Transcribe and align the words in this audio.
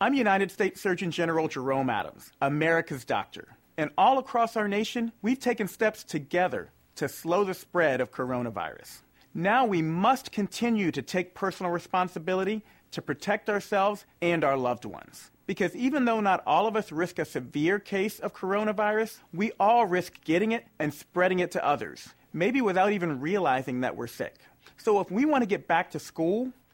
I'm 0.00 0.14
United 0.14 0.50
States 0.50 0.80
Surgeon 0.80 1.12
General 1.12 1.46
Jerome 1.46 1.88
Adams, 1.88 2.32
America's 2.42 3.04
doctor. 3.04 3.56
And 3.78 3.90
all 3.96 4.18
across 4.18 4.56
our 4.56 4.66
nation, 4.66 5.12
we've 5.22 5.38
taken 5.38 5.68
steps 5.68 6.02
together 6.02 6.70
to 6.96 7.08
slow 7.08 7.44
the 7.44 7.54
spread 7.54 8.00
of 8.00 8.10
coronavirus. 8.10 9.02
Now 9.34 9.64
we 9.64 9.82
must 9.82 10.32
continue 10.32 10.90
to 10.90 11.00
take 11.00 11.34
personal 11.34 11.70
responsibility 11.70 12.62
to 12.90 13.02
protect 13.02 13.48
ourselves 13.48 14.04
and 14.20 14.42
our 14.42 14.56
loved 14.56 14.84
ones. 14.84 15.30
Because 15.46 15.76
even 15.76 16.04
though 16.04 16.20
not 16.20 16.42
all 16.44 16.66
of 16.66 16.74
us 16.74 16.90
risk 16.90 17.20
a 17.20 17.24
severe 17.24 17.78
case 17.78 18.18
of 18.18 18.34
coronavirus, 18.34 19.18
we 19.32 19.52
all 19.60 19.86
risk 19.86 20.22
getting 20.24 20.52
it 20.52 20.66
and 20.80 20.92
spreading 20.92 21.38
it 21.38 21.52
to 21.52 21.64
others, 21.64 22.08
maybe 22.32 22.60
without 22.60 22.92
even 22.92 23.20
realizing 23.20 23.82
that 23.82 23.96
we're 23.96 24.06
sick. 24.08 24.34
So 24.76 24.98
if 25.00 25.10
we 25.10 25.24
want 25.24 25.42
to 25.42 25.48
get 25.48 25.68
back 25.68 25.92
to 25.92 26.00
school, 26.00 26.52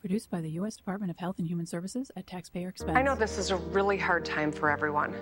Produced 0.00 0.30
by 0.30 0.40
the 0.40 0.50
U.S. 0.50 0.76
Department 0.76 1.10
of 1.10 1.16
Health 1.16 1.40
and 1.40 1.48
Human 1.48 1.66
Services 1.66 2.12
at 2.14 2.24
taxpayer 2.24 2.68
expense. 2.68 2.96
I 2.96 3.02
know 3.02 3.16
this 3.16 3.36
is 3.36 3.50
a 3.50 3.56
really 3.56 3.98
hard 3.98 4.24
time 4.24 4.52
for 4.52 4.70
everyone. 4.70 5.12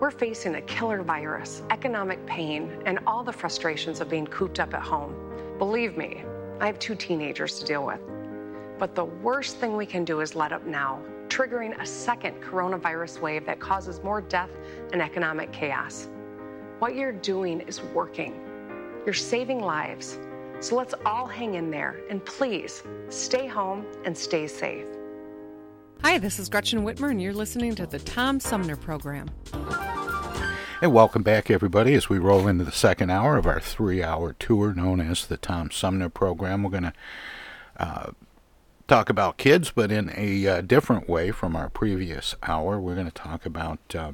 We're 0.00 0.10
facing 0.10 0.56
a 0.56 0.62
killer 0.62 1.04
virus, 1.04 1.62
economic 1.70 2.26
pain, 2.26 2.82
and 2.84 2.98
all 3.06 3.22
the 3.22 3.32
frustrations 3.32 4.00
of 4.00 4.10
being 4.10 4.26
cooped 4.26 4.58
up 4.58 4.74
at 4.74 4.82
home. 4.82 5.14
Believe 5.58 5.96
me, 5.96 6.24
I 6.60 6.66
have 6.66 6.80
two 6.80 6.96
teenagers 6.96 7.60
to 7.60 7.64
deal 7.64 7.86
with. 7.86 8.00
But 8.76 8.96
the 8.96 9.04
worst 9.04 9.58
thing 9.58 9.76
we 9.76 9.86
can 9.86 10.04
do 10.04 10.20
is 10.20 10.34
let 10.34 10.52
up 10.52 10.66
now, 10.66 11.00
triggering 11.28 11.80
a 11.80 11.86
second 11.86 12.42
coronavirus 12.42 13.20
wave 13.20 13.46
that 13.46 13.60
causes 13.60 14.02
more 14.02 14.20
death 14.20 14.50
and 14.92 15.00
economic 15.00 15.52
chaos. 15.52 16.08
What 16.80 16.96
you're 16.96 17.12
doing 17.12 17.60
is 17.60 17.80
working. 17.94 18.34
You're 19.04 19.14
saving 19.14 19.60
lives. 19.60 20.18
So 20.60 20.74
let's 20.74 20.94
all 21.06 21.26
hang 21.26 21.54
in 21.54 21.70
there 21.70 22.00
and 22.10 22.24
please 22.24 22.82
stay 23.10 23.46
home 23.46 23.86
and 24.04 24.18
stay 24.18 24.48
safe. 24.48 24.86
Hi, 26.02 26.18
this 26.18 26.40
is 26.40 26.48
Gretchen 26.48 26.84
Whitmer, 26.84 27.10
and 27.10 27.22
you're 27.22 27.32
listening 27.32 27.76
to 27.76 27.86
the 27.86 28.00
Tom 28.00 28.40
Sumner 28.40 28.74
Program. 28.74 29.30
And 30.82 30.92
welcome 30.92 31.22
back, 31.22 31.48
everybody, 31.48 31.94
as 31.94 32.08
we 32.08 32.18
roll 32.18 32.48
into 32.48 32.64
the 32.64 32.72
second 32.72 33.10
hour 33.10 33.36
of 33.36 33.46
our 33.46 33.60
three 33.60 34.02
hour 34.02 34.34
tour 34.38 34.74
known 34.74 35.00
as 35.00 35.26
the 35.26 35.36
Tom 35.36 35.70
Sumner 35.70 36.08
Program. 36.08 36.64
We're 36.64 36.70
going 36.70 36.82
to 36.84 36.92
uh, 37.78 38.10
talk 38.88 39.10
about 39.10 39.38
kids, 39.38 39.70
but 39.72 39.92
in 39.92 40.12
a 40.16 40.46
uh, 40.46 40.60
different 40.60 41.08
way 41.08 41.30
from 41.30 41.54
our 41.54 41.68
previous 41.68 42.34
hour. 42.42 42.80
We're 42.80 42.96
going 42.96 43.06
to 43.06 43.12
talk 43.12 43.46
about. 43.46 43.78
Uh, 43.94 44.12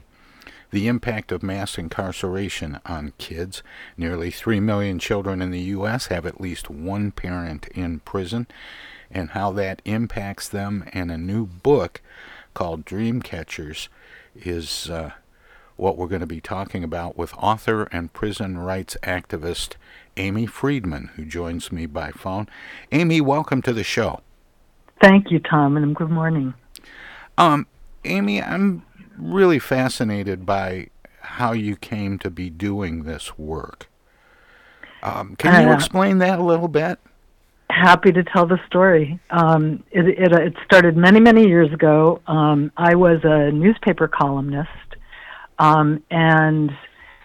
the 0.74 0.88
impact 0.88 1.30
of 1.30 1.40
mass 1.40 1.78
incarceration 1.78 2.80
on 2.84 3.12
kids. 3.16 3.62
Nearly 3.96 4.32
3 4.32 4.58
million 4.58 4.98
children 4.98 5.40
in 5.40 5.52
the 5.52 5.60
U.S. 5.60 6.08
have 6.08 6.26
at 6.26 6.40
least 6.40 6.68
one 6.68 7.12
parent 7.12 7.68
in 7.68 8.00
prison, 8.00 8.48
and 9.08 9.30
how 9.30 9.52
that 9.52 9.80
impacts 9.84 10.48
them. 10.48 10.84
And 10.92 11.12
a 11.12 11.16
new 11.16 11.46
book 11.46 12.02
called 12.54 12.84
Dream 12.84 13.22
Catchers 13.22 13.88
is 14.34 14.90
uh, 14.90 15.12
what 15.76 15.96
we're 15.96 16.08
going 16.08 16.20
to 16.20 16.26
be 16.26 16.40
talking 16.40 16.82
about 16.82 17.16
with 17.16 17.34
author 17.34 17.84
and 17.92 18.12
prison 18.12 18.58
rights 18.58 18.96
activist 19.04 19.74
Amy 20.16 20.44
Friedman, 20.44 21.10
who 21.14 21.24
joins 21.24 21.70
me 21.70 21.86
by 21.86 22.10
phone. 22.10 22.48
Amy, 22.90 23.20
welcome 23.20 23.62
to 23.62 23.72
the 23.72 23.84
show. 23.84 24.22
Thank 25.00 25.30
you, 25.30 25.38
Tom, 25.38 25.76
and 25.76 25.94
good 25.94 26.10
morning. 26.10 26.54
Um, 27.38 27.68
Amy, 28.04 28.42
I'm 28.42 28.82
really 29.18 29.58
fascinated 29.58 30.44
by 30.44 30.88
how 31.20 31.52
you 31.52 31.76
came 31.76 32.18
to 32.18 32.30
be 32.30 32.50
doing 32.50 33.04
this 33.04 33.38
work. 33.38 33.88
Um, 35.02 35.36
can 35.36 35.62
you 35.64 35.70
Uh, 35.70 35.74
explain 35.74 36.18
that 36.18 36.38
a 36.38 36.42
little 36.42 36.68
bit? 36.68 36.98
Happy 37.70 38.12
to 38.12 38.22
tell 38.22 38.46
the 38.46 38.58
story. 38.66 39.18
Um, 39.30 39.82
it, 39.90 40.06
it, 40.06 40.32
it 40.32 40.54
started 40.64 40.96
many, 40.96 41.20
many 41.20 41.46
years 41.46 41.72
ago. 41.72 42.20
Um, 42.26 42.70
I 42.76 42.94
was 42.94 43.20
a 43.24 43.50
newspaper 43.50 44.06
columnist, 44.06 44.68
um, 45.58 46.02
and 46.10 46.70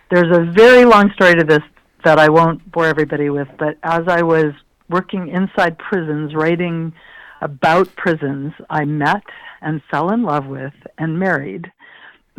there's 0.10 0.36
a 0.36 0.52
very 0.52 0.86
long 0.86 1.12
story 1.14 1.36
to 1.36 1.44
this 1.44 1.64
that 2.04 2.18
I 2.18 2.30
won't 2.30 2.72
bore 2.72 2.86
everybody 2.86 3.30
with. 3.30 3.48
But 3.58 3.78
as 3.84 4.08
I 4.08 4.22
was 4.24 4.54
working 4.90 5.28
inside 5.28 5.78
prisons, 5.78 6.34
writing 6.34 6.94
about 7.42 7.94
prisons, 7.96 8.54
I 8.70 8.86
met 8.86 9.24
and 9.62 9.82
fell 9.92 10.12
in 10.12 10.24
love 10.24 10.48
with 10.48 10.74
and 10.98 11.20
married 11.20 11.72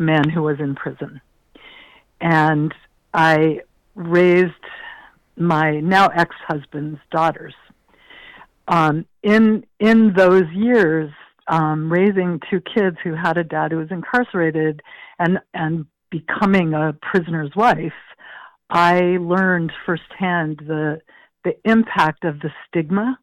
man 0.01 0.29
who 0.29 0.43
was 0.43 0.59
in 0.59 0.75
prison. 0.75 1.21
And 2.19 2.73
I 3.13 3.61
raised 3.95 4.53
my 5.37 5.79
now 5.79 6.07
ex-husband's 6.07 6.99
daughters. 7.11 7.55
Um, 8.67 9.05
in 9.23 9.65
in 9.79 10.13
those 10.15 10.49
years, 10.53 11.11
um, 11.47 11.91
raising 11.91 12.39
two 12.49 12.61
kids 12.61 12.97
who 13.03 13.13
had 13.13 13.37
a 13.37 13.43
dad 13.43 13.71
who 13.71 13.77
was 13.77 13.91
incarcerated 13.91 14.81
and 15.19 15.39
and 15.53 15.85
becoming 16.09 16.73
a 16.73 16.93
prisoner's 17.01 17.51
wife, 17.55 17.93
I 18.69 19.17
learned 19.19 19.71
firsthand 19.85 20.61
the 20.67 21.01
the 21.43 21.55
impact 21.65 22.23
of 22.23 22.39
the 22.39 22.51
stigma 22.67 23.17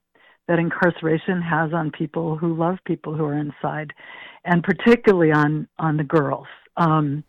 that 0.48 0.58
incarceration 0.58 1.40
has 1.40 1.72
on 1.72 1.90
people 1.90 2.36
who 2.36 2.56
love 2.56 2.78
people 2.84 3.14
who 3.14 3.24
are 3.24 3.38
inside, 3.38 3.92
and 4.44 4.62
particularly 4.62 5.30
on 5.30 5.68
on 5.78 5.96
the 5.96 6.04
girls. 6.04 6.48
Um, 6.78 7.24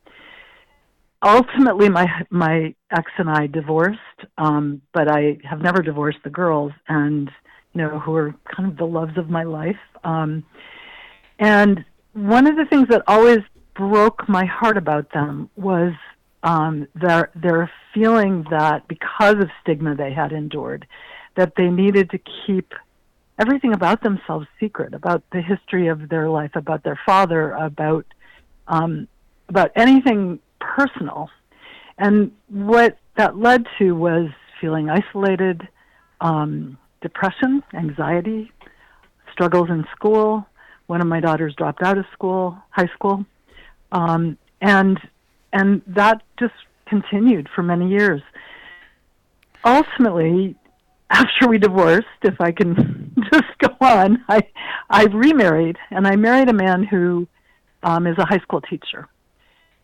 ultimately, 1.22 1.90
my 1.90 2.08
my 2.30 2.74
ex 2.92 3.12
and 3.18 3.30
I 3.30 3.48
divorced, 3.48 4.00
um, 4.38 4.82
but 4.94 5.10
I 5.10 5.38
have 5.44 5.62
never 5.62 5.82
divorced 5.82 6.20
the 6.24 6.30
girls, 6.30 6.72
and 6.88 7.30
you 7.74 7.82
know 7.82 8.00
who 8.00 8.16
are 8.16 8.34
kind 8.56 8.70
of 8.70 8.78
the 8.78 8.86
loves 8.86 9.18
of 9.18 9.30
my 9.30 9.44
life. 9.44 9.80
Um, 10.04 10.44
and 11.40 11.84
one 12.14 12.48
of 12.48 12.56
the 12.56 12.66
things 12.66 12.88
that 12.90 13.04
always 13.08 13.40
broke 13.76 14.28
my 14.30 14.46
heart 14.46 14.78
about 14.78 15.12
them 15.14 15.50
was 15.56 15.94
um, 16.44 16.88
their 16.96 17.32
their 17.36 17.72
feeling 17.94 18.46
that 18.50 18.88
because 18.88 19.36
of 19.36 19.50
stigma 19.62 19.96
they 19.96 20.14
had 20.14 20.32
endured, 20.32 20.88
that 21.36 21.54
they 21.58 21.70
needed 21.70 22.10
to 22.12 22.20
keep 22.46 22.74
everything 23.40 23.74
about 23.74 24.04
themselves 24.04 24.46
secret, 24.60 24.94
about 24.94 25.24
the 25.32 25.42
history 25.42 25.88
of 25.88 26.10
their 26.10 26.30
life, 26.30 26.52
about 26.56 26.84
their 26.84 27.00
father, 27.06 27.52
about 27.52 28.06
um, 28.68 29.08
about 29.50 29.72
anything 29.76 30.40
personal. 30.60 31.30
And 31.98 32.32
what 32.50 32.98
that 33.18 33.38
led 33.38 33.66
to 33.80 33.92
was 33.92 34.30
feeling 34.62 34.90
isolated, 34.90 35.68
um, 36.22 36.78
depression, 37.02 37.64
anxiety, 37.74 38.52
struggles 39.32 39.70
in 39.70 39.86
school. 39.96 40.46
One 40.88 41.02
of 41.02 41.08
my 41.08 41.20
daughters 41.20 41.54
dropped 41.56 41.82
out 41.84 41.98
of 41.98 42.06
school, 42.14 42.58
high 42.72 42.90
school, 42.94 43.26
um, 43.92 44.38
and 44.62 45.00
and 45.54 45.82
that 45.88 46.22
just 46.40 46.54
continued 46.88 47.48
for 47.56 47.64
many 47.64 47.90
years. 47.90 48.22
Ultimately, 49.66 50.56
after 51.10 51.48
we 51.48 51.58
divorced, 51.58 52.08
if 52.24 52.40
I 52.40 52.52
can 52.52 53.14
just 53.34 53.58
go 53.60 53.76
on, 53.82 54.24
I 54.28 54.42
I 54.90 55.04
remarried, 55.06 55.78
and 55.92 56.08
I 56.08 56.16
married 56.16 56.50
a 56.50 56.54
man 56.54 56.84
who 56.84 57.28
um, 57.84 58.08
is 58.08 58.18
a 58.18 58.26
high 58.26 58.40
school 58.40 58.62
teacher. 58.62 59.08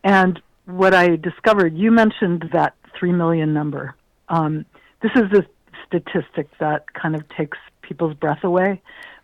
And 0.06 0.40
what 0.66 0.94
I 0.94 1.16
discovered, 1.16 1.76
you 1.76 1.90
mentioned 1.90 2.50
that 2.52 2.74
three 2.96 3.10
million 3.10 3.52
number. 3.52 3.96
Um, 4.28 4.64
this 5.02 5.10
is 5.16 5.24
a 5.32 5.44
statistic 5.84 6.48
that 6.60 6.94
kind 6.94 7.16
of 7.16 7.28
takes 7.30 7.58
people's 7.82 8.14
breath 8.14 8.44
away. 8.44 8.80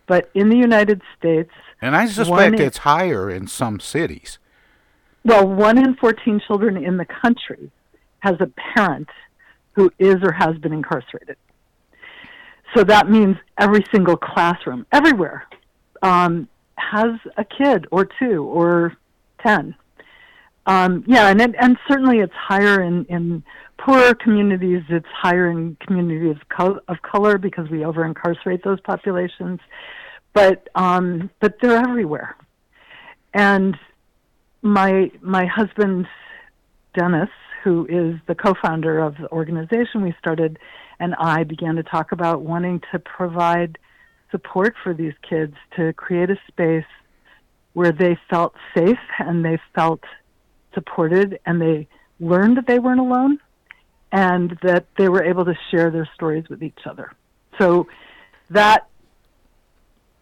But 0.07 0.29
in 0.33 0.49
the 0.49 0.57
United 0.57 1.01
States, 1.17 1.51
and 1.81 1.95
I 1.95 2.05
suspect 2.07 2.59
it's 2.59 2.79
higher 2.79 3.29
in 3.29 3.47
some 3.47 3.79
cities. 3.79 4.39
Well, 5.23 5.47
one 5.47 5.77
in 5.77 5.95
14 5.95 6.41
children 6.45 6.75
in 6.75 6.97
the 6.97 7.05
country 7.05 7.71
has 8.19 8.35
a 8.41 8.47
parent 8.47 9.07
who 9.75 9.89
is 9.99 10.17
or 10.21 10.33
has 10.33 10.57
been 10.57 10.73
incarcerated. 10.73 11.37
So 12.75 12.83
that 12.83 13.09
means 13.09 13.37
every 13.57 13.85
single 13.93 14.17
classroom, 14.17 14.85
everywhere, 14.91 15.47
um, 16.01 16.49
has 16.75 17.11
a 17.37 17.45
kid 17.45 17.87
or 17.89 18.05
two 18.19 18.43
or 18.43 18.97
10. 19.45 19.75
Um, 20.65 21.03
yeah, 21.07 21.29
and 21.29 21.41
it, 21.41 21.55
and 21.59 21.77
certainly 21.87 22.19
it's 22.19 22.33
higher 22.33 22.81
in, 22.81 23.05
in 23.05 23.43
poorer 23.77 24.13
communities. 24.15 24.83
It's 24.89 25.05
higher 25.13 25.49
in 25.49 25.75
communities 25.81 26.37
of, 26.37 26.49
co- 26.49 26.79
of 26.87 27.01
color 27.01 27.37
because 27.37 27.69
we 27.69 27.83
over 27.83 28.05
incarcerate 28.05 28.63
those 28.63 28.79
populations. 28.81 29.59
But 30.33 30.69
um, 30.75 31.29
but 31.41 31.57
they're 31.61 31.77
everywhere. 31.77 32.35
And 33.33 33.77
my 34.61 35.11
my 35.21 35.45
husband 35.45 36.07
Dennis, 36.97 37.29
who 37.63 37.85
is 37.87 38.19
the 38.27 38.35
co-founder 38.35 38.99
of 38.99 39.15
the 39.17 39.31
organization 39.31 40.01
we 40.01 40.15
started, 40.19 40.57
and 40.99 41.15
I 41.15 41.43
began 41.43 41.75
to 41.75 41.83
talk 41.83 42.11
about 42.11 42.41
wanting 42.41 42.81
to 42.91 42.99
provide 42.99 43.77
support 44.31 44.75
for 44.83 44.93
these 44.93 45.13
kids 45.27 45.53
to 45.75 45.93
create 45.93 46.29
a 46.29 46.37
space 46.47 46.85
where 47.73 47.91
they 47.91 48.17
felt 48.29 48.53
safe 48.75 48.99
and 49.19 49.43
they 49.43 49.59
felt 49.75 50.01
supported 50.73 51.39
and 51.45 51.61
they 51.61 51.87
learned 52.19 52.57
that 52.57 52.67
they 52.67 52.79
weren't 52.79 52.99
alone 52.99 53.39
and 54.11 54.57
that 54.61 54.85
they 54.97 55.09
were 55.09 55.23
able 55.23 55.45
to 55.45 55.55
share 55.71 55.89
their 55.89 56.07
stories 56.13 56.47
with 56.49 56.61
each 56.61 56.79
other. 56.85 57.11
So 57.59 57.87
that 58.49 58.87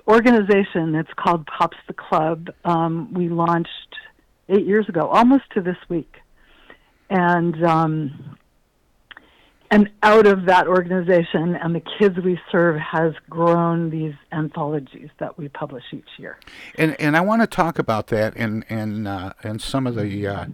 organization, 0.08 0.96
it's 0.96 1.12
called 1.16 1.46
Pops 1.46 1.78
the 1.88 1.94
Club, 1.94 2.50
um, 2.66 3.14
we 3.14 3.30
launched 3.30 3.70
eight 4.50 4.66
years 4.66 4.88
ago, 4.90 5.08
almost 5.08 5.44
to 5.54 5.62
this 5.62 5.78
week. 5.90 6.14
And 7.10 7.64
um, 7.66 8.38
and 9.72 9.90
out 10.04 10.28
of 10.28 10.46
that 10.46 10.68
organization 10.68 11.56
and 11.56 11.74
the 11.74 11.82
kids 11.98 12.18
we 12.20 12.40
serve 12.52 12.78
has 12.80 13.14
grown 13.30 13.90
these 13.90 14.14
anthologies 14.32 15.10
that 15.20 15.38
we 15.38 15.48
publish 15.48 15.86
each 15.92 16.10
year. 16.18 16.38
And 16.78 17.00
and 17.00 17.16
I 17.18 17.22
want 17.22 17.42
to 17.42 17.48
talk 17.48 17.80
about 17.80 18.08
that 18.08 18.34
and 18.36 18.66
and 18.70 19.08
uh, 19.08 19.34
and 19.42 19.62
some 19.62 19.88
of 19.88 19.96
the 19.96 20.28
uh, 20.28 20.46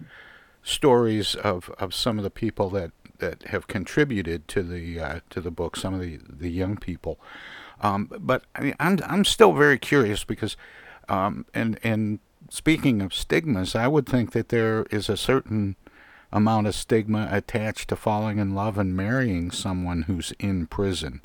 stories 0.67 1.33
of, 1.35 1.69
of 1.79 1.93
some 1.93 2.17
of 2.17 2.23
the 2.23 2.29
people 2.29 2.69
that, 2.69 2.91
that 3.19 3.43
have 3.43 3.67
contributed 3.67 4.47
to 4.49 4.61
the 4.61 4.99
uh, 4.99 5.19
to 5.29 5.41
the 5.41 5.49
book, 5.49 5.75
some 5.75 5.93
of 5.93 5.99
the, 5.99 6.19
the 6.29 6.49
young 6.49 6.77
people. 6.77 7.19
Um, 7.81 8.09
but 8.19 8.43
I 8.55 8.61
mean, 8.61 8.75
I'm 8.79 8.99
I'm 9.05 9.25
still 9.25 9.53
very 9.53 9.79
curious 9.79 10.23
because, 10.23 10.55
um, 11.09 11.45
and 11.53 11.79
and 11.83 12.19
speaking 12.49 13.01
of 13.01 13.13
stigmas, 13.13 13.75
I 13.75 13.87
would 13.87 14.05
think 14.05 14.33
that 14.33 14.49
there 14.49 14.85
is 14.91 15.09
a 15.09 15.17
certain 15.17 15.75
amount 16.31 16.67
of 16.67 16.75
stigma 16.75 17.27
attached 17.31 17.89
to 17.89 17.95
falling 17.95 18.37
in 18.39 18.53
love 18.53 18.77
and 18.77 18.95
marrying 18.95 19.51
someone 19.51 20.03
who's 20.03 20.33
in 20.39 20.67
prison. 20.67 21.21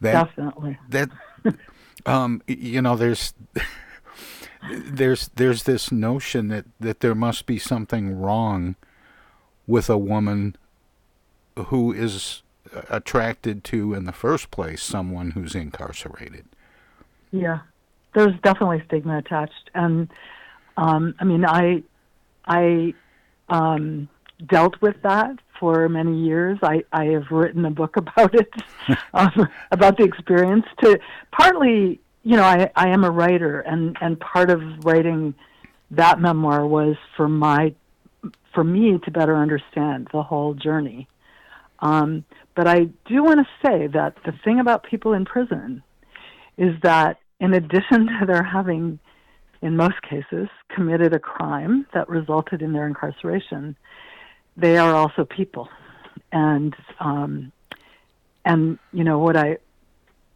That, 0.00 0.28
Definitely. 0.28 0.78
That, 0.88 1.10
um, 2.06 2.42
you 2.46 2.82
know, 2.82 2.96
there's. 2.96 3.34
there's 4.70 5.28
there's 5.36 5.62
this 5.62 5.90
notion 5.90 6.48
that, 6.48 6.66
that 6.78 7.00
there 7.00 7.14
must 7.14 7.46
be 7.46 7.58
something 7.58 8.20
wrong 8.20 8.76
with 9.66 9.88
a 9.88 9.96
woman 9.96 10.54
who 11.56 11.92
is 11.92 12.42
attracted 12.88 13.64
to 13.64 13.94
in 13.94 14.04
the 14.04 14.12
first 14.12 14.50
place 14.50 14.82
someone 14.82 15.32
who's 15.32 15.54
incarcerated. 15.54 16.44
Yeah, 17.32 17.60
there's 18.14 18.38
definitely 18.42 18.82
stigma 18.86 19.18
attached, 19.18 19.70
and 19.74 20.10
um, 20.76 21.14
I 21.18 21.24
mean, 21.24 21.44
I 21.44 21.82
I 22.46 22.94
um, 23.48 24.08
dealt 24.46 24.80
with 24.80 24.96
that 25.02 25.38
for 25.58 25.88
many 25.88 26.18
years. 26.18 26.58
I, 26.62 26.84
I 26.92 27.06
have 27.06 27.30
written 27.30 27.64
a 27.64 27.70
book 27.70 27.96
about 27.96 28.34
it, 28.34 28.50
um, 29.14 29.48
about 29.70 29.96
the 29.96 30.04
experience. 30.04 30.66
To 30.82 30.98
partly, 31.32 32.00
you 32.22 32.36
know, 32.36 32.44
I, 32.44 32.70
I 32.76 32.88
am 32.88 33.04
a 33.04 33.10
writer, 33.10 33.60
and 33.60 33.96
and 34.00 34.18
part 34.18 34.50
of 34.50 34.60
writing 34.84 35.34
that 35.90 36.20
memoir 36.20 36.66
was 36.66 36.96
for 37.16 37.28
my 37.28 37.74
for 38.54 38.64
me 38.64 38.98
to 39.04 39.10
better 39.10 39.36
understand 39.36 40.08
the 40.12 40.22
whole 40.22 40.54
journey. 40.54 41.08
Um, 41.80 42.24
but 42.54 42.66
I 42.66 42.88
do 43.06 43.24
want 43.24 43.40
to 43.40 43.66
say 43.66 43.86
that 43.88 44.16
the 44.24 44.32
thing 44.44 44.60
about 44.60 44.84
people 44.84 45.12
in 45.12 45.24
prison 45.24 45.82
is 46.58 46.74
that 46.82 47.18
in 47.38 47.54
addition 47.54 48.06
to 48.20 48.26
their 48.26 48.42
having, 48.42 48.98
in 49.62 49.76
most 49.76 50.02
cases, 50.02 50.48
committed 50.74 51.14
a 51.14 51.18
crime 51.18 51.86
that 51.94 52.08
resulted 52.08 52.62
in 52.62 52.72
their 52.72 52.86
incarceration, 52.86 53.76
they 54.60 54.76
are 54.76 54.94
also 54.94 55.24
people, 55.24 55.68
and 56.32 56.74
um, 56.98 57.52
and 58.44 58.78
you 58.92 59.04
know 59.04 59.18
what 59.18 59.36
I 59.36 59.58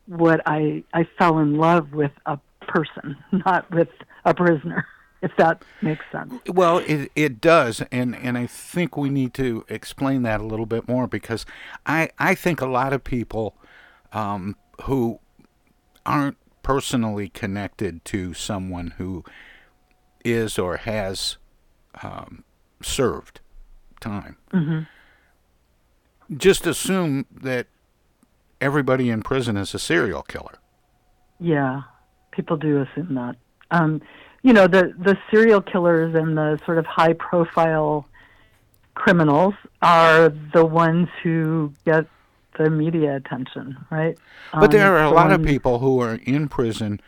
what 0.07 0.41
I 0.47 0.85
I 0.93 1.07
fell 1.19 1.39
in 1.39 1.57
love 1.57 1.93
with 1.93 2.13
a 2.27 2.39
person, 2.61 3.17
not 3.33 3.71
with 3.71 3.89
a 4.25 4.35
prisoner. 4.35 4.87
If 5.23 5.35
that 5.39 5.65
makes 5.81 6.05
sense. 6.13 6.35
Well, 6.47 6.81
it 6.81 7.11
it 7.17 7.41
does, 7.41 7.83
and 7.91 8.15
and 8.15 8.37
I 8.37 8.47
think 8.47 8.95
we 8.95 9.09
need 9.09 9.33
to 9.33 9.65
explain 9.71 10.21
that 10.25 10.43
a 10.43 10.45
little 10.45 10.67
bit 10.67 10.87
more 10.87 11.07
because 11.07 11.47
I 11.87 12.11
I 12.19 12.35
think 12.35 12.61
a 12.61 12.67
lot 12.67 12.93
of 12.93 13.05
people 13.05 13.57
um, 14.13 14.57
who 14.83 15.21
aren't 16.05 16.37
personally 16.63 17.31
connected 17.31 18.05
to 18.05 18.35
someone 18.35 18.95
who 18.99 19.25
is 20.27 20.59
or 20.59 20.77
has 20.77 21.39
um, 22.03 22.45
served 22.83 23.41
time. 24.05 24.37
Mm-hmm. 24.53 26.37
Just 26.37 26.67
assume 26.67 27.27
that 27.33 27.67
everybody 28.61 29.11
in 29.11 29.23
prison 29.23 29.57
is 29.57 29.75
a 29.75 29.79
serial 29.79 30.23
killer. 30.23 30.59
Yeah, 31.41 31.83
people 32.31 32.57
do 32.57 32.83
assume 32.83 33.15
that. 33.15 33.37
Um, 33.71 34.01
you 34.43 34.53
know, 34.53 34.67
the 34.67 34.95
the 34.99 35.17
serial 35.31 35.61
killers 35.61 36.15
and 36.15 36.37
the 36.37 36.61
sort 36.65 36.79
of 36.79 36.87
high 36.87 37.15
profile 37.15 38.07
criminals 38.95 39.55
are 39.83 40.29
the 40.53 40.65
ones 40.65 41.09
who 41.23 41.73
get 41.85 42.07
the 42.59 42.71
media 42.71 43.17
attention, 43.17 43.77
right? 43.91 44.17
But 44.53 44.65
um, 44.65 44.71
there 44.71 44.97
are 44.97 45.05
a 45.05 45.11
lot 45.11 45.33
of 45.33 45.43
people 45.43 45.79
who 45.81 46.01
are 46.01 46.15
in 46.25 46.49
prison 46.49 47.01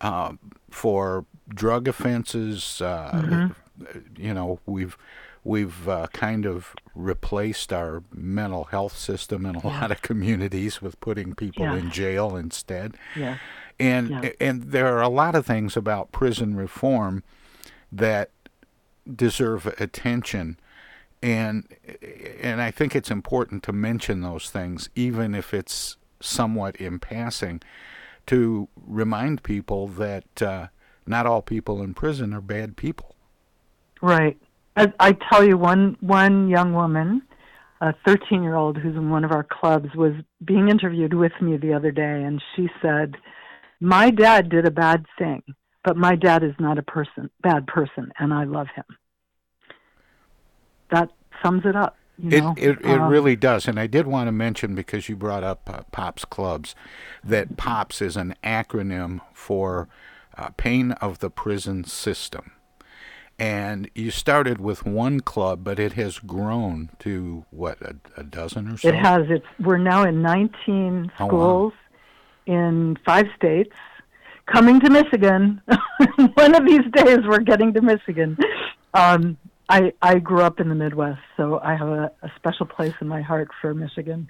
uh, 0.00 0.32
for 0.70 1.24
drug 1.48 1.88
offenses. 1.88 2.80
Uh, 2.80 3.10
mm-hmm. 3.14 3.98
You 4.16 4.34
know, 4.34 4.60
we've 4.66 4.98
we've 5.44 5.88
uh, 5.88 6.06
kind 6.12 6.46
of 6.46 6.74
replaced 6.94 7.72
our 7.72 8.02
mental 8.12 8.64
health 8.64 8.96
system 8.96 9.46
in 9.46 9.56
a 9.56 9.60
yeah. 9.60 9.80
lot 9.80 9.90
of 9.90 10.02
communities 10.02 10.82
with 10.82 11.00
putting 11.00 11.34
people 11.34 11.64
yeah. 11.64 11.76
in 11.76 11.90
jail 11.90 12.36
instead. 12.36 12.96
Yeah. 13.16 13.38
And 13.78 14.10
yeah. 14.10 14.30
and 14.40 14.62
there 14.72 14.94
are 14.96 15.02
a 15.02 15.08
lot 15.08 15.34
of 15.34 15.46
things 15.46 15.76
about 15.76 16.12
prison 16.12 16.54
reform 16.54 17.22
that 17.90 18.30
deserve 19.14 19.66
attention. 19.78 20.58
And 21.22 21.66
and 22.42 22.60
I 22.60 22.70
think 22.70 22.94
it's 22.94 23.10
important 23.10 23.62
to 23.64 23.72
mention 23.72 24.20
those 24.20 24.50
things, 24.50 24.90
even 24.94 25.34
if 25.34 25.54
it's 25.54 25.96
somewhat 26.20 26.76
in 26.76 26.98
passing, 26.98 27.62
to 28.26 28.68
remind 28.76 29.42
people 29.42 29.88
that 29.88 30.42
uh, 30.42 30.66
not 31.06 31.26
all 31.26 31.40
people 31.40 31.82
in 31.82 31.94
prison 31.94 32.34
are 32.34 32.42
bad 32.42 32.76
people. 32.76 33.16
Right. 34.02 34.38
I, 34.80 35.08
I 35.08 35.12
tell 35.30 35.44
you, 35.44 35.56
one 35.56 35.96
one 36.00 36.48
young 36.48 36.72
woman, 36.72 37.22
a 37.80 37.94
13 38.06 38.42
year 38.42 38.54
old 38.54 38.76
who's 38.76 38.96
in 38.96 39.10
one 39.10 39.24
of 39.24 39.32
our 39.32 39.44
clubs, 39.44 39.94
was 39.94 40.12
being 40.44 40.68
interviewed 40.68 41.14
with 41.14 41.32
me 41.40 41.56
the 41.56 41.74
other 41.74 41.90
day, 41.90 42.22
and 42.22 42.42
she 42.54 42.68
said, 42.80 43.16
"My 43.80 44.10
dad 44.10 44.48
did 44.48 44.66
a 44.66 44.70
bad 44.70 45.06
thing, 45.18 45.42
but 45.84 45.96
my 45.96 46.16
dad 46.16 46.42
is 46.42 46.54
not 46.58 46.78
a 46.78 46.82
person, 46.82 47.30
bad 47.42 47.66
person, 47.66 48.12
and 48.18 48.32
I 48.32 48.44
love 48.44 48.68
him." 48.74 48.84
That 50.90 51.10
sums 51.42 51.62
it 51.64 51.76
up. 51.76 51.96
You 52.18 52.30
it 52.30 52.40
know? 52.40 52.54
it, 52.56 52.80
it 52.80 53.00
um, 53.00 53.10
really 53.10 53.36
does, 53.36 53.68
and 53.68 53.78
I 53.78 53.86
did 53.86 54.06
want 54.06 54.28
to 54.28 54.32
mention 54.32 54.74
because 54.74 55.08
you 55.08 55.16
brought 55.16 55.44
up 55.44 55.68
uh, 55.68 55.82
Pops 55.92 56.24
Clubs, 56.24 56.74
that 57.22 57.56
Pops 57.56 58.00
is 58.02 58.16
an 58.16 58.34
acronym 58.42 59.20
for 59.32 59.88
uh, 60.36 60.50
Pain 60.56 60.92
of 60.92 61.18
the 61.18 61.30
Prison 61.30 61.84
System 61.84 62.52
and 63.40 63.90
you 63.94 64.10
started 64.10 64.60
with 64.60 64.84
one 64.84 65.20
club, 65.20 65.64
but 65.64 65.78
it 65.80 65.94
has 65.94 66.18
grown 66.18 66.90
to 67.00 67.46
what 67.50 67.80
a, 67.80 67.96
a 68.18 68.22
dozen 68.22 68.68
or 68.68 68.76
so. 68.76 68.88
It 68.88 68.94
has. 68.94 69.22
It's 69.30 69.46
we're 69.58 69.78
now 69.78 70.04
in 70.04 70.20
19 70.22 71.10
Oh, 71.18 71.24
wow. 71.24 71.28
schools 71.28 71.72
in 72.46 72.98
five 73.04 73.26
states. 73.34 73.74
Coming 74.46 74.78
to 74.80 74.90
Michigan. 74.90 75.62
One 76.34 76.54
of 76.54 76.66
these 76.66 76.82
days, 76.92 77.18
we're 77.26 77.38
getting 77.40 77.72
to 77.74 77.80
Michigan. 77.80 78.36
Um, 78.94 79.38
I 79.68 79.92
I 80.02 80.18
grew 80.18 80.42
up 80.42 80.60
in 80.60 80.68
the 80.68 80.74
Midwest, 80.74 81.20
so 81.36 81.60
I 81.60 81.76
have 81.76 81.88
a, 81.88 82.10
a 82.22 82.30
special 82.36 82.66
place 82.66 82.94
in 83.00 83.06
my 83.08 83.22
heart 83.22 83.48
for 83.60 83.72
Michigan. 83.74 84.28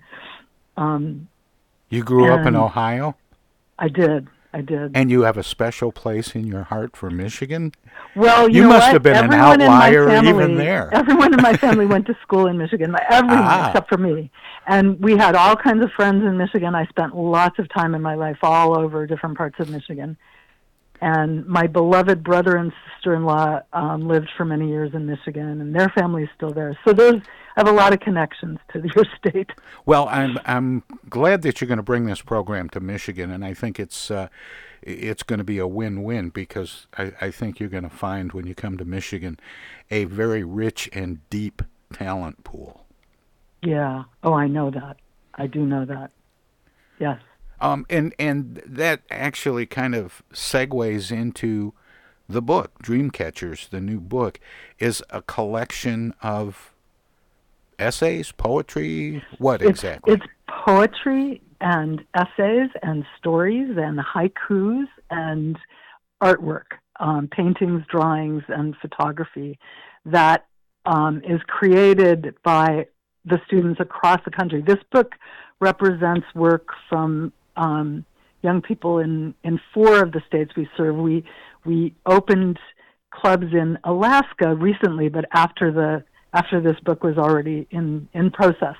Um, 0.76 1.26
You 1.88 2.05
grew 2.05 2.31
up 2.31 2.47
in 2.47 2.55
Ohio, 2.55 3.17
I 3.79 3.88
did. 3.88 4.29
I 4.52 4.62
did. 4.62 4.92
and 4.97 5.11
you 5.12 5.23
have 5.23 5.37
a 5.37 5.42
special 5.45 5.92
place 5.92 6.35
in 6.35 6.47
your 6.47 6.64
heart 6.64 6.97
for 6.97 7.09
Michigan. 7.11 7.73
Well, 8.16 8.49
you, 8.49 8.62
You 8.62 8.69
must 8.69 8.87
what? 8.87 8.92
have 8.95 9.02
been 9.04 9.16
an 9.16 9.25
Everyone 9.33 9.61
in 9.61 9.66
my 9.69 9.75
outlier 9.87 10.07
family, 10.09 10.30
even 10.30 10.57
there. 10.57 10.90
Everyone 10.92 11.33
in 11.35 11.40
my 11.42 11.57
family 11.64 11.87
went 11.87 12.07
to 12.07 12.16
school 12.23 12.47
in 12.49 12.59
Michigan. 12.59 12.95
Everyone 13.09 13.38
Ah. 13.45 13.69
except 13.69 13.88
for 13.88 13.99
me. 13.99 14.30
And 14.66 14.99
we 15.00 15.16
had 15.16 15.37
all 15.37 15.54
kinds 15.57 15.85
of 15.85 15.90
friends 15.92 16.25
in 16.25 16.37
Michigan. 16.37 16.75
I 16.75 16.87
spent 16.87 17.14
lots 17.16 17.59
of 17.61 17.69
time 17.73 17.95
in 17.95 18.02
my 18.02 18.14
life 18.14 18.38
all 18.42 18.76
over 18.76 19.07
different 19.07 19.38
parts 19.38 19.61
of 19.61 19.69
Michigan. 19.71 20.16
And 21.00 21.47
my 21.47 21.66
beloved 21.66 22.23
brother 22.23 22.57
and 22.57 22.73
sister-in-law 22.97 23.61
um, 23.73 24.07
lived 24.07 24.28
for 24.37 24.45
many 24.45 24.69
years 24.69 24.90
in 24.92 25.07
Michigan, 25.07 25.61
and 25.61 25.75
their 25.75 25.88
family's 25.90 26.28
still 26.37 26.50
there. 26.52 26.76
So 26.85 26.92
there's, 26.92 27.23
I 27.57 27.61
have 27.61 27.69
a 27.69 27.73
lot 27.73 27.92
of 27.92 28.00
connections 28.00 28.59
to 28.73 28.80
your 28.95 29.04
state. 29.16 29.50
Well, 29.87 30.09
I'm 30.09 30.38
I'm 30.45 30.83
glad 31.09 31.42
that 31.42 31.61
you're 31.61 31.69
going 31.69 31.78
to 31.78 31.83
bring 31.83 32.07
this 32.07 32.23
program 32.23 32.69
to 32.71 32.80
Michigan, 32.80 33.30
and 33.30 33.45
I 33.45 33.54
think 33.54 33.80
it's 33.80 34.11
uh, 34.11 34.28
it's 34.83 35.23
going 35.23 35.38
to 35.38 35.45
be 35.45 35.59
a 35.59 35.66
win-win 35.66 36.30
because 36.30 36.87
I, 36.97 37.12
I 37.21 37.30
think 37.30 37.61
you're 37.61 37.69
going 37.69 37.85
to 37.85 37.90
find 37.90 38.33
when 38.33 38.47
you 38.47 38.54
come 38.54 38.78
to 38.78 38.85
Michigan 38.85 39.38
a 39.90 40.04
very 40.04 40.42
rich 40.42 40.88
and 40.92 41.28
deep 41.28 41.62
talent 41.92 42.45
pool. 42.45 42.87
Yeah. 43.62 44.04
Oh, 44.23 44.33
I 44.33 44.47
know 44.47 44.71
that. 44.71 44.97
I 45.35 45.47
do 45.47 45.66
know 45.66 45.85
that. 45.85 46.11
Yes. 46.99 47.21
Um, 47.61 47.85
and 47.90 48.14
and 48.19 48.62
that 48.64 49.02
actually 49.11 49.66
kind 49.66 49.95
of 49.95 50.23
segues 50.33 51.12
into 51.12 51.75
the 52.28 52.40
book, 52.40 52.83
Dreamcatchers, 52.83 53.69
the 53.69 53.80
new 53.80 54.00
book, 54.00 54.40
is 54.78 55.02
a 55.11 55.21
collection 55.21 56.14
of 56.23 56.73
essays, 57.80 58.32
poetry, 58.32 59.22
what 59.38 59.62
It's- 59.62 59.70
exactly? 59.70 60.14
It's 60.14 60.26
poetry 60.46 61.42
and 61.60 62.04
essays 62.14 62.70
and 62.82 63.04
stories 63.18 63.76
and 63.76 63.99
haikus 63.99 64.88
and 65.10 65.58
artwork, 66.22 66.78
um, 66.99 67.28
paintings, 67.28 67.84
drawings, 67.87 68.42
and 68.49 68.76
photography 68.76 69.58
that 70.04 70.46
um, 70.87 71.20
is 71.25 71.40
created 71.46 72.34
by 72.42 72.87
the 73.25 73.40
students 73.46 73.80
across 73.80 74.18
the 74.25 74.30
country. 74.30 74.62
This 74.62 74.82
book 74.90 75.14
represents 75.60 76.26
work 76.34 76.68
from 76.88 77.32
um, 77.56 78.04
young 78.42 78.62
people 78.62 78.99
in, 78.99 79.34
in 79.44 79.60
four 79.75 80.02
of 80.02 80.12
the 80.12 80.22
states 80.26 80.52
we 80.56 80.68
serve. 80.76 80.96
We 80.96 81.25
we 81.66 81.94
opened 82.06 82.58
clubs 83.10 83.52
in 83.52 83.78
Alaska 83.84 84.54
recently, 84.54 85.10
but 85.10 85.26
after 85.34 85.70
the 85.70 86.02
after 86.32 86.60
this 86.60 86.78
book 86.80 87.02
was 87.02 87.18
already 87.18 87.66
in 87.70 88.08
in 88.14 88.30
process, 88.30 88.76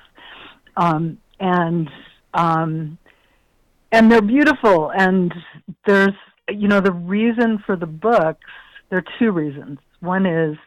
um, 0.77 1.17
and 1.39 1.89
um, 2.33 2.97
and 3.91 4.11
they're 4.11 4.21
beautiful. 4.21 4.91
And 4.91 5.33
there's 5.85 6.15
you 6.49 6.67
know 6.67 6.81
the 6.81 6.93
reason 6.93 7.61
for 7.65 7.75
the 7.75 7.87
books. 7.87 8.45
There 8.89 8.99
are 8.99 9.05
two 9.19 9.31
reasons. 9.31 9.79
One 9.99 10.25
is 10.25 10.57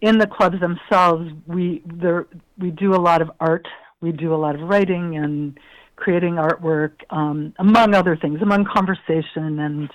in 0.00 0.18
the 0.18 0.26
clubs 0.26 0.60
themselves, 0.60 1.30
we 1.46 1.82
there 1.86 2.26
we 2.58 2.70
do 2.70 2.94
a 2.94 3.00
lot 3.00 3.22
of 3.22 3.30
art. 3.40 3.66
We 4.00 4.12
do 4.12 4.34
a 4.34 4.36
lot 4.36 4.54
of 4.54 4.62
writing 4.62 5.16
and 5.16 5.58
creating 5.96 6.34
artwork, 6.34 6.92
um, 7.10 7.54
among 7.58 7.94
other 7.94 8.16
things, 8.16 8.42
among 8.42 8.66
conversation 8.66 9.58
and 9.58 9.90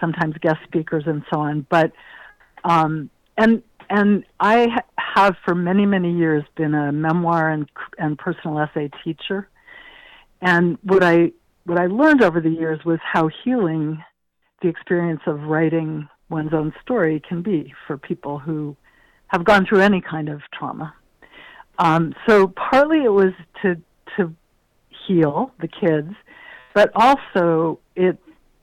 sometimes 0.00 0.34
guest 0.40 0.58
speakers 0.64 1.04
and 1.06 1.22
so 1.32 1.40
on. 1.40 1.66
But 1.70 1.92
um, 2.64 3.10
and 3.38 3.62
and 3.90 4.24
I 4.40 4.82
have 5.14 5.36
for 5.44 5.54
many 5.54 5.86
many 5.86 6.12
years 6.12 6.44
been 6.56 6.74
a 6.74 6.92
memoir 6.92 7.50
and 7.50 7.68
and 7.98 8.18
personal 8.18 8.58
essay 8.58 8.90
teacher. 9.02 9.48
And 10.40 10.78
what 10.82 11.02
I 11.02 11.32
what 11.64 11.78
I 11.78 11.86
learned 11.86 12.22
over 12.22 12.40
the 12.40 12.50
years 12.50 12.84
was 12.84 12.98
how 13.02 13.30
healing 13.42 14.02
the 14.62 14.68
experience 14.68 15.20
of 15.26 15.42
writing 15.42 16.08
one's 16.28 16.52
own 16.52 16.72
story 16.82 17.22
can 17.26 17.42
be 17.42 17.72
for 17.86 17.96
people 17.96 18.38
who 18.38 18.76
have 19.28 19.44
gone 19.44 19.66
through 19.66 19.80
any 19.80 20.00
kind 20.00 20.28
of 20.28 20.40
trauma. 20.52 20.94
Um, 21.78 22.14
so 22.26 22.48
partly 22.48 23.04
it 23.04 23.12
was 23.12 23.32
to 23.62 23.80
to 24.16 24.34
heal 25.06 25.52
the 25.60 25.68
kids, 25.68 26.14
but 26.74 26.90
also 26.94 27.80
it 27.96 28.18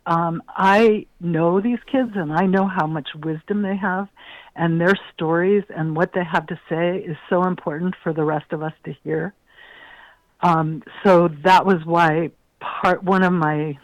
um, 0.06 0.42
I 0.50 1.06
know 1.20 1.62
these 1.62 1.80
kids 1.92 2.12
and 2.16 2.34
I 2.34 2.46
know 2.46 2.68
how 2.68 2.88
much 2.88 3.10
wisdom 3.16 3.62
they 3.62 3.76
have, 3.78 4.08
and 4.56 4.80
their 4.80 4.96
stories 5.14 5.64
and 5.70 5.96
what 5.96 6.12
they 6.14 6.24
have 6.24 6.48
to 6.48 6.60
say 6.70 6.98
is 6.98 7.18
so 7.30 7.44
important 7.44 7.96
for 8.04 8.14
the 8.14 8.24
rest 8.24 8.52
of 8.52 8.62
us 8.62 8.74
to 8.86 8.94
hear. 9.04 9.34
Um, 10.42 10.84
so 11.04 11.30
that 11.44 11.66
was 11.66 11.86
why 11.86 12.32
part 12.60 13.04
one 13.04 13.24
of 13.24 13.34
my 13.34 13.78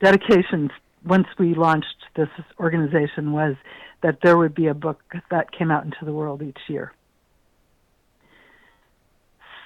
dedications 0.00 0.70
once 1.04 1.26
we 1.38 1.54
launched 1.54 1.96
this 2.16 2.28
organization 2.58 3.32
was 3.32 3.56
that 4.02 4.18
there 4.22 4.36
would 4.36 4.54
be 4.54 4.66
a 4.66 4.74
book 4.74 5.00
that 5.30 5.52
came 5.52 5.70
out 5.70 5.84
into 5.84 6.04
the 6.04 6.12
world 6.12 6.42
each 6.42 6.58
year. 6.68 6.92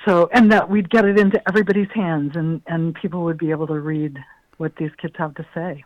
So, 0.07 0.31
and 0.33 0.53
that 0.53 0.71
we'd 0.71 0.89
get 0.89 1.05
it 1.05 1.19
into 1.19 1.43
everybody's 1.47 1.91
hands 1.95 2.33
and, 2.35 2.63
and 2.67 2.95
people 2.95 3.25
would 3.25 3.39
be 3.39 3.51
able 3.51 3.67
to 3.67 3.79
read 3.79 4.19
what 4.57 4.77
these 4.77 4.91
kids 5.01 5.15
have 5.19 5.35
to 5.35 5.47
say. 5.55 5.85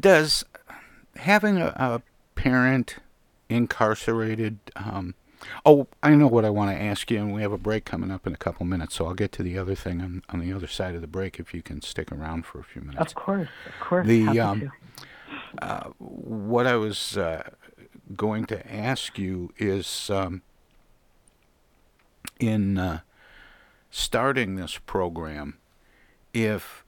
Does 0.00 0.44
having 1.16 1.58
a, 1.58 1.66
a 1.66 2.02
parent 2.34 2.96
incarcerated? 3.48 4.58
Um, 4.76 5.14
oh, 5.64 5.86
I 6.02 6.14
know 6.14 6.26
what 6.26 6.44
I 6.44 6.50
want 6.50 6.76
to 6.76 6.82
ask 6.82 7.10
you, 7.10 7.18
and 7.18 7.34
we 7.34 7.42
have 7.42 7.52
a 7.52 7.58
break 7.58 7.84
coming 7.84 8.10
up 8.10 8.26
in 8.26 8.32
a 8.32 8.36
couple 8.36 8.66
minutes, 8.66 8.94
so 8.94 9.06
I'll 9.06 9.14
get 9.14 9.32
to 9.32 9.42
the 9.42 9.58
other 9.58 9.74
thing 9.74 10.00
on, 10.00 10.22
on 10.28 10.40
the 10.40 10.52
other 10.52 10.66
side 10.66 10.94
of 10.94 11.00
the 11.00 11.06
break 11.06 11.38
if 11.38 11.54
you 11.54 11.62
can 11.62 11.82
stick 11.82 12.10
around 12.12 12.46
for 12.46 12.60
a 12.60 12.64
few 12.64 12.82
minutes. 12.82 13.12
Of 13.12 13.14
course, 13.14 13.48
of 13.66 13.86
course. 13.86 14.06
The 14.06 14.40
um, 14.40 14.72
uh, 15.60 15.90
what 15.98 16.66
I 16.66 16.76
was 16.76 17.16
uh, 17.16 17.50
going 18.16 18.44
to 18.46 18.72
ask 18.72 19.18
you 19.18 19.52
is 19.58 20.10
um, 20.10 20.42
in 22.40 22.78
uh, 22.78 23.00
starting 23.90 24.56
this 24.56 24.78
program, 24.78 25.58
if 26.32 26.83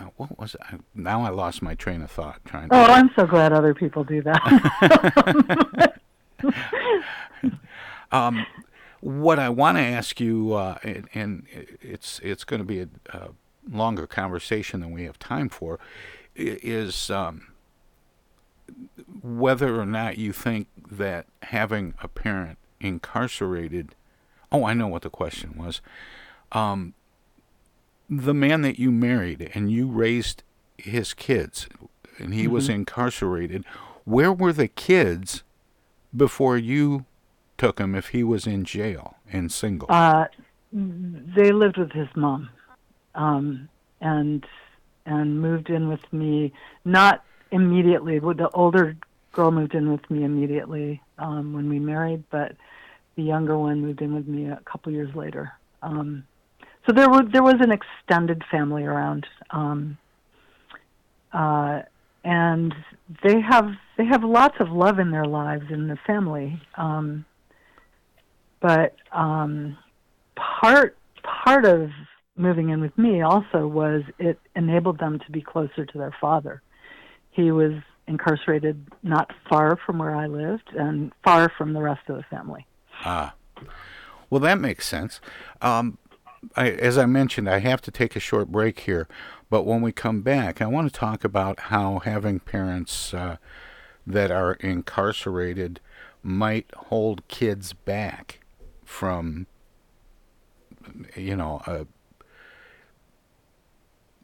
what, 0.00 0.06
now, 0.06 0.12
what 0.16 0.38
was 0.38 0.56
I, 0.60 0.78
now 0.94 1.22
I 1.22 1.30
lost 1.30 1.62
my 1.62 1.74
train 1.74 2.02
of 2.02 2.10
thought 2.10 2.40
trying 2.44 2.68
to 2.68 2.74
Oh, 2.74 2.84
I'm 2.84 3.10
so 3.16 3.26
glad 3.26 3.52
other 3.52 3.74
people 3.74 4.04
do 4.04 4.22
that. 4.22 6.00
um, 8.12 8.46
what 9.00 9.38
I 9.38 9.48
want 9.48 9.78
to 9.78 9.82
ask 9.82 10.20
you, 10.20 10.54
uh, 10.54 10.78
and, 10.82 11.08
and 11.14 11.46
it's 11.80 12.20
it's 12.22 12.44
going 12.44 12.60
to 12.60 12.64
be 12.64 12.80
a, 12.80 12.88
a 13.10 13.28
longer 13.70 14.06
conversation 14.06 14.80
than 14.80 14.92
we 14.92 15.04
have 15.04 15.18
time 15.18 15.48
for, 15.48 15.78
is 16.34 17.10
um, 17.10 17.48
whether 19.22 19.80
or 19.80 19.86
not 19.86 20.18
you 20.18 20.32
think 20.32 20.68
that 20.90 21.26
having 21.42 21.94
a 22.02 22.08
parent 22.08 22.58
incarcerated. 22.80 23.94
Oh, 24.52 24.64
I 24.64 24.74
know 24.74 24.88
what 24.88 25.02
the 25.02 25.10
question 25.10 25.54
was. 25.56 25.80
Um, 26.52 26.94
the 28.10 28.34
man 28.34 28.62
that 28.62 28.78
you 28.78 28.90
married 28.90 29.50
and 29.54 29.70
you 29.70 29.88
raised 29.88 30.42
his 30.76 31.14
kids, 31.14 31.68
and 32.18 32.34
he 32.34 32.48
was 32.48 32.68
Mhm. 32.68 32.74
incarcerated. 32.74 33.64
Where 34.04 34.32
were 34.32 34.52
the 34.52 34.66
kids 34.68 35.44
before 36.14 36.58
you 36.58 37.04
took 37.56 37.78
him? 37.78 37.94
If 37.94 38.08
he 38.08 38.24
was 38.24 38.46
in 38.46 38.64
jail 38.64 39.16
and 39.32 39.52
single, 39.52 39.86
Uh, 39.90 40.26
they 40.72 41.52
lived 41.52 41.76
with 41.76 41.92
his 41.92 42.08
mom, 42.16 42.50
um, 43.14 43.68
and 44.00 44.46
and 45.06 45.40
moved 45.40 45.70
in 45.70 45.88
with 45.88 46.12
me. 46.12 46.52
Not 46.84 47.24
immediately. 47.50 48.18
The 48.18 48.50
older 48.50 48.96
girl 49.32 49.50
moved 49.50 49.74
in 49.74 49.90
with 49.90 50.08
me 50.10 50.24
immediately 50.24 51.02
um, 51.18 51.52
when 51.52 51.68
we 51.68 51.78
married, 51.78 52.24
but 52.30 52.54
the 53.16 53.22
younger 53.22 53.58
one 53.58 53.80
moved 53.80 54.02
in 54.02 54.14
with 54.14 54.28
me 54.28 54.46
a 54.46 54.60
couple 54.64 54.92
years 54.92 55.14
later. 55.14 55.52
Um, 55.82 56.24
so 56.86 56.92
there 56.92 57.08
was 57.08 57.26
there 57.32 57.42
was 57.42 57.56
an 57.60 57.72
extended 57.72 58.42
family 58.50 58.84
around, 58.84 59.26
um, 59.50 59.98
uh, 61.32 61.82
and 62.24 62.74
they 63.22 63.40
have 63.40 63.70
they 63.96 64.04
have 64.04 64.24
lots 64.24 64.56
of 64.60 64.70
love 64.70 64.98
in 64.98 65.10
their 65.10 65.26
lives 65.26 65.64
in 65.70 65.88
the 65.88 65.96
family. 66.06 66.60
Um, 66.76 67.24
but 68.60 68.96
um, 69.12 69.76
part 70.36 70.96
part 71.22 71.64
of 71.64 71.90
moving 72.36 72.70
in 72.70 72.80
with 72.80 72.96
me 72.96 73.22
also 73.22 73.66
was 73.66 74.02
it 74.18 74.38
enabled 74.56 74.98
them 74.98 75.18
to 75.18 75.30
be 75.30 75.42
closer 75.42 75.84
to 75.84 75.98
their 75.98 76.14
father 76.20 76.62
he 77.30 77.50
was 77.50 77.72
incarcerated 78.06 78.86
not 79.02 79.30
far 79.48 79.78
from 79.86 79.98
where 79.98 80.14
I 80.14 80.26
lived 80.26 80.70
and 80.76 81.12
far 81.24 81.50
from 81.56 81.72
the 81.72 81.80
rest 81.80 82.08
of 82.08 82.16
the 82.16 82.24
family. 82.24 82.66
Ah, 83.04 83.34
well, 84.28 84.40
that 84.40 84.58
makes 84.60 84.86
sense. 84.86 85.20
Um, 85.62 85.98
I, 86.56 86.70
as 86.70 86.96
I 86.98 87.06
mentioned, 87.06 87.48
I 87.48 87.58
have 87.58 87.80
to 87.82 87.90
take 87.90 88.16
a 88.16 88.20
short 88.20 88.48
break 88.48 88.80
here, 88.80 89.06
but 89.50 89.64
when 89.64 89.82
we 89.82 89.92
come 89.92 90.22
back, 90.22 90.60
I 90.62 90.66
want 90.66 90.92
to 90.92 90.98
talk 90.98 91.24
about 91.24 91.60
how 91.60 91.98
having 92.00 92.40
parents 92.40 93.12
uh, 93.14 93.36
that 94.06 94.30
are 94.30 94.54
incarcerated 94.54 95.80
might 96.22 96.70
hold 96.74 97.26
kids 97.28 97.72
back 97.72 98.40
from, 98.84 99.46
you 101.16 101.36
know, 101.36 101.62
uh, 101.66 101.84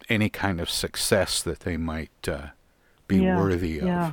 any 0.08 0.28
kind 0.28 0.60
of 0.60 0.70
success 0.70 1.42
that 1.42 1.60
they 1.60 1.76
might 1.76 2.28
uh, 2.28 2.48
be 3.08 3.20
Yeah, 3.20 3.38
worthy 3.38 3.78
of. 3.78 3.86
yeah. 3.86 4.12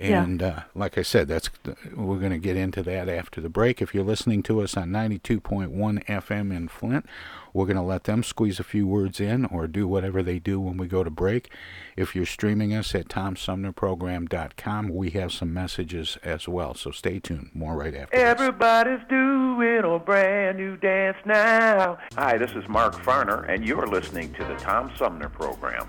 And 0.00 0.42
uh, 0.42 0.60
like 0.74 0.96
I 0.96 1.02
said, 1.02 1.28
that's 1.28 1.50
we're 1.94 2.18
going 2.18 2.32
to 2.32 2.38
get 2.38 2.56
into 2.56 2.82
that 2.84 3.08
after 3.08 3.40
the 3.40 3.50
break. 3.50 3.82
If 3.82 3.94
you're 3.94 4.04
listening 4.04 4.42
to 4.44 4.62
us 4.62 4.74
on 4.76 4.88
92.1 4.88 6.04
FM 6.06 6.56
in 6.56 6.68
Flint, 6.68 7.04
we're 7.52 7.66
going 7.66 7.76
to 7.76 7.82
let 7.82 8.04
them 8.04 8.22
squeeze 8.22 8.58
a 8.58 8.64
few 8.64 8.86
words 8.86 9.20
in 9.20 9.44
or 9.44 9.66
do 9.66 9.86
whatever 9.86 10.22
they 10.22 10.38
do 10.38 10.58
when 10.58 10.78
we 10.78 10.86
go 10.86 11.04
to 11.04 11.10
break. 11.10 11.50
If 11.96 12.16
you're 12.16 12.24
streaming 12.24 12.74
us 12.74 12.94
at 12.94 13.08
TomSumnerProgram.com, 13.08 14.88
we 14.88 15.10
have 15.10 15.32
some 15.32 15.52
messages 15.52 16.16
as 16.22 16.48
well. 16.48 16.74
So 16.74 16.90
stay 16.92 17.18
tuned. 17.18 17.50
More 17.52 17.76
right 17.76 17.94
after. 17.94 18.16
Everybody's 18.16 19.06
doing 19.08 19.82
a 19.84 19.98
brand 19.98 20.56
new 20.56 20.76
dance 20.78 21.18
now. 21.26 21.98
Hi, 22.16 22.38
this 22.38 22.52
is 22.52 22.66
Mark 22.68 22.94
Farner, 22.94 23.46
and 23.50 23.66
you're 23.66 23.86
listening 23.86 24.32
to 24.34 24.44
the 24.44 24.54
Tom 24.54 24.90
Sumner 24.96 25.28
Program. 25.28 25.88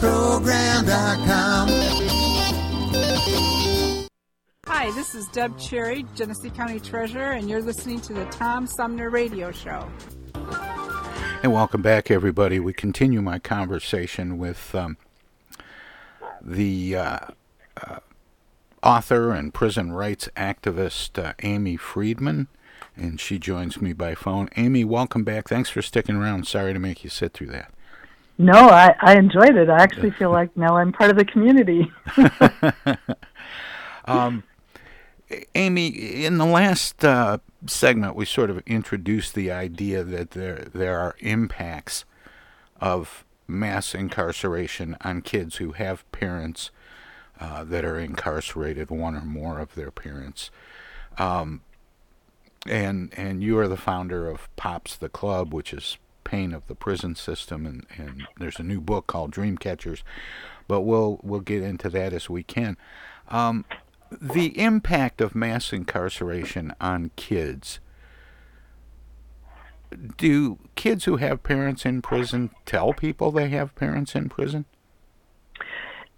Sumner 0.00 0.40
Program.com. 0.40 1.68
Hi, 4.66 4.90
this 4.92 5.14
is 5.14 5.26
Deb 5.28 5.58
Cherry, 5.58 6.04
Genesee 6.14 6.50
County 6.50 6.80
Treasurer, 6.80 7.32
and 7.32 7.48
you're 7.48 7.62
listening 7.62 8.00
to 8.02 8.12
the 8.12 8.24
Tom 8.26 8.66
Sumner 8.66 9.10
Radio 9.10 9.50
Show. 9.50 9.88
And 11.42 11.52
welcome 11.52 11.82
back, 11.82 12.10
everybody. 12.10 12.58
We 12.58 12.72
continue 12.72 13.20
my 13.20 13.38
conversation 13.38 14.38
with 14.38 14.74
um, 14.74 14.96
the 16.40 16.96
uh, 16.96 17.18
uh, 17.86 17.98
author 18.82 19.32
and 19.32 19.52
prison 19.52 19.92
rights 19.92 20.28
activist 20.36 21.22
uh, 21.22 21.34
Amy 21.42 21.76
Friedman, 21.76 22.48
and 22.96 23.20
she 23.20 23.38
joins 23.38 23.80
me 23.80 23.92
by 23.92 24.14
phone. 24.14 24.48
Amy, 24.56 24.84
welcome 24.84 25.24
back. 25.24 25.48
Thanks 25.48 25.70
for 25.70 25.82
sticking 25.82 26.16
around. 26.16 26.46
Sorry 26.46 26.72
to 26.72 26.78
make 26.78 27.04
you 27.04 27.10
sit 27.10 27.32
through 27.34 27.48
that. 27.48 27.72
No, 28.36 28.52
I, 28.52 28.94
I 29.00 29.16
enjoyed 29.16 29.56
it. 29.56 29.68
I 29.68 29.82
actually 29.82 30.10
feel 30.10 30.30
like 30.30 30.56
now 30.56 30.76
I'm 30.76 30.92
part 30.92 31.10
of 31.10 31.16
the 31.16 31.24
community. 31.24 31.90
um, 34.06 34.42
Amy, 35.54 35.88
in 36.24 36.38
the 36.38 36.44
last 36.44 37.04
uh, 37.04 37.38
segment, 37.66 38.16
we 38.16 38.24
sort 38.24 38.50
of 38.50 38.58
introduced 38.66 39.34
the 39.34 39.50
idea 39.50 40.02
that 40.02 40.32
there 40.32 40.66
there 40.72 40.98
are 40.98 41.14
impacts 41.20 42.04
of 42.80 43.24
mass 43.46 43.94
incarceration 43.94 44.96
on 45.02 45.22
kids 45.22 45.56
who 45.56 45.72
have 45.72 46.10
parents 46.10 46.70
uh, 47.40 47.62
that 47.64 47.84
are 47.84 47.98
incarcerated, 47.98 48.90
one 48.90 49.14
or 49.14 49.24
more 49.24 49.58
of 49.58 49.74
their 49.74 49.90
parents. 49.90 50.50
Um, 51.18 51.62
and 52.66 53.12
and 53.16 53.42
you 53.42 53.58
are 53.58 53.68
the 53.68 53.76
founder 53.76 54.28
of 54.28 54.54
Pops 54.56 54.96
the 54.96 55.08
Club, 55.08 55.52
which 55.52 55.72
is 55.72 55.98
pain 56.24 56.52
of 56.52 56.66
the 56.66 56.74
prison 56.74 57.14
system, 57.14 57.66
and, 57.66 57.86
and 57.96 58.26
there's 58.38 58.58
a 58.58 58.62
new 58.62 58.80
book 58.80 59.06
called 59.06 59.30
Dream 59.30 59.56
Catchers, 59.58 60.02
but 60.66 60.80
we'll 60.80 61.20
we'll 61.22 61.40
get 61.40 61.62
into 61.62 61.88
that 61.90 62.12
as 62.12 62.28
we 62.28 62.42
can. 62.42 62.76
Um, 63.28 63.64
the 64.20 64.58
impact 64.58 65.20
of 65.20 65.34
mass 65.34 65.72
incarceration 65.72 66.72
on 66.80 67.10
kids. 67.16 67.80
Do 70.16 70.58
kids 70.74 71.04
who 71.04 71.16
have 71.16 71.42
parents 71.42 71.86
in 71.86 72.02
prison 72.02 72.50
tell 72.66 72.92
people 72.92 73.30
they 73.30 73.48
have 73.50 73.74
parents 73.76 74.14
in 74.14 74.28
prison? 74.28 74.64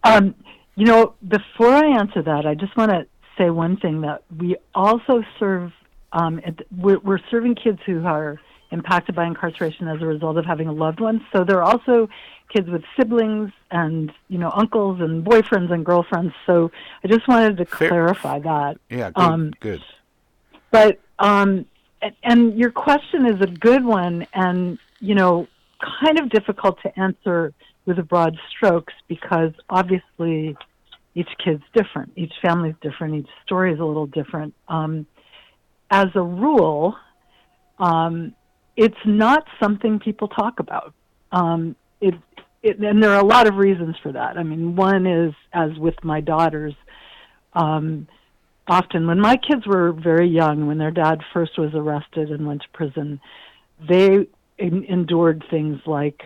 Um, 0.02 0.34
you 0.76 0.86
know, 0.86 1.14
before 1.26 1.68
I 1.68 1.98
answer 1.98 2.22
that, 2.22 2.46
I 2.46 2.54
just 2.54 2.76
want 2.76 2.90
to 2.90 3.06
say 3.36 3.50
one 3.50 3.76
thing 3.76 4.00
that 4.02 4.22
we 4.38 4.56
also 4.74 5.22
serve. 5.38 5.72
Um, 6.12 6.40
we're 6.78 7.20
serving 7.30 7.56
kids 7.56 7.80
who 7.84 8.06
are 8.06 8.40
impacted 8.70 9.14
by 9.14 9.26
incarceration 9.26 9.88
as 9.88 10.00
a 10.02 10.06
result 10.06 10.36
of 10.36 10.44
having 10.44 10.68
a 10.68 10.72
loved 10.72 11.00
one. 11.00 11.24
So 11.32 11.44
there 11.44 11.58
are 11.58 11.62
also 11.62 12.08
kids 12.52 12.68
with 12.68 12.82
siblings 12.96 13.50
and 13.70 14.12
you 14.28 14.38
know 14.38 14.50
uncles 14.54 15.00
and 15.00 15.24
boyfriends 15.24 15.72
and 15.72 15.84
girlfriends. 15.84 16.34
So 16.46 16.70
I 17.02 17.08
just 17.08 17.26
wanted 17.28 17.56
to 17.58 17.64
Fair. 17.64 17.88
clarify 17.88 18.38
that. 18.40 18.78
Yeah, 18.88 19.10
good. 19.10 19.22
Um, 19.22 19.52
good. 19.60 19.82
But 20.70 21.00
um, 21.18 21.66
and, 22.02 22.14
and 22.22 22.58
your 22.58 22.70
question 22.70 23.26
is 23.26 23.40
a 23.40 23.46
good 23.46 23.84
one, 23.84 24.26
and 24.32 24.78
you 25.00 25.14
know, 25.14 25.46
kind 26.02 26.18
of 26.18 26.30
difficult 26.30 26.80
to 26.82 26.98
answer 26.98 27.52
with 27.84 27.98
a 27.98 28.02
broad 28.02 28.36
strokes 28.50 28.94
because 29.08 29.52
obviously 29.70 30.56
each 31.14 31.28
kid's 31.42 31.62
different, 31.72 32.12
each 32.16 32.32
family's 32.42 32.74
different, 32.82 33.14
each 33.14 33.30
story 33.44 33.72
is 33.72 33.80
a 33.80 33.84
little 33.84 34.06
different. 34.06 34.54
Um, 34.68 35.06
as 35.90 36.06
a 36.14 36.22
rule, 36.22 36.96
um, 37.78 38.34
it's 38.76 38.96
not 39.04 39.44
something 39.60 39.98
people 39.98 40.28
talk 40.28 40.60
about. 40.60 40.94
Um, 41.32 41.76
it, 42.00 42.14
it, 42.62 42.78
and 42.78 43.02
there 43.02 43.10
are 43.10 43.20
a 43.20 43.26
lot 43.26 43.46
of 43.46 43.56
reasons 43.56 43.96
for 44.02 44.12
that. 44.12 44.36
I 44.36 44.42
mean, 44.42 44.76
one 44.76 45.06
is 45.06 45.34
as 45.52 45.70
with 45.78 45.96
my 46.04 46.20
daughters, 46.20 46.74
um, 47.54 48.06
often 48.68 49.06
when 49.06 49.20
my 49.20 49.36
kids 49.36 49.66
were 49.66 49.92
very 49.92 50.28
young, 50.28 50.66
when 50.66 50.78
their 50.78 50.90
dad 50.90 51.20
first 51.32 51.58
was 51.58 51.72
arrested 51.74 52.30
and 52.30 52.46
went 52.46 52.62
to 52.62 52.68
prison, 52.72 53.20
they 53.88 54.26
in, 54.58 54.84
endured 54.84 55.44
things 55.50 55.80
like 55.86 56.22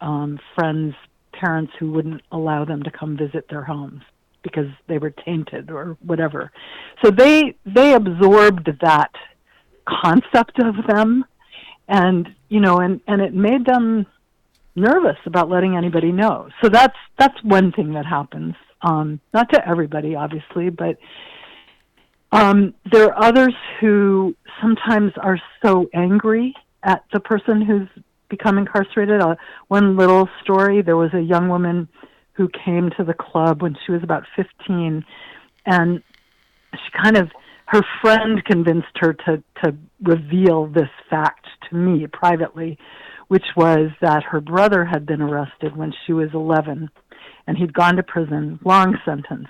um, 0.00 0.38
friends, 0.54 0.94
parents 1.32 1.72
who 1.78 1.90
wouldn't 1.92 2.22
allow 2.32 2.64
them 2.64 2.82
to 2.82 2.90
come 2.90 3.16
visit 3.16 3.46
their 3.48 3.64
homes 3.64 4.02
because 4.42 4.68
they 4.88 4.98
were 4.98 5.10
tainted 5.10 5.70
or 5.70 5.96
whatever. 6.00 6.50
So 7.04 7.10
they 7.10 7.54
they 7.66 7.92
absorbed 7.92 8.70
that 8.80 9.10
concept 9.86 10.58
of 10.58 10.74
them 10.86 11.24
and 11.90 12.28
you 12.48 12.60
know 12.60 12.78
and 12.78 13.00
and 13.06 13.20
it 13.20 13.34
made 13.34 13.66
them 13.66 14.06
nervous 14.76 15.18
about 15.26 15.50
letting 15.50 15.76
anybody 15.76 16.12
know. 16.12 16.48
So 16.62 16.70
that's 16.70 16.96
that's 17.18 17.42
one 17.42 17.72
thing 17.72 17.92
that 17.92 18.06
happens. 18.06 18.54
Um 18.80 19.20
not 19.34 19.52
to 19.52 19.68
everybody 19.68 20.14
obviously 20.14 20.70
but 20.70 20.96
um 22.32 22.72
there 22.90 23.06
are 23.12 23.24
others 23.24 23.54
who 23.80 24.34
sometimes 24.62 25.12
are 25.18 25.38
so 25.62 25.90
angry 25.92 26.54
at 26.82 27.04
the 27.12 27.20
person 27.20 27.60
who's 27.60 27.88
become 28.30 28.56
incarcerated. 28.56 29.20
Uh, 29.20 29.34
one 29.68 29.96
little 29.96 30.28
story 30.42 30.80
there 30.80 30.96
was 30.96 31.12
a 31.12 31.20
young 31.20 31.48
woman 31.48 31.88
who 32.34 32.48
came 32.64 32.90
to 32.96 33.04
the 33.04 33.12
club 33.12 33.60
when 33.60 33.76
she 33.84 33.92
was 33.92 34.02
about 34.02 34.24
15 34.36 35.04
and 35.66 36.02
she 36.72 37.02
kind 37.02 37.16
of 37.16 37.30
her 37.70 37.82
friend 38.00 38.44
convinced 38.44 38.96
her 38.96 39.12
to 39.12 39.42
to 39.62 39.76
reveal 40.02 40.66
this 40.66 40.88
fact 41.08 41.46
to 41.68 41.76
me 41.76 42.04
privately, 42.08 42.76
which 43.28 43.44
was 43.56 43.90
that 44.00 44.24
her 44.24 44.40
brother 44.40 44.84
had 44.84 45.06
been 45.06 45.22
arrested 45.22 45.76
when 45.76 45.92
she 46.04 46.12
was 46.12 46.30
11 46.34 46.90
and 47.46 47.56
he'd 47.56 47.72
gone 47.72 47.94
to 47.94 48.02
prison, 48.02 48.58
long 48.64 48.98
sentence. 49.04 49.46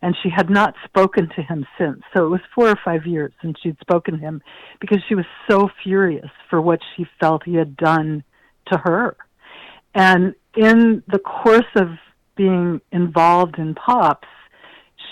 And 0.00 0.16
she 0.22 0.30
had 0.34 0.48
not 0.48 0.76
spoken 0.84 1.28
to 1.36 1.42
him 1.42 1.66
since. 1.76 2.00
So 2.16 2.24
it 2.24 2.30
was 2.30 2.40
four 2.54 2.68
or 2.68 2.78
five 2.82 3.04
years 3.04 3.32
since 3.42 3.58
she'd 3.62 3.78
spoken 3.80 4.14
to 4.14 4.20
him 4.20 4.40
because 4.80 5.02
she 5.06 5.14
was 5.14 5.26
so 5.50 5.68
furious 5.82 6.30
for 6.48 6.62
what 6.62 6.80
she 6.96 7.04
felt 7.20 7.42
he 7.44 7.56
had 7.56 7.76
done 7.76 8.24
to 8.72 8.78
her. 8.78 9.16
And 9.94 10.34
in 10.56 11.02
the 11.08 11.18
course 11.18 11.72
of 11.76 11.88
being 12.34 12.80
involved 12.92 13.58
in 13.58 13.74
POPs, 13.74 14.28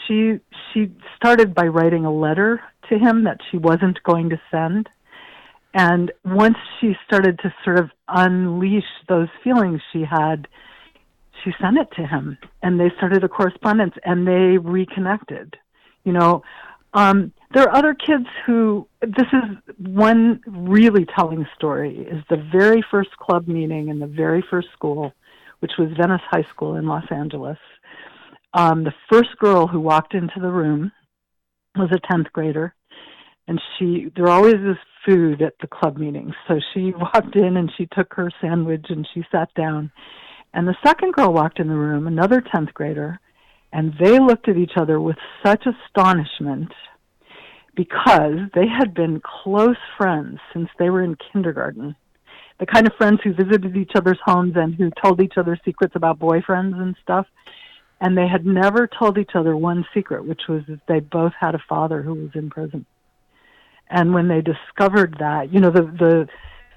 she 0.07 0.41
she 0.73 0.93
started 1.17 1.55
by 1.55 1.67
writing 1.67 2.05
a 2.05 2.13
letter 2.13 2.61
to 2.89 2.99
him 2.99 3.25
that 3.25 3.41
she 3.51 3.57
wasn't 3.57 4.03
going 4.03 4.31
to 4.31 4.41
send. 4.51 4.89
And 5.75 6.11
once 6.25 6.57
she 6.81 6.97
started 7.07 7.39
to 7.41 7.53
sort 7.65 7.79
of 7.79 7.91
unleash 8.09 8.85
those 9.09 9.29
feelings 9.45 9.81
she 9.93 10.05
had, 10.05 10.49
she 11.45 11.53
sent 11.61 11.77
it 11.77 11.89
to 11.97 12.07
him 12.07 12.39
and 12.63 12.81
they 12.81 12.91
started 12.97 13.25
a 13.25 13.29
correspondence 13.29 13.95
and 14.05 14.27
they 14.27 14.59
reconnected. 14.59 15.57
You 16.05 16.13
know, 16.13 16.43
um, 16.95 17.33
there 17.53 17.65
are 17.65 17.77
other 17.77 17.95
kids 17.95 18.27
who, 18.47 18.89
this 19.03 19.27
is 19.33 19.75
one 19.79 20.41
really 20.47 21.07
telling 21.19 21.47
story, 21.55 21.99
is 21.99 22.25
the 22.31 22.37
very 22.51 22.83
first 22.91 23.11
club 23.19 23.47
meeting 23.47 23.89
in 23.89 23.99
the 23.99 24.07
very 24.07 24.43
first 24.49 24.69
school, 24.73 25.13
which 25.59 25.73
was 25.79 25.91
Venice 25.97 26.23
High 26.31 26.47
School 26.51 26.77
in 26.77 26.87
Los 26.87 27.05
Angeles 27.11 27.59
um, 28.57 28.85
the 28.85 28.95
first 29.13 29.37
girl 29.39 29.67
who 29.67 29.79
walked 29.79 30.15
into 30.15 30.41
the 30.41 30.51
room 30.51 30.91
was 31.77 31.91
a 31.93 32.13
10th 32.13 32.33
grader. 32.33 32.75
And 33.47 33.61
she, 33.79 34.11
there 34.17 34.29
always 34.29 34.55
is 34.55 34.77
food 35.05 35.43
at 35.43 35.53
the 35.61 35.67
club 35.67 35.99
meetings. 35.99 36.33
So 36.49 36.59
she 36.73 36.93
walked 36.97 37.37
in 37.37 37.59
and 37.59 37.71
she 37.77 37.87
took 37.93 38.13
her 38.15 38.31
sandwich 38.41 38.87
and 38.89 39.07
she 39.13 39.23
sat 39.31 39.53
down. 39.55 39.93
And 40.55 40.67
the 40.67 40.77
second 40.85 41.13
girl 41.13 41.35
walked 41.35 41.61
in 41.61 41.69
the 41.69 41.75
room, 41.75 42.07
another 42.07 42.41
10th 42.41 42.73
grader, 42.73 43.21
and 43.75 43.93
they 44.01 44.19
looked 44.19 44.49
at 44.49 44.57
each 44.57 44.73
other 44.77 45.01
with 45.01 45.17
such 45.45 45.65
astonishment 45.67 46.73
because 47.75 48.39
they 48.55 48.67
had 48.67 48.95
been 48.95 49.21
close 49.21 49.77
friends 49.99 50.39
since 50.55 50.71
they 50.79 50.89
were 50.89 51.03
in 51.03 51.15
kindergarten. 51.31 51.95
The 52.59 52.65
kind 52.65 52.87
of 52.87 52.95
friends 52.97 53.21
who 53.23 53.35
visited 53.35 53.77
each 53.77 53.93
other's 53.95 54.19
homes 54.25 54.55
and 54.57 54.75
who 54.75 54.91
told 55.05 55.21
each 55.21 55.35
other 55.37 55.59
secrets 55.63 55.95
about 55.95 56.19
boyfriends 56.19 56.81
and 56.81 56.97
stuff 57.03 57.27
and 58.01 58.17
they 58.17 58.29
had 58.29 58.45
never 58.45 58.87
told 58.87 59.19
each 59.19 59.31
other 59.35 59.57
one 59.57 59.87
secret, 59.95 60.25
which 60.27 60.43
was 60.49 60.63
that 60.69 60.87
they 60.87 61.01
both 61.01 61.33
had 61.39 61.55
a 61.55 61.63
father 61.69 62.03
who 62.03 62.15
was 62.15 62.31
in 62.35 62.51
prison. 62.51 62.85
And 63.89 64.13
when 64.13 64.29
they 64.29 64.43
discovered 64.43 65.17
that, 65.21 65.53
you 65.53 65.61
know, 65.61 65.71
the 65.71 65.83
the 65.83 66.29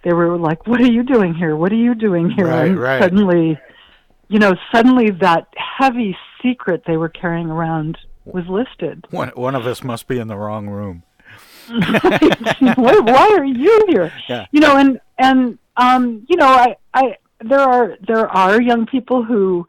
they 0.03 0.13
were 0.13 0.37
like, 0.37 0.65
"What 0.67 0.79
are 0.79 0.91
you 0.91 1.03
doing 1.03 1.33
here? 1.33 1.55
What 1.55 1.71
are 1.71 1.75
you 1.75 1.95
doing 1.95 2.29
here?" 2.29 2.47
Right, 2.47 2.67
and 2.67 2.79
right. 2.79 3.01
suddenly, 3.01 3.59
you 4.29 4.39
know, 4.39 4.55
suddenly 4.71 5.09
that 5.21 5.47
heavy 5.55 6.15
secret 6.41 6.83
they 6.85 6.97
were 6.97 7.09
carrying 7.09 7.49
around 7.49 7.97
was 8.25 8.45
listed. 8.47 9.05
One 9.09 9.29
one 9.29 9.55
of 9.55 9.65
us 9.65 9.83
must 9.83 10.07
be 10.07 10.19
in 10.19 10.27
the 10.27 10.37
wrong 10.37 10.69
room. 10.69 11.03
why, 11.69 12.99
why 12.99 13.35
are 13.37 13.45
you 13.45 13.85
here? 13.89 14.11
Yeah. 14.27 14.45
You 14.51 14.59
know, 14.61 14.77
and 14.77 15.01
and 15.17 15.57
um, 15.77 16.25
you 16.29 16.37
know, 16.37 16.47
I 16.47 16.75
I 16.93 17.17
there 17.43 17.59
are 17.59 17.97
there 18.07 18.27
are 18.29 18.61
young 18.61 18.85
people 18.85 19.23
who 19.23 19.67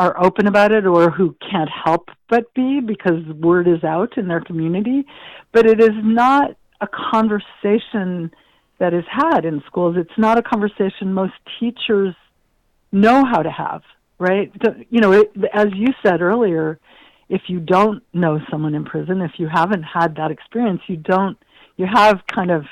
are 0.00 0.18
open 0.18 0.46
about 0.46 0.72
it 0.72 0.86
or 0.86 1.10
who 1.10 1.36
can't 1.50 1.68
help 1.68 2.08
but 2.30 2.54
be 2.54 2.80
because 2.80 3.22
word 3.38 3.68
is 3.68 3.84
out 3.84 4.16
in 4.16 4.28
their 4.28 4.40
community. 4.40 5.04
But 5.52 5.66
it 5.66 5.78
is 5.78 5.90
not 6.02 6.56
a 6.80 6.88
conversation 6.88 8.30
that 8.78 8.94
is 8.94 9.04
had 9.10 9.44
in 9.44 9.62
schools. 9.66 9.96
It's 9.98 10.16
not 10.16 10.38
a 10.38 10.42
conversation 10.42 11.12
most 11.12 11.34
teachers 11.60 12.14
know 12.90 13.26
how 13.26 13.42
to 13.42 13.50
have, 13.50 13.82
right? 14.18 14.50
You 14.88 15.02
know, 15.02 15.12
it, 15.12 15.32
as 15.52 15.66
you 15.74 15.88
said 16.02 16.22
earlier, 16.22 16.80
if 17.28 17.42
you 17.48 17.60
don't 17.60 18.02
know 18.14 18.40
someone 18.50 18.74
in 18.74 18.86
prison, 18.86 19.20
if 19.20 19.32
you 19.36 19.48
haven't 19.52 19.82
had 19.82 20.16
that 20.16 20.30
experience, 20.30 20.80
you 20.86 20.96
don't, 20.96 21.36
you 21.76 21.86
have 21.92 22.22
kind 22.26 22.50
of 22.50 22.64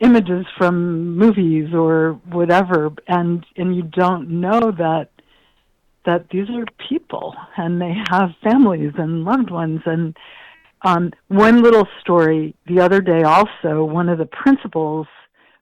images 0.00 0.46
from 0.58 1.16
movies 1.16 1.72
or 1.72 2.20
whatever, 2.30 2.90
and, 3.06 3.46
and 3.56 3.76
you 3.76 3.82
don't 3.82 4.28
know 4.28 4.72
that, 4.72 5.10
that 6.06 6.26
these 6.30 6.48
are 6.50 6.64
people 6.88 7.34
and 7.56 7.80
they 7.80 7.94
have 8.10 8.30
families 8.42 8.92
and 8.98 9.24
loved 9.24 9.50
ones. 9.50 9.80
And 9.86 10.16
um, 10.82 11.12
one 11.28 11.62
little 11.62 11.88
story 12.00 12.54
the 12.66 12.80
other 12.80 13.00
day 13.00 13.22
also, 13.22 13.84
one 13.84 14.08
of 14.08 14.18
the 14.18 14.26
principals 14.26 15.06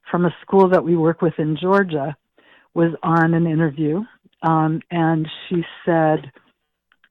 from 0.09 0.25
a 0.25 0.35
school 0.41 0.69
that 0.69 0.83
we 0.83 0.95
work 0.95 1.21
with 1.21 1.33
in 1.37 1.57
Georgia 1.59 2.15
was 2.73 2.93
on 3.03 3.33
an 3.33 3.47
interview, 3.47 4.03
um, 4.41 4.81
and 4.91 5.27
she 5.47 5.63
said, 5.85 6.31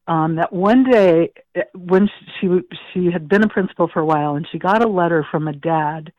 um, 0.08 0.36
that 0.36 0.52
one 0.52 0.84
day 0.84 1.32
when 1.74 2.08
she 2.40 2.48
she 2.92 3.10
had 3.12 3.28
been 3.28 3.44
a 3.44 3.48
principal 3.48 3.88
for 3.92 4.00
a 4.00 4.04
while 4.04 4.34
and 4.34 4.46
she 4.50 4.58
got 4.58 4.84
a 4.84 4.88
letter 4.88 5.24
from 5.30 5.46
a 5.46 5.52
dad 5.52 6.12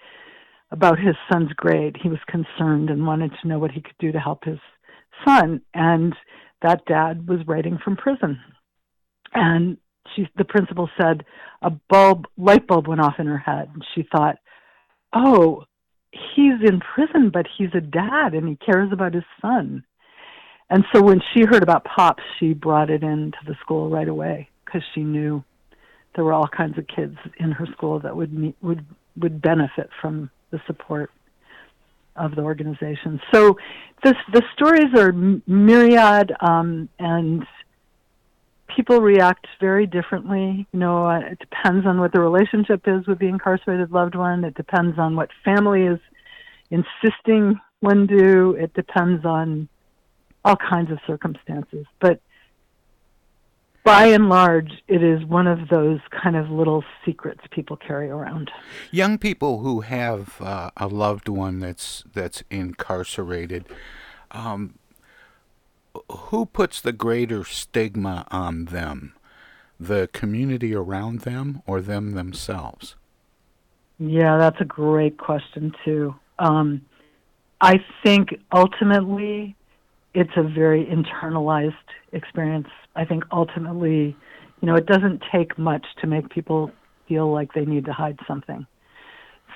about 0.72 0.98
his 0.98 1.16
son's 1.32 1.52
grade. 1.54 1.98
He 2.02 2.10
was 2.10 2.20
concerned 2.28 2.90
and 2.90 3.06
wanted 3.06 3.32
to 3.42 3.48
know 3.48 3.60
what 3.60 3.72
he 3.72 3.82
could 3.82 3.98
do 4.00 4.12
to 4.12 4.20
help 4.20 4.46
his 4.46 4.60
son, 5.26 5.62
and 5.74 6.16
that 6.64 6.86
dad 6.86 7.28
was 7.28 7.46
writing 7.46 7.78
from 7.84 7.96
prison. 7.96 8.40
And 9.34 9.78
she, 10.16 10.28
the 10.38 10.46
principal 10.46 10.90
said, 11.00 11.24
a 11.62 11.70
bulb, 11.70 12.28
light 12.38 12.68
bulb 12.68 12.88
went 12.88 13.02
off 13.02 13.20
in 13.20 13.28
her 13.28 13.38
head, 13.38 13.70
and 13.74 13.86
she 13.96 14.04
thought, 14.04 14.38
"Oh, 15.14 15.64
he's 16.12 16.62
in 16.62 16.82
prison, 16.82 17.30
but 17.32 17.48
he's 17.58 17.74
a 17.74 17.82
dad 17.82 18.34
and 18.34 18.48
he 18.48 18.56
cares 18.58 18.92
about 18.92 19.14
his 19.14 19.24
son." 19.42 19.84
And 20.70 20.84
so 20.94 21.02
when 21.02 21.22
she 21.34 21.46
heard 21.46 21.64
about 21.64 21.86
POPs, 21.86 22.24
she 22.40 22.54
brought 22.54 22.90
it 22.90 23.04
into 23.04 23.38
the 23.46 23.56
school 23.62 23.90
right 23.90 24.08
away 24.08 24.50
because 24.66 24.82
she 24.94 25.04
knew 25.04 25.44
there 26.16 26.24
were 26.26 26.34
all 26.34 26.48
kinds 26.48 26.78
of 26.78 26.88
kids 26.88 27.18
in 27.38 27.52
her 27.52 27.66
school 27.68 28.00
that 28.00 28.16
would 28.16 28.34
meet, 28.34 28.56
would 28.62 28.86
would 29.18 29.42
benefit 29.42 29.90
from 30.02 30.30
the 30.52 30.62
support 30.68 31.12
of 32.16 32.36
the 32.36 32.42
organization. 32.42 33.20
So 33.34 33.58
this, 34.04 34.16
the 34.32 34.44
stories 34.54 34.94
are 34.98 35.12
myriad 35.12 36.34
um, 36.42 36.90
and 37.00 37.46
people 38.76 39.02
react 39.02 39.48
very 39.60 39.86
differently. 39.86 40.68
You 40.72 40.80
know, 40.80 41.08
uh, 41.08 41.20
it 41.20 41.40
depends 41.40 41.86
on 41.86 42.00
what 42.00 42.12
the 42.12 42.20
relationship 42.20 42.82
is 42.88 43.06
with 43.08 43.20
the 43.20 43.28
incarcerated 43.28 43.92
loved 43.92 44.16
one. 44.16 44.44
It 44.44 44.56
depends 44.56 44.98
on 44.98 45.16
what 45.16 45.30
family 45.44 45.84
is 45.84 46.00
insisting 46.70 47.60
one 47.80 48.08
do. 48.08 48.56
It 48.58 48.74
depends 48.74 49.26
on 49.26 49.68
all 50.46 50.56
kinds 50.56 50.92
of 50.92 51.00
circumstances. 51.06 51.86
But 52.00 52.20
by 53.84 54.06
and 54.08 54.30
large, 54.30 54.72
it 54.88 55.04
is 55.04 55.26
one 55.26 55.48
of 55.48 55.68
those 55.70 56.00
kind 56.10 56.36
of 56.36 56.50
little 56.50 56.84
secrets 57.06 57.42
people 57.52 57.76
carry 57.76 58.10
around. 58.10 58.50
Young 58.92 59.18
people 59.18 59.60
who 59.60 59.82
have 59.82 60.42
uh, 60.42 60.72
a 60.78 60.88
loved 60.88 61.28
one 61.28 61.60
that's 61.60 62.04
that's 62.14 62.44
incarcerated, 62.50 63.66
um, 64.32 64.76
who 66.10 66.46
puts 66.46 66.82
the 66.82 66.94
greater 66.94 67.44
stigma 67.44 68.26
on 68.32 68.66
them, 68.66 69.14
the 69.80 70.10
community 70.14 70.74
around 70.74 71.22
them, 71.22 71.62
or 71.68 71.82
them 71.82 72.14
themselves? 72.14 72.96
Yeah, 74.00 74.38
that's 74.38 74.60
a 74.60 74.66
great 74.66 75.18
question 75.18 75.74
too. 75.84 76.16
Um, 76.40 76.82
I 77.62 77.84
think 78.04 78.36
ultimately 78.52 79.56
it's 80.14 80.32
a 80.36 80.44
very 80.44 80.86
internalized 80.86 81.74
experience. 82.12 82.68
I 82.96 83.06
think 83.06 83.24
ultimately, 83.32 84.16
you 84.62 84.68
know, 84.68 84.76
it 84.76 84.86
doesn't 84.86 85.24
take 85.32 85.58
much 85.58 85.86
to 86.02 86.08
make 86.08 86.30
people 86.30 86.72
feel 87.08 87.32
like 87.32 87.54
they 87.54 87.66
need 87.66 87.86
to 87.86 87.94
hide 87.94 88.20
something. 88.28 88.66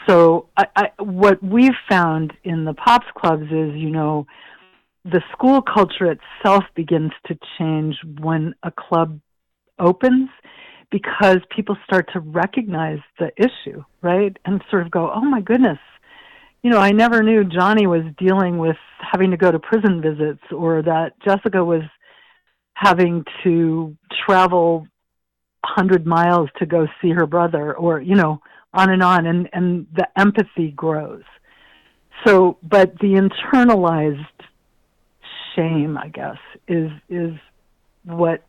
So, 0.07 0.47
I, 0.55 0.65
I, 0.75 1.03
what 1.03 1.41
we've 1.43 1.71
found 1.89 2.33
in 2.43 2.65
the 2.65 2.73
POPs 2.73 3.07
clubs 3.15 3.45
is, 3.45 3.75
you 3.75 3.89
know, 3.89 4.25
the 5.03 5.21
school 5.31 5.61
culture 5.61 6.11
itself 6.11 6.63
begins 6.75 7.11
to 7.27 7.37
change 7.57 7.95
when 8.19 8.53
a 8.63 8.71
club 8.71 9.19
opens 9.79 10.29
because 10.91 11.37
people 11.53 11.77
start 11.85 12.09
to 12.13 12.19
recognize 12.19 12.99
the 13.19 13.31
issue, 13.37 13.83
right? 14.01 14.37
And 14.45 14.61
sort 14.69 14.83
of 14.83 14.91
go, 14.91 15.11
oh 15.13 15.21
my 15.21 15.41
goodness, 15.41 15.79
you 16.63 16.69
know, 16.69 16.79
I 16.79 16.91
never 16.91 17.23
knew 17.23 17.43
Johnny 17.43 17.87
was 17.87 18.03
dealing 18.17 18.57
with 18.57 18.77
having 18.99 19.31
to 19.31 19.37
go 19.37 19.51
to 19.51 19.59
prison 19.59 20.01
visits 20.01 20.41
or 20.51 20.81
that 20.81 21.13
Jessica 21.23 21.63
was 21.63 21.83
having 22.73 23.23
to 23.43 23.95
travel 24.25 24.87
100 25.61 26.05
miles 26.05 26.49
to 26.59 26.65
go 26.65 26.87
see 27.01 27.11
her 27.11 27.25
brother 27.25 27.75
or, 27.75 28.01
you 28.01 28.15
know, 28.15 28.41
on 28.73 28.91
and 28.91 29.01
on 29.01 29.25
and 29.25 29.49
and 29.53 29.87
the 29.95 30.07
empathy 30.19 30.71
grows. 30.71 31.23
So, 32.25 32.57
but 32.63 32.97
the 32.99 33.13
internalized 33.13 34.25
shame, 35.55 35.97
I 35.97 36.09
guess, 36.09 36.37
is 36.67 36.91
is 37.09 37.33
what 38.03 38.43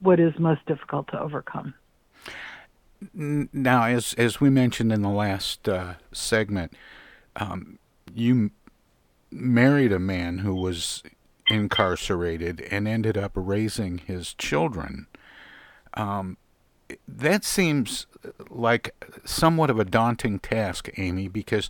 what 0.00 0.20
is 0.20 0.32
most 0.38 0.64
difficult 0.66 1.08
to 1.08 1.20
overcome. 1.20 1.74
Now, 3.14 3.84
as 3.84 4.14
as 4.14 4.40
we 4.40 4.50
mentioned 4.50 4.92
in 4.92 5.02
the 5.02 5.08
last 5.08 5.68
uh, 5.68 5.94
segment, 6.12 6.74
um, 7.36 7.78
you 8.14 8.50
married 9.30 9.92
a 9.92 9.98
man 9.98 10.38
who 10.38 10.54
was 10.54 11.02
incarcerated 11.48 12.60
and 12.70 12.86
ended 12.86 13.16
up 13.16 13.32
raising 13.34 13.98
his 13.98 14.34
children. 14.34 15.06
Um, 15.94 16.36
that 17.06 17.44
seems 17.44 18.06
like 18.48 18.94
somewhat 19.24 19.70
of 19.70 19.78
a 19.78 19.84
daunting 19.84 20.38
task, 20.38 20.88
Amy, 20.96 21.28
because 21.28 21.68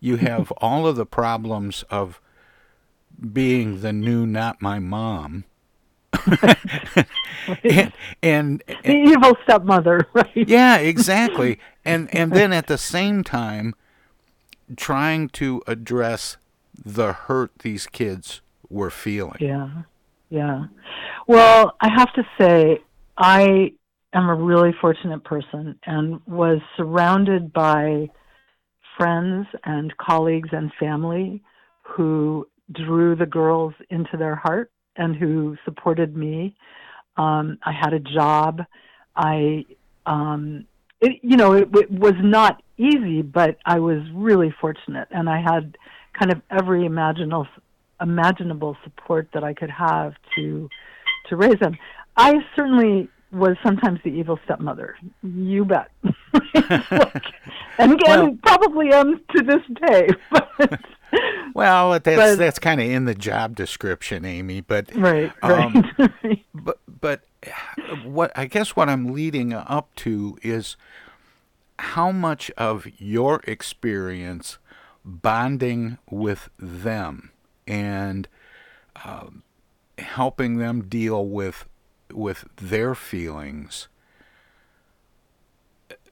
you 0.00 0.16
have 0.16 0.50
all 0.58 0.86
of 0.86 0.96
the 0.96 1.06
problems 1.06 1.84
of 1.90 2.20
being 3.32 3.80
the 3.80 3.92
new 3.92 4.26
not 4.26 4.60
my 4.62 4.78
mom. 4.78 5.44
and, 6.26 6.56
and, 7.64 7.92
and, 8.22 8.62
the 8.84 8.92
evil 8.92 9.36
stepmother, 9.44 10.06
right? 10.14 10.30
Yeah, 10.34 10.76
exactly. 10.76 11.58
And 11.84 12.14
and 12.14 12.32
then 12.32 12.52
at 12.52 12.66
the 12.66 12.78
same 12.78 13.24
time 13.24 13.74
trying 14.76 15.28
to 15.30 15.62
address 15.66 16.36
the 16.84 17.12
hurt 17.12 17.52
these 17.60 17.86
kids 17.86 18.40
were 18.68 18.90
feeling. 18.90 19.38
Yeah. 19.40 19.68
Yeah. 20.30 20.64
Well, 21.26 21.76
I 21.80 21.90
have 21.94 22.12
to 22.14 22.22
say, 22.40 22.78
I 23.18 23.72
am 24.14 24.28
a 24.28 24.34
really 24.34 24.72
fortunate 24.80 25.24
person 25.24 25.78
and 25.86 26.20
was 26.26 26.60
surrounded 26.76 27.52
by 27.52 28.08
friends 28.96 29.46
and 29.64 29.94
colleagues 29.98 30.48
and 30.52 30.72
family 30.80 31.42
who 31.82 32.48
drew 32.72 33.14
the 33.14 33.26
girls 33.26 33.74
into 33.90 34.16
their 34.16 34.34
heart 34.34 34.70
and 34.96 35.14
who 35.14 35.56
supported 35.64 36.16
me. 36.16 36.56
Um, 37.16 37.58
I 37.62 37.72
had 37.72 37.92
a 37.92 38.00
job. 38.00 38.62
I, 39.14 39.66
um, 40.06 40.66
it, 41.02 41.18
you 41.22 41.36
know, 41.36 41.52
it, 41.52 41.68
it 41.74 41.90
was 41.90 42.14
not 42.20 42.62
easy, 42.78 43.22
but 43.22 43.58
I 43.66 43.80
was 43.80 44.00
really 44.14 44.54
fortunate, 44.60 45.08
and 45.10 45.28
I 45.28 45.40
had 45.40 45.76
kind 46.18 46.32
of 46.32 46.40
every 46.50 46.86
imaginable 46.86 47.46
imaginable 48.00 48.76
support 48.82 49.28
that 49.32 49.44
I 49.44 49.54
could 49.54 49.70
have 49.70 50.14
to 50.36 50.68
to 51.28 51.36
raise 51.36 51.58
them. 51.60 51.76
I 52.16 52.36
certainly 52.56 53.08
was 53.32 53.56
sometimes 53.64 54.00
the 54.04 54.10
evil 54.10 54.38
stepmother. 54.44 54.96
You 55.22 55.64
bet. 55.64 55.90
like, 56.02 56.14
and 57.78 57.92
again, 57.92 58.20
well, 58.20 58.38
probably 58.42 58.92
am 58.92 59.20
to 59.36 59.42
this 59.42 59.62
day. 59.88 60.08
But, 60.58 60.80
well, 61.54 61.90
that's 61.90 62.04
but, 62.04 62.36
that's 62.36 62.58
kind 62.58 62.80
of 62.80 62.88
in 62.88 63.04
the 63.04 63.14
job 63.14 63.54
description, 63.54 64.24
Amy. 64.24 64.62
But 64.62 64.94
right, 64.94 65.30
um, 65.42 65.84
right. 65.98 66.42
but 66.54 66.78
but 67.00 67.20
what 68.04 68.30
I 68.36 68.46
guess 68.46 68.76
what 68.76 68.88
I'm 68.88 69.12
leading 69.12 69.52
up 69.52 69.94
to 69.96 70.38
is 70.42 70.76
how 71.78 72.12
much 72.12 72.50
of 72.56 72.86
your 72.98 73.40
experience 73.46 74.58
bonding 75.04 75.98
with 76.08 76.48
them 76.58 77.32
and 77.66 78.28
uh, 79.04 79.26
helping 79.98 80.58
them 80.58 80.82
deal 80.82 81.26
with 81.26 81.66
with 82.12 82.44
their 82.56 82.94
feelings 82.94 83.88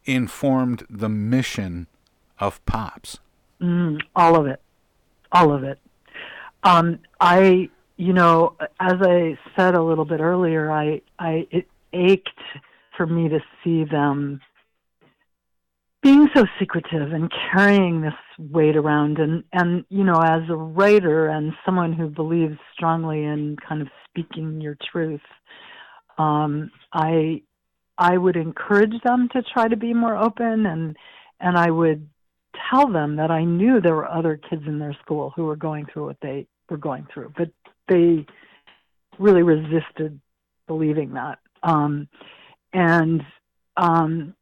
informed 0.04 0.84
the 0.88 1.08
mission 1.08 1.86
of 2.38 2.64
pops. 2.64 3.18
Mm, 3.60 4.00
all 4.16 4.34
of 4.34 4.46
it. 4.46 4.60
All 5.30 5.52
of 5.52 5.62
it. 5.62 5.78
Um, 6.62 6.98
i 7.20 7.68
you 8.00 8.14
know 8.14 8.56
as 8.80 8.94
i 9.02 9.36
said 9.54 9.74
a 9.74 9.82
little 9.82 10.06
bit 10.06 10.20
earlier 10.20 10.70
i 10.70 11.00
i 11.18 11.46
it 11.50 11.66
ached 11.92 12.28
for 12.96 13.06
me 13.06 13.28
to 13.28 13.40
see 13.62 13.84
them 13.84 14.40
being 16.02 16.28
so 16.34 16.46
secretive 16.58 17.12
and 17.12 17.30
carrying 17.52 18.00
this 18.00 18.14
weight 18.38 18.74
around. 18.76 19.18
And 19.18 19.44
and 19.52 19.84
you 19.90 20.04
know 20.04 20.18
as 20.18 20.48
a 20.48 20.56
writer 20.56 21.26
and 21.26 21.52
someone 21.64 21.92
who 21.92 22.08
believes 22.08 22.56
strongly 22.72 23.24
in 23.24 23.56
kind 23.68 23.82
of 23.82 23.88
speaking 24.08 24.60
your 24.60 24.76
truth 24.90 25.20
um 26.18 26.70
i 26.92 27.42
I 27.98 28.16
would 28.16 28.36
encourage 28.36 28.94
them 29.04 29.28
to 29.32 29.42
try 29.42 29.68
to 29.68 29.76
be 29.76 29.92
more 29.92 30.16
open 30.16 30.64
and 30.64 30.96
and 31.38 31.58
I 31.58 31.70
would 31.70 32.08
tell 32.70 32.90
them 32.90 33.16
that 33.16 33.30
I 33.30 33.44
knew 33.44 33.80
there 33.80 33.94
were 33.94 34.10
other 34.10 34.40
kids 34.48 34.62
in 34.66 34.78
their 34.78 34.96
school 35.02 35.32
who 35.36 35.44
were 35.44 35.56
going 35.56 35.86
through 35.86 36.06
what 36.06 36.20
they 36.22 36.46
were 36.68 36.76
going 36.76 37.06
through, 37.12 37.32
but 37.36 37.50
they 37.90 38.24
really 39.18 39.42
resisted 39.42 40.18
believing 40.66 41.12
that. 41.12 41.38
Um, 41.62 42.08
and 42.72 43.22
um, 43.76 44.34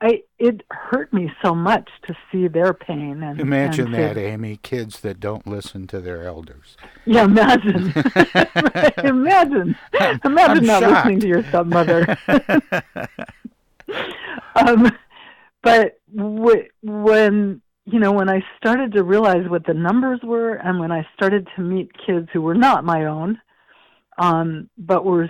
I 0.00 0.22
it 0.38 0.62
hurt 0.70 1.12
me 1.12 1.32
so 1.42 1.54
much 1.54 1.88
to 2.06 2.14
see 2.30 2.48
their 2.48 2.74
pain 2.74 3.22
and 3.22 3.40
imagine 3.40 3.86
and 3.86 3.94
that, 3.94 4.14
to, 4.14 4.20
Amy. 4.20 4.58
Kids 4.62 5.00
that 5.00 5.20
don't 5.20 5.46
listen 5.46 5.86
to 5.88 6.00
their 6.00 6.24
elders. 6.24 6.76
Yeah, 7.06 7.24
imagine, 7.24 7.92
imagine, 9.04 9.76
I'm, 9.98 10.20
imagine 10.24 10.58
I'm 10.58 10.66
not 10.66 10.82
shocked. 10.82 11.06
listening 11.06 11.20
to 11.20 11.28
your 11.28 11.42
stepmother. 11.44 12.18
um, 14.56 14.92
but 15.62 16.00
w- 16.14 16.68
when 16.82 17.62
you 17.84 17.98
know 17.98 18.12
when 18.12 18.28
I 18.28 18.42
started 18.56 18.92
to 18.92 19.02
realize 19.02 19.48
what 19.48 19.66
the 19.66 19.74
numbers 19.74 20.20
were, 20.22 20.54
and 20.54 20.78
when 20.78 20.92
I 20.92 21.06
started 21.14 21.48
to 21.56 21.62
meet 21.62 21.90
kids 22.06 22.28
who 22.32 22.40
were 22.40 22.54
not 22.54 22.84
my 22.84 23.06
own, 23.06 23.40
um, 24.18 24.70
but 24.78 25.04
were 25.04 25.28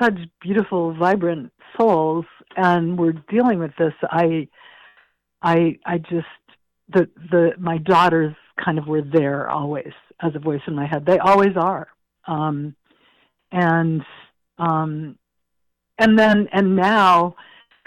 such 0.00 0.18
beautiful, 0.40 0.94
vibrant 0.94 1.52
souls, 1.78 2.26
and 2.56 2.98
were 2.98 3.12
dealing 3.30 3.58
with 3.58 3.72
this, 3.78 3.94
I, 4.02 4.48
I, 5.42 5.78
I 5.86 5.98
just 5.98 6.26
the 6.92 7.08
the 7.30 7.52
my 7.58 7.78
daughters 7.78 8.34
kind 8.62 8.78
of 8.78 8.86
were 8.86 9.02
there 9.02 9.48
always 9.48 9.92
as 10.20 10.32
a 10.34 10.38
voice 10.38 10.60
in 10.66 10.74
my 10.74 10.86
head. 10.86 11.06
They 11.06 11.18
always 11.18 11.56
are, 11.56 11.88
um, 12.26 12.76
and 13.50 14.02
um, 14.58 15.18
and 15.98 16.18
then 16.18 16.48
and 16.52 16.76
now 16.76 17.36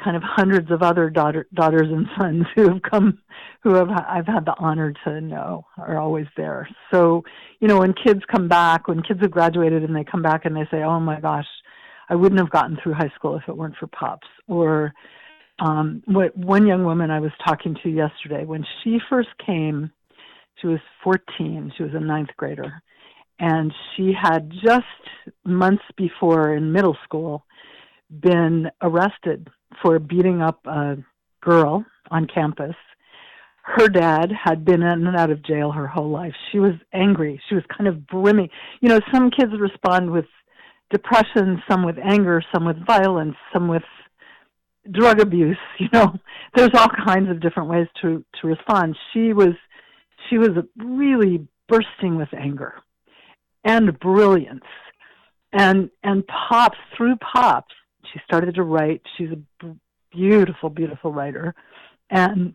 kind 0.04 0.16
of 0.16 0.24
hundreds 0.24 0.70
of 0.72 0.84
other 0.84 1.10
daughter, 1.10 1.48
daughters 1.54 1.88
and 1.90 2.08
sons 2.20 2.46
who 2.56 2.70
have 2.70 2.82
come 2.82 3.20
who 3.64 3.74
have 3.74 3.90
I've 3.90 4.28
had 4.28 4.46
the 4.46 4.56
honor 4.58 4.94
to 5.04 5.22
know 5.22 5.66
are 5.78 5.98
always 5.98 6.28
there. 6.36 6.68
So, 6.94 7.24
you 7.60 7.68
know, 7.68 7.80
when 7.80 7.94
kids 7.94 8.22
come 8.32 8.48
back, 8.48 8.88
when 8.88 9.02
kids 9.02 9.22
have 9.22 9.32
graduated 9.32 9.84
and 9.84 9.96
they 9.96 10.04
come 10.04 10.22
back 10.22 10.46
and 10.46 10.56
they 10.56 10.68
say, 10.72 10.84
"Oh 10.84 11.00
my 11.00 11.20
gosh, 11.20 11.48
I 12.10 12.16
wouldn't 12.16 12.40
have 12.40 12.52
gotten 12.52 12.78
through 12.82 12.94
high 12.94 13.12
school 13.16 13.36
if 13.36 13.44
it 13.48 13.58
weren't 13.58 13.78
for 13.78 13.88
pops," 13.88 14.28
or 14.48 14.94
um, 15.60 16.04
what 16.06 16.38
one 16.38 16.68
young 16.68 16.84
woman 16.84 17.10
I 17.10 17.20
was 17.20 17.32
talking 17.46 17.76
to 17.84 17.90
yesterday, 17.90 18.46
when 18.46 18.66
she 18.84 19.00
first 19.10 19.30
came, 19.44 19.92
she 20.62 20.68
was 20.68 20.80
14. 21.04 21.74
She 21.76 21.84
was 21.84 21.94
a 21.96 22.00
ninth 22.00 22.30
grader, 22.38 22.82
and 23.40 23.74
she 23.96 24.14
had 24.14 24.52
just 24.64 24.86
months 25.46 25.84
before 25.98 26.56
in 26.56 26.72
middle 26.72 26.98
school 27.04 27.44
been 28.10 28.70
arrested 28.82 29.50
for 29.82 30.00
beating 30.00 30.42
up 30.42 30.66
a 30.66 30.98
girl 31.42 31.86
on 32.12 32.28
campus. 32.28 32.76
Her 33.64 33.90
dad 33.90 34.32
had 34.32 34.64
been 34.64 34.82
in 34.82 35.08
and 35.08 35.18
out 35.18 35.30
of 35.30 35.44
jail 35.44 35.72
her 35.72 35.88
whole 35.88 36.10
life. 36.10 36.34
She 36.52 36.60
was 36.60 36.74
angry. 36.94 37.42
She 37.50 37.56
was 37.56 37.66
kind 37.76 37.88
of 37.88 38.08
brimming. 38.08 38.50
You 38.80 38.90
know, 38.90 39.00
some 39.14 39.30
kids 39.30 39.52
respond 39.60 40.10
with 40.10 40.26
depression, 40.90 41.62
some 41.70 41.86
with 41.86 41.98
anger, 42.02 42.42
some 42.54 42.66
with 42.66 42.78
violence, 42.86 43.36
some 43.52 43.68
with 43.68 43.84
drug 44.92 45.20
abuse. 45.20 45.58
You 45.80 45.90
know, 45.94 46.16
there's 46.56 46.74
all 46.74 46.90
kinds 47.06 47.30
of 47.30 47.40
different 47.40 47.70
ways 47.70 47.88
to 48.02 48.24
to 48.42 48.48
respond. 48.48 48.98
She 49.14 49.34
was 49.34 49.54
she 50.30 50.38
was 50.38 50.50
really 50.78 51.48
bursting 51.68 52.16
with 52.16 52.30
anger 52.34 52.74
and 53.64 53.98
brilliance, 54.00 54.66
and 55.54 55.90
and 56.04 56.24
pops 56.28 56.78
through 56.96 57.18
pops 57.18 57.74
she 58.12 58.20
started 58.26 58.56
to 58.56 58.64
write. 58.64 59.02
She's 59.18 59.30
a 59.32 59.68
beautiful, 60.12 60.70
beautiful 60.70 61.12
writer, 61.12 61.56
and 62.10 62.54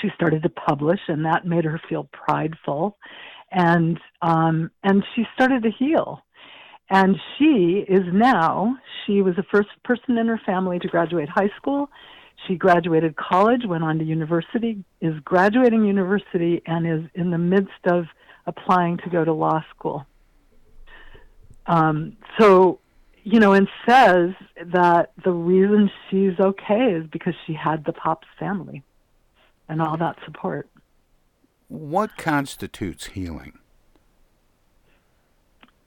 she 0.00 0.08
started 0.14 0.42
to 0.42 0.48
publish, 0.48 1.00
and 1.08 1.24
that 1.24 1.46
made 1.46 1.64
her 1.64 1.80
feel 1.88 2.08
prideful, 2.12 2.98
and 3.50 3.98
um, 4.22 4.70
and 4.82 5.04
she 5.14 5.24
started 5.34 5.62
to 5.62 5.70
heal. 5.70 6.22
And 6.88 7.16
she 7.36 7.84
is 7.88 8.04
now. 8.12 8.76
She 9.04 9.20
was 9.20 9.34
the 9.34 9.42
first 9.50 9.68
person 9.82 10.18
in 10.18 10.28
her 10.28 10.40
family 10.46 10.78
to 10.78 10.88
graduate 10.88 11.28
high 11.28 11.50
school. 11.56 11.90
She 12.46 12.54
graduated 12.54 13.16
college, 13.16 13.62
went 13.66 13.82
on 13.82 13.98
to 13.98 14.04
university, 14.04 14.84
is 15.00 15.18
graduating 15.24 15.84
university, 15.84 16.62
and 16.66 16.86
is 16.86 17.10
in 17.14 17.30
the 17.30 17.38
midst 17.38 17.86
of 17.86 18.04
applying 18.46 18.98
to 18.98 19.10
go 19.10 19.24
to 19.24 19.32
law 19.32 19.64
school. 19.74 20.06
Um, 21.66 22.16
so 22.38 22.78
you 23.26 23.40
know, 23.40 23.54
and 23.54 23.68
says 23.84 24.30
that 24.66 25.10
the 25.24 25.32
reason 25.32 25.90
she's 26.08 26.38
okay 26.38 26.92
is 26.92 27.04
because 27.08 27.34
she 27.44 27.52
had 27.54 27.84
the 27.84 27.92
Pops 27.92 28.28
family 28.38 28.84
and 29.68 29.82
all 29.82 29.96
that 29.96 30.16
support. 30.24 30.68
What 31.66 32.16
constitutes 32.16 33.06
healing? 33.06 33.58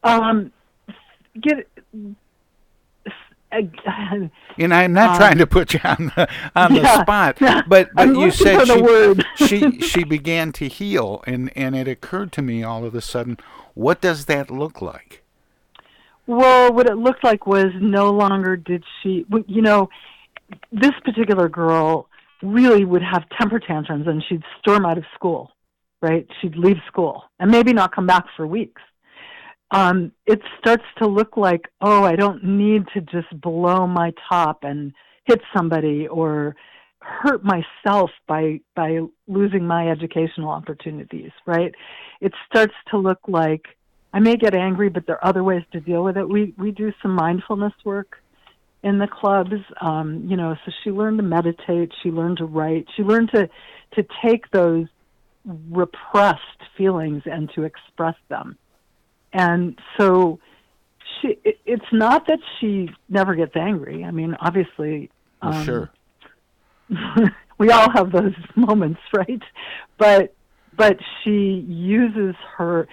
Um, 0.04 0.52
get. 1.40 1.68
And 3.52 4.76
I'm 4.76 4.94
not 4.94 5.10
um, 5.10 5.18
trying 5.18 5.38
to 5.40 5.48
put 5.48 5.74
you 5.74 5.80
on 5.84 6.12
the 6.16 6.30
on 6.56 6.76
yeah, 6.76 6.82
the 6.84 7.02
spot, 7.02 7.38
yeah, 7.42 7.64
but 7.68 7.90
but 7.96 8.10
I'm 8.10 8.14
you 8.14 8.30
said 8.30 8.68
she, 8.68 9.16
she 9.48 9.82
she 9.82 10.04
began 10.04 10.52
to 10.52 10.68
heal, 10.68 11.24
and 11.26 11.52
and 11.58 11.76
it 11.76 11.88
occurred 11.88 12.32
to 12.34 12.44
me 12.44 12.62
all 12.62 12.86
of 12.86 12.94
a 12.94 13.02
sudden, 13.02 13.40
what 13.74 14.02
does 14.02 14.26
that 14.26 14.52
look 14.52 14.84
like? 14.84 15.24
Well, 16.30 16.72
what 16.72 16.88
it 16.88 16.96
looked 16.96 17.24
like 17.24 17.48
was 17.48 17.72
no 17.82 18.12
longer 18.12 18.56
did 18.56 18.84
she, 19.02 19.26
you 19.48 19.64
know, 19.64 19.90
this 20.72 20.92
particular 21.04 21.50
girl 21.50 22.08
really 22.44 22.86
would 22.86 23.02
have 23.02 23.24
temper 23.40 23.58
tantrums 23.60 24.06
and 24.06 24.24
she'd 24.30 24.44
storm 24.60 24.86
out 24.86 25.00
of 25.00 25.06
school, 25.16 25.50
right? 26.04 26.28
She'd 26.40 26.56
leave 26.56 26.78
school 26.86 27.24
and 27.40 27.50
maybe 27.50 27.74
not 27.74 27.96
come 27.96 28.06
back 28.06 28.26
for 28.38 28.46
weeks. 28.46 28.80
Um, 29.72 30.12
it 30.28 30.40
starts 30.60 30.84
to 31.00 31.08
look 31.08 31.36
like, 31.36 31.68
oh, 31.82 32.04
I 32.04 32.16
don't 32.16 32.44
need 32.44 32.84
to 32.94 33.02
just 33.02 33.42
blow 33.42 33.88
my 33.88 34.14
top 34.32 34.60
and 34.62 34.94
hit 35.26 35.42
somebody 35.58 36.08
or 36.08 36.56
hurt 37.02 37.42
myself 37.44 38.12
by 38.28 38.60
by 38.76 39.00
losing 39.28 39.66
my 39.66 39.90
educational 39.90 40.50
opportunities, 40.50 41.32
right? 41.48 41.74
It 42.22 42.34
starts 42.48 42.76
to 42.92 43.00
look 43.00 43.20
like 43.28 43.66
I 44.14 44.20
may 44.20 44.38
get 44.38 44.56
angry, 44.56 44.90
but 44.90 45.06
there 45.06 45.24
are 45.24 45.30
other 45.30 45.44
ways 45.44 45.64
to 45.72 45.80
deal 45.80 46.04
with 46.04 46.18
it. 46.18 46.28
We 46.28 46.54
we 46.58 46.72
do 46.72 46.92
some 47.02 47.14
mindfulness 47.14 47.74
work 47.84 48.22
in 48.84 48.98
the 48.98 49.08
clubs. 49.08 49.56
Um, 49.82 50.26
you 50.28 50.38
know, 50.38 50.56
so 50.66 50.72
she 50.84 50.92
learned 50.92 51.18
to 51.18 51.24
meditate, 51.24 51.92
she 52.02 52.10
learned 52.10 52.38
to 52.38 52.46
write, 52.46 52.88
she 52.96 53.04
learned 53.04 53.32
to 53.34 53.50
to 53.96 54.06
take 54.24 54.50
those 54.52 54.88
repressed 55.46 56.42
feelings 56.78 57.24
and 57.26 57.52
to 57.56 57.64
express 57.64 58.16
them. 58.30 58.58
And 59.34 59.80
so 59.98 60.40
she 61.22 61.38
it, 61.44 61.60
it's 61.66 61.92
not 61.92 62.28
that 62.28 62.40
she 62.60 62.90
never 63.10 63.36
gets 63.36 63.56
angry. 63.56 64.04
I 64.04 64.12
mean, 64.12 64.36
obviously 64.40 65.10
Well, 65.42 65.54
um, 65.54 65.66
sure. 65.66 65.92
we 67.60 67.70
all 67.70 67.90
have 67.92 68.12
those 68.12 68.34
moments, 68.56 69.02
right? 69.14 69.42
But 69.98 70.34
but 70.76 70.98
she 71.24 71.66
uses 71.68 72.36
her 72.58 72.88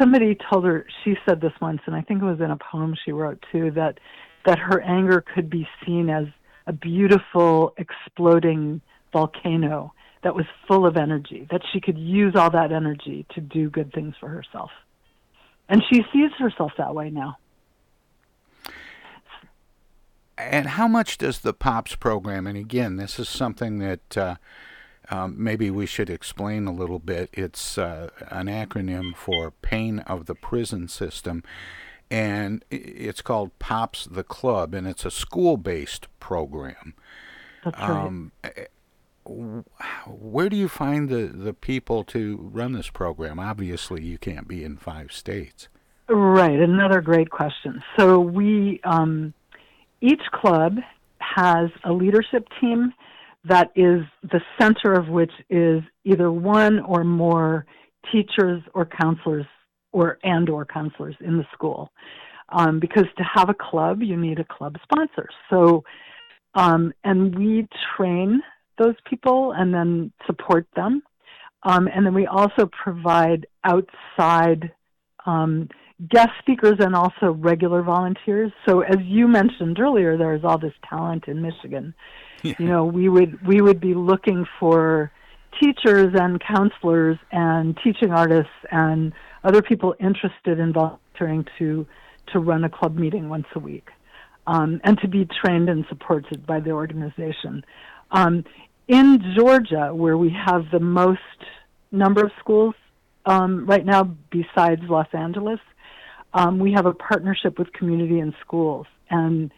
somebody 0.00 0.36
told 0.50 0.64
her 0.64 0.86
she 1.04 1.16
said 1.26 1.40
this 1.40 1.52
once 1.60 1.80
and 1.86 1.94
I 1.94 2.00
think 2.00 2.22
it 2.22 2.24
was 2.24 2.40
in 2.40 2.50
a 2.50 2.56
poem 2.56 2.96
she 3.04 3.12
wrote 3.12 3.44
too 3.52 3.70
that 3.72 3.98
that 4.46 4.58
her 4.58 4.80
anger 4.80 5.22
could 5.34 5.50
be 5.50 5.68
seen 5.84 6.08
as 6.08 6.24
a 6.66 6.72
beautiful 6.72 7.74
exploding 7.76 8.80
volcano 9.12 9.92
that 10.22 10.34
was 10.34 10.44
full 10.68 10.86
of 10.86 10.96
energy 10.96 11.46
that 11.50 11.62
she 11.72 11.80
could 11.80 11.98
use 11.98 12.34
all 12.36 12.50
that 12.50 12.72
energy 12.72 13.26
to 13.34 13.40
do 13.40 13.70
good 13.70 13.92
things 13.92 14.14
for 14.20 14.28
herself. 14.28 14.70
And 15.68 15.82
she 15.90 16.04
sees 16.12 16.30
herself 16.38 16.72
that 16.78 16.94
way 16.94 17.10
now. 17.10 17.38
And 20.36 20.68
how 20.68 20.88
much 20.88 21.18
does 21.18 21.40
the 21.40 21.52
POPs 21.52 21.96
program, 21.96 22.46
and 22.46 22.56
again, 22.56 22.96
this 22.96 23.18
is 23.18 23.28
something 23.28 23.78
that 23.78 24.16
uh, 24.16 24.36
um, 25.10 25.34
maybe 25.36 25.70
we 25.70 25.86
should 25.86 26.08
explain 26.08 26.66
a 26.66 26.72
little 26.72 26.98
bit. 26.98 27.30
It's 27.32 27.76
uh, 27.76 28.10
an 28.28 28.46
acronym 28.46 29.14
for 29.16 29.50
Pain 29.50 30.00
of 30.00 30.26
the 30.26 30.34
Prison 30.34 30.88
System, 30.88 31.42
and 32.10 32.64
it's 32.70 33.20
called 33.20 33.58
POPs 33.58 34.06
the 34.06 34.24
Club, 34.24 34.74
and 34.74 34.86
it's 34.86 35.04
a 35.04 35.10
school 35.10 35.56
based 35.56 36.06
program. 36.20 36.94
That's 37.64 37.78
right. 37.78 37.90
Um, 37.90 38.32
where 40.06 40.48
do 40.48 40.56
you 40.56 40.68
find 40.68 41.08
the, 41.08 41.26
the 41.26 41.52
people 41.52 42.04
to 42.04 42.50
run 42.52 42.72
this 42.72 42.88
program? 42.88 43.38
Obviously, 43.38 44.02
you 44.02 44.18
can't 44.18 44.48
be 44.48 44.64
in 44.64 44.76
five 44.76 45.12
states. 45.12 45.68
Right, 46.08 46.58
another 46.58 47.00
great 47.00 47.30
question. 47.30 47.82
So 47.96 48.18
we 48.18 48.80
um, 48.84 49.32
each 50.00 50.22
club 50.32 50.78
has 51.18 51.70
a 51.84 51.92
leadership 51.92 52.48
team 52.60 52.92
that 53.44 53.70
is 53.74 54.02
the 54.22 54.40
center 54.60 54.92
of 54.92 55.08
which 55.08 55.32
is 55.48 55.82
either 56.04 56.30
one 56.30 56.80
or 56.80 57.04
more 57.04 57.66
teachers 58.12 58.62
or 58.74 58.86
counselors 58.86 59.46
or 59.92 60.18
and 60.22 60.48
or 60.48 60.64
counselors 60.64 61.16
in 61.20 61.36
the 61.36 61.46
school. 61.52 61.90
Um, 62.50 62.80
because 62.80 63.06
to 63.16 63.24
have 63.34 63.48
a 63.48 63.54
club, 63.54 64.02
you 64.02 64.16
need 64.16 64.38
a 64.40 64.44
club 64.44 64.76
sponsor. 64.82 65.28
So 65.48 65.84
Um, 66.54 66.92
and 67.04 67.38
we 67.38 67.68
train 67.96 68.42
those 68.76 68.96
people 69.08 69.52
and 69.52 69.72
then 69.72 70.12
support 70.26 70.66
them. 70.74 71.02
Um, 71.62 71.88
and 71.94 72.04
then 72.04 72.14
we 72.14 72.26
also 72.26 72.68
provide 72.84 73.46
outside 73.62 74.72
um, 75.26 75.68
guest 76.08 76.30
speakers 76.40 76.78
and 76.80 76.96
also 76.96 77.26
regular 77.50 77.82
volunteers. 77.82 78.50
So 78.66 78.80
as 78.80 78.96
you 79.04 79.28
mentioned 79.28 79.78
earlier, 79.78 80.16
there's 80.16 80.44
all 80.44 80.58
this 80.58 80.72
talent 80.88 81.28
in 81.28 81.40
Michigan. 81.40 81.94
You 82.42 82.66
know, 82.66 82.84
we 82.84 83.08
would 83.08 83.46
we 83.46 83.60
would 83.60 83.80
be 83.80 83.94
looking 83.94 84.46
for 84.58 85.10
teachers 85.60 86.14
and 86.14 86.40
counselors 86.40 87.18
and 87.32 87.76
teaching 87.82 88.12
artists 88.12 88.52
and 88.70 89.12
other 89.44 89.62
people 89.62 89.94
interested 90.00 90.58
in 90.58 90.72
volunteering 90.72 91.46
to 91.58 91.86
to 92.32 92.38
run 92.38 92.64
a 92.64 92.70
club 92.70 92.96
meeting 92.96 93.28
once 93.28 93.46
a 93.54 93.58
week 93.58 93.88
um, 94.46 94.80
and 94.84 94.98
to 94.98 95.08
be 95.08 95.26
trained 95.42 95.68
and 95.68 95.84
supported 95.88 96.46
by 96.46 96.60
the 96.60 96.70
organization. 96.70 97.64
Um, 98.10 98.44
in 98.88 99.34
Georgia, 99.36 99.94
where 99.94 100.16
we 100.16 100.30
have 100.30 100.70
the 100.72 100.80
most 100.80 101.20
number 101.92 102.24
of 102.24 102.32
schools 102.40 102.74
um, 103.26 103.66
right 103.66 103.84
now, 103.84 104.16
besides 104.30 104.82
Los 104.88 105.06
Angeles, 105.12 105.60
um, 106.34 106.58
we 106.58 106.72
have 106.72 106.86
a 106.86 106.92
partnership 106.92 107.58
with 107.58 107.72
Communities 107.72 108.22
In 108.22 108.34
Schools, 108.40 108.86
and 109.10 109.52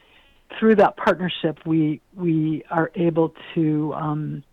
through 0.58 0.76
that 0.76 0.96
partnership, 0.96 1.58
we 1.66 2.00
we 2.14 2.64
are 2.70 2.90
able 2.94 3.34
to 3.54 3.92
um, 3.94 4.44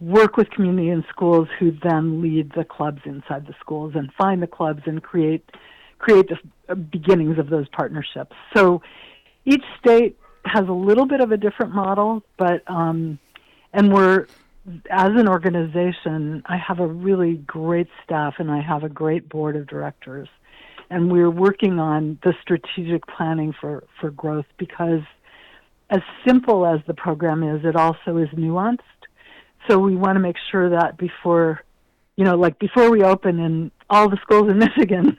work 0.00 0.36
with 0.36 0.50
Communities 0.50 0.92
In 0.92 1.04
Schools, 1.10 1.48
who 1.58 1.72
then 1.82 2.22
lead 2.22 2.52
the 2.56 2.64
clubs 2.64 3.02
inside 3.04 3.46
the 3.46 3.54
schools 3.60 3.92
and 3.94 4.12
find 4.14 4.42
the 4.42 4.46
clubs 4.46 4.82
and 4.86 5.02
create 5.02 5.44
create 5.98 6.28
the 6.28 6.76
beginnings 6.76 7.38
of 7.38 7.50
those 7.50 7.68
partnerships. 7.68 8.34
So 8.54 8.82
each 9.44 9.64
state 9.78 10.18
has 10.44 10.66
a 10.68 10.72
little 10.72 11.06
bit 11.06 11.20
of 11.20 11.32
a 11.32 11.36
different 11.36 11.74
model, 11.74 12.22
but 12.38 12.62
um, 12.66 13.18
and 13.72 13.92
we're 13.92 14.26
as 14.90 15.10
an 15.16 15.28
organization, 15.28 16.42
I 16.46 16.56
have 16.56 16.80
a 16.80 16.86
really 16.86 17.34
great 17.34 17.88
staff 18.04 18.34
and 18.38 18.50
I 18.50 18.60
have 18.60 18.84
a 18.84 18.88
great 18.88 19.28
board 19.28 19.56
of 19.56 19.66
directors. 19.66 20.28
And 20.90 21.10
we're 21.10 21.30
working 21.30 21.78
on 21.78 22.18
the 22.22 22.34
strategic 22.42 23.06
planning 23.06 23.54
for, 23.58 23.84
for 24.00 24.10
growth 24.10 24.46
because 24.58 25.02
as 25.90 26.00
simple 26.26 26.64
as 26.64 26.80
the 26.86 26.94
program 26.94 27.42
is, 27.42 27.64
it 27.64 27.76
also 27.76 28.16
is 28.16 28.28
nuanced. 28.30 28.78
So 29.68 29.78
we 29.78 29.96
want 29.96 30.16
to 30.16 30.20
make 30.20 30.36
sure 30.50 30.70
that 30.70 30.96
before, 30.96 31.62
you 32.16 32.24
know, 32.24 32.36
like 32.36 32.58
before 32.58 32.90
we 32.90 33.02
open 33.02 33.38
in 33.38 33.70
all 33.90 34.08
the 34.08 34.18
schools 34.22 34.48
in 34.50 34.58
Michigan, 34.66 35.18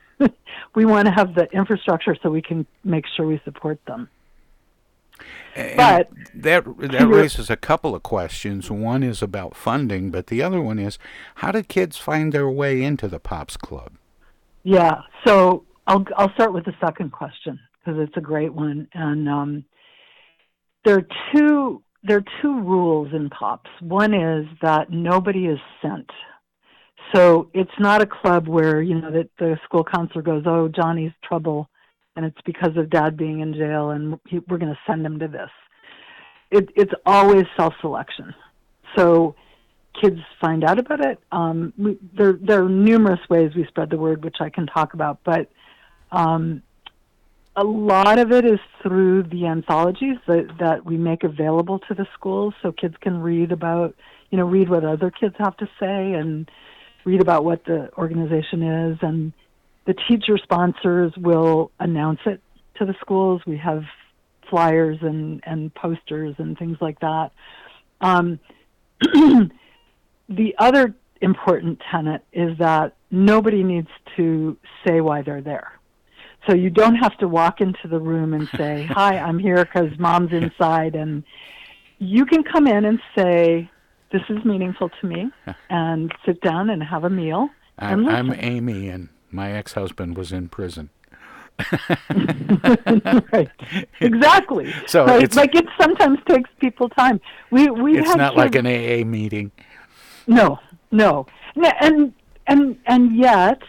we 0.76 0.86
want 0.86 1.08
to 1.08 1.12
have 1.12 1.36
the 1.36 1.48
infrastructure 1.52 2.16
so 2.24 2.30
we 2.30 2.42
can 2.42 2.66
make 2.84 3.06
sure 3.16 3.28
we 3.28 3.42
support 3.44 3.80
them. 3.86 4.10
And 5.56 5.78
But 5.78 6.10
that 6.34 6.64
that 6.92 7.08
raises 7.08 7.50
a 7.50 7.58
couple 7.58 7.94
of 7.94 8.02
questions. 8.02 8.72
One 8.72 9.04
is 9.04 9.22
about 9.22 9.56
funding, 9.56 10.10
but 10.10 10.28
the 10.28 10.42
other 10.42 10.62
one 10.62 10.80
is 10.80 10.98
how 11.36 11.52
did 11.52 11.68
kids 11.68 11.98
find 11.98 12.32
their 12.32 12.50
way 12.50 12.82
into 12.82 13.08
the 13.08 13.20
Pops 13.20 13.58
Club? 13.58 13.92
Yeah. 14.64 15.02
So 15.26 15.66
I'll 15.86 16.06
I'll 16.16 16.34
start 16.34 16.54
with 16.54 16.66
the 16.66 16.74
second 16.80 17.12
question 17.12 17.60
because 17.80 18.00
it's 18.00 18.16
a 18.18 18.22
great 18.22 18.54
one, 18.54 18.88
and 18.94 19.28
um, 19.28 19.66
there 20.86 20.98
are 20.98 21.08
two 21.34 21.84
there 22.04 22.18
are 22.18 22.26
two 22.42 22.60
rules 22.62 23.14
in 23.14 23.30
Pops. 23.30 23.70
One 23.80 24.14
is 24.14 24.48
that 24.64 24.90
nobody 24.90 25.46
is 25.46 25.60
sent. 25.82 26.10
So 27.14 27.50
it's 27.54 27.72
not 27.80 28.02
a 28.02 28.08
club 28.08 28.48
where 28.48 28.82
you 28.82 28.96
know 28.96 29.12
that 29.12 29.30
the 29.38 29.60
school 29.64 29.84
counselor 29.84 30.22
goes, 30.22 30.44
"Oh, 30.46 30.68
Johnny's 30.68 31.12
trouble," 31.24 31.70
and 32.16 32.26
it's 32.26 32.42
because 32.46 32.76
of 32.78 32.90
Dad 32.90 33.18
being 33.18 33.42
in 33.42 33.54
jail, 33.54 33.92
and 33.92 34.20
we're 34.48 34.58
going 34.58 34.74
to 34.74 34.80
send 34.88 35.06
him 35.06 35.20
to 35.20 35.28
this. 35.28 35.50
It, 36.50 36.70
it's 36.76 36.94
always 37.06 37.46
self-selection. 37.56 38.34
So 38.98 39.36
kids 40.00 40.20
find 40.40 40.64
out 40.64 40.80
about 40.80 41.06
it. 41.06 41.20
Um, 41.32 41.74
we, 41.78 41.98
there, 42.14 42.34
there 42.34 42.64
are 42.64 42.70
numerous 42.70 43.20
ways 43.30 43.52
we 43.56 43.66
spread 43.68 43.90
the 43.90 43.98
word, 43.98 44.24
which 44.24 44.38
I 44.40 44.50
can 44.50 44.68
talk 44.68 44.94
about, 44.94 45.20
but 45.24 45.50
um, 46.12 46.62
a 47.56 47.64
lot 47.64 48.18
of 48.18 48.32
it 48.32 48.46
is 48.46 48.60
through 48.82 49.24
the 49.24 49.46
anthologies 49.48 50.18
that, 50.28 50.48
that 50.60 50.86
we 50.86 50.98
make 50.98 51.24
available 51.24 51.80
to 51.80 51.94
the 51.94 52.08
schools, 52.14 52.54
so 52.62 52.72
kids 52.72 52.96
can 53.02 53.22
read 53.22 53.52
about, 53.52 53.96
you 54.30 54.38
know, 54.38 54.46
read 54.46 54.70
what 54.70 54.86
other 54.86 55.12
kids 55.12 55.36
have 55.38 55.58
to 55.58 55.68
say 55.80 56.14
and 56.14 56.50
read 57.04 57.22
about 57.22 57.44
what 57.44 57.66
the 57.66 57.90
organization 57.98 58.64
is, 58.64 58.98
and 59.02 59.34
the 59.86 59.94
teacher 60.08 60.38
sponsors 60.38 61.12
will 61.18 61.72
announce 61.80 62.20
it 62.26 62.42
to 62.76 62.86
the 62.86 62.96
schools. 63.02 63.42
We 63.46 63.58
have 63.58 63.84
flyers 64.50 65.00
and, 65.02 65.42
and 65.46 65.74
posters 65.74 66.36
and 66.38 66.58
things 66.58 66.78
like 66.80 67.00
that. 67.00 67.32
Um, 68.00 68.40
the 69.02 70.56
other 70.58 70.96
important 71.22 71.82
tenet 71.92 72.24
is 72.32 72.58
that 72.60 72.96
nobody 73.10 73.64
needs 73.64 73.90
to 74.16 74.58
say 74.86 75.02
why 75.02 75.22
they're 75.22 75.42
there. 75.42 75.74
So 76.48 76.56
you 76.56 76.70
don't 76.70 76.96
have 76.96 77.16
to 77.20 77.28
walk 77.28 77.62
into 77.62 77.88
the 77.88 78.00
room 78.00 78.34
and 78.34 78.48
say, 78.58 78.84
"Hi, 78.90 79.18
I'm 79.18 79.38
here 79.40 79.64
because 79.64 79.98
mom's 80.00 80.34
inside," 80.34 80.96
and 80.96 81.24
you 82.00 82.26
can 82.26 82.44
come 82.44 82.68
in 82.68 82.86
and 82.86 83.00
say, 83.16 83.70
"This 84.12 84.24
is 84.30 84.44
meaningful 84.44 84.90
to 85.02 85.08
me," 85.08 85.32
and 85.70 86.12
sit 86.26 86.42
down 86.42 86.70
and 86.70 86.82
have 86.84 87.04
a 87.04 87.10
meal. 87.10 87.50
I'm, 87.78 88.08
I'm. 88.08 88.34
Amy, 88.34 88.90
and 88.90 89.10
my 89.32 89.52
ex-husband 89.52 90.18
was 90.18 90.32
in 90.32 90.50
prison. 90.50 90.90
right. 93.32 93.50
Exactly. 94.00 94.74
So 94.88 95.06
Right. 95.06 95.24
it's- 95.24 95.36
like 95.36 95.54
it 95.56 95.66
sometimes 95.80 96.20
takes 96.28 96.50
people 96.60 96.90
time. 96.90 97.20
We 97.52 97.70
we 97.70 98.00
It's 98.00 98.16
not 98.16 98.36
like 98.36 98.56
an 98.56 98.66
AA 98.66 99.04
meeting. 99.06 99.52
No, 100.28 100.60
no, 100.92 101.26
and 101.56 102.14
and 102.48 102.78
and 102.88 103.16
yet 103.16 103.62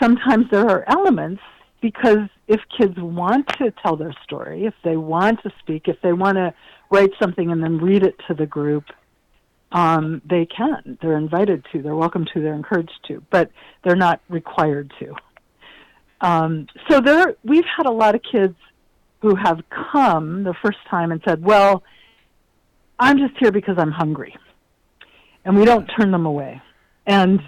sometimes 0.00 0.46
there 0.50 0.66
are 0.68 0.84
elements 0.88 1.42
because 1.80 2.28
if 2.48 2.60
kids 2.76 2.94
want 2.96 3.48
to 3.58 3.72
tell 3.82 3.96
their 3.96 4.14
story, 4.24 4.64
if 4.64 4.74
they 4.84 4.96
want 4.96 5.42
to 5.42 5.52
speak, 5.60 5.88
if 5.88 6.00
they 6.02 6.12
want 6.12 6.36
to 6.36 6.54
write 6.90 7.10
something 7.20 7.50
and 7.50 7.62
then 7.62 7.78
read 7.78 8.02
it 8.02 8.16
to 8.28 8.34
the 8.34 8.46
group, 8.46 8.84
um, 9.72 10.22
they 10.28 10.46
can. 10.46 10.98
They're 11.02 11.16
invited 11.16 11.64
to. 11.72 11.82
They're 11.82 11.96
welcome 11.96 12.24
to. 12.32 12.40
They're 12.40 12.54
encouraged 12.54 12.98
to, 13.08 13.22
but 13.30 13.50
they're 13.84 13.96
not 13.96 14.20
required 14.28 14.92
to. 15.00 15.14
Um, 16.20 16.66
so 16.88 17.00
there, 17.00 17.34
we've 17.44 17.64
had 17.76 17.86
a 17.86 17.90
lot 17.90 18.14
of 18.14 18.22
kids 18.22 18.56
who 19.20 19.34
have 19.34 19.60
come 19.92 20.44
the 20.44 20.54
first 20.62 20.78
time 20.88 21.12
and 21.12 21.20
said, 21.26 21.44
"Well, 21.44 21.82
I'm 22.98 23.18
just 23.18 23.34
here 23.38 23.52
because 23.52 23.76
I'm 23.78 23.90
hungry," 23.90 24.34
and 25.44 25.56
we 25.56 25.64
don't 25.64 25.86
turn 25.86 26.10
them 26.10 26.26
away. 26.26 26.62
And 27.06 27.40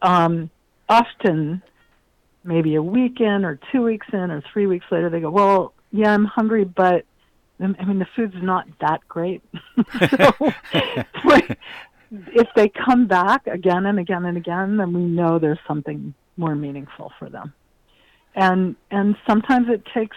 um, 0.00 0.50
often, 0.88 1.62
maybe 2.44 2.74
a 2.74 2.82
week 2.82 3.20
in, 3.20 3.44
or 3.44 3.58
two 3.72 3.82
weeks 3.82 4.06
in, 4.12 4.30
or 4.30 4.42
three 4.52 4.66
weeks 4.66 4.86
later, 4.90 5.10
they 5.10 5.20
go, 5.20 5.30
"Well, 5.30 5.72
yeah, 5.90 6.12
I'm 6.12 6.24
hungry, 6.24 6.64
but 6.64 7.04
I 7.60 7.84
mean, 7.84 7.98
the 7.98 8.06
food's 8.14 8.34
not 8.40 8.66
that 8.80 9.00
great." 9.08 9.42
so, 10.10 10.32
like, 11.24 11.58
if 12.10 12.48
they 12.54 12.68
come 12.68 13.06
back 13.06 13.46
again 13.46 13.86
and 13.86 13.98
again 13.98 14.24
and 14.24 14.36
again, 14.36 14.76
then 14.76 14.92
we 14.92 15.02
know 15.02 15.38
there's 15.38 15.58
something 15.66 16.14
more 16.36 16.54
meaningful 16.54 17.12
for 17.18 17.28
them. 17.28 17.52
And 18.34 18.76
and 18.90 19.16
sometimes 19.26 19.68
it 19.68 19.82
takes. 19.94 20.16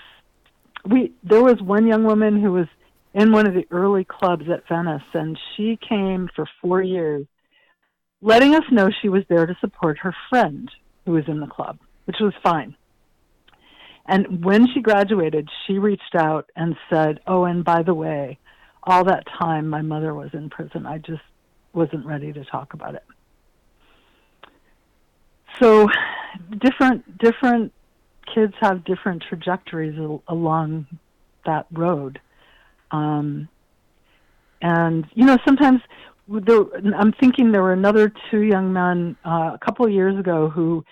We 0.86 1.14
there 1.24 1.44
was 1.44 1.62
one 1.62 1.88
young 1.88 2.04
woman 2.04 2.42
who 2.42 2.52
was 2.52 2.68
in 3.14 3.32
one 3.32 3.48
of 3.48 3.54
the 3.54 3.66
early 3.72 4.04
clubs 4.04 4.46
at 4.50 4.68
Venice, 4.68 5.04
and 5.14 5.40
she 5.56 5.78
came 5.78 6.30
for 6.36 6.46
four 6.62 6.82
years, 6.82 7.26
letting 8.22 8.56
us 8.56 8.64
know 8.72 8.90
she 9.02 9.10
was 9.10 9.24
there 9.28 9.46
to 9.46 9.58
support 9.60 9.98
her 10.00 10.16
friend 10.30 10.70
who 11.06 11.14
was 11.14 11.24
in 11.28 11.40
the 11.40 11.48
club, 11.48 11.80
which 12.08 12.18
was 12.22 12.34
fine. 12.42 12.76
And 14.06 14.44
when 14.44 14.68
she 14.74 14.80
graduated, 14.80 15.50
she 15.66 15.78
reached 15.78 16.16
out 16.16 16.50
and 16.56 16.76
said, 16.90 17.20
"Oh, 17.28 17.44
and 17.44 17.64
by 17.64 17.84
the 17.84 17.94
way, 17.94 18.40
all 18.84 19.04
that 19.04 19.26
time 19.40 19.68
my 19.68 19.82
mother 19.82 20.14
was 20.14 20.34
in 20.34 20.50
prison. 20.50 20.86
I 20.86 21.00
just 21.00 21.22
wasn't 21.74 22.06
ready 22.06 22.32
to 22.32 22.46
talk 22.46 22.74
about 22.74 22.96
it." 22.96 23.04
So, 25.60 25.90
different 26.60 27.18
different 27.18 27.74
kids 28.34 28.54
have 28.62 28.86
different 28.86 29.24
trajectories 29.28 30.00
al- 30.00 30.24
along 30.30 30.88
that 31.46 31.66
road. 31.72 32.22
Um, 32.92 33.50
and 34.62 35.06
you 35.14 35.26
know, 35.26 35.38
sometimes 35.46 35.82
there, 36.30 36.64
I'm 36.98 37.12
thinking 37.12 37.52
there 37.52 37.64
were 37.64 37.74
another 37.74 38.14
two 38.32 38.40
young 38.40 38.72
men 38.72 39.18
uh, 39.26 39.52
a 39.54 39.60
couple 39.64 39.86
of 39.86 39.92
years 39.92 40.18
ago 40.18 40.50
who 40.50 40.86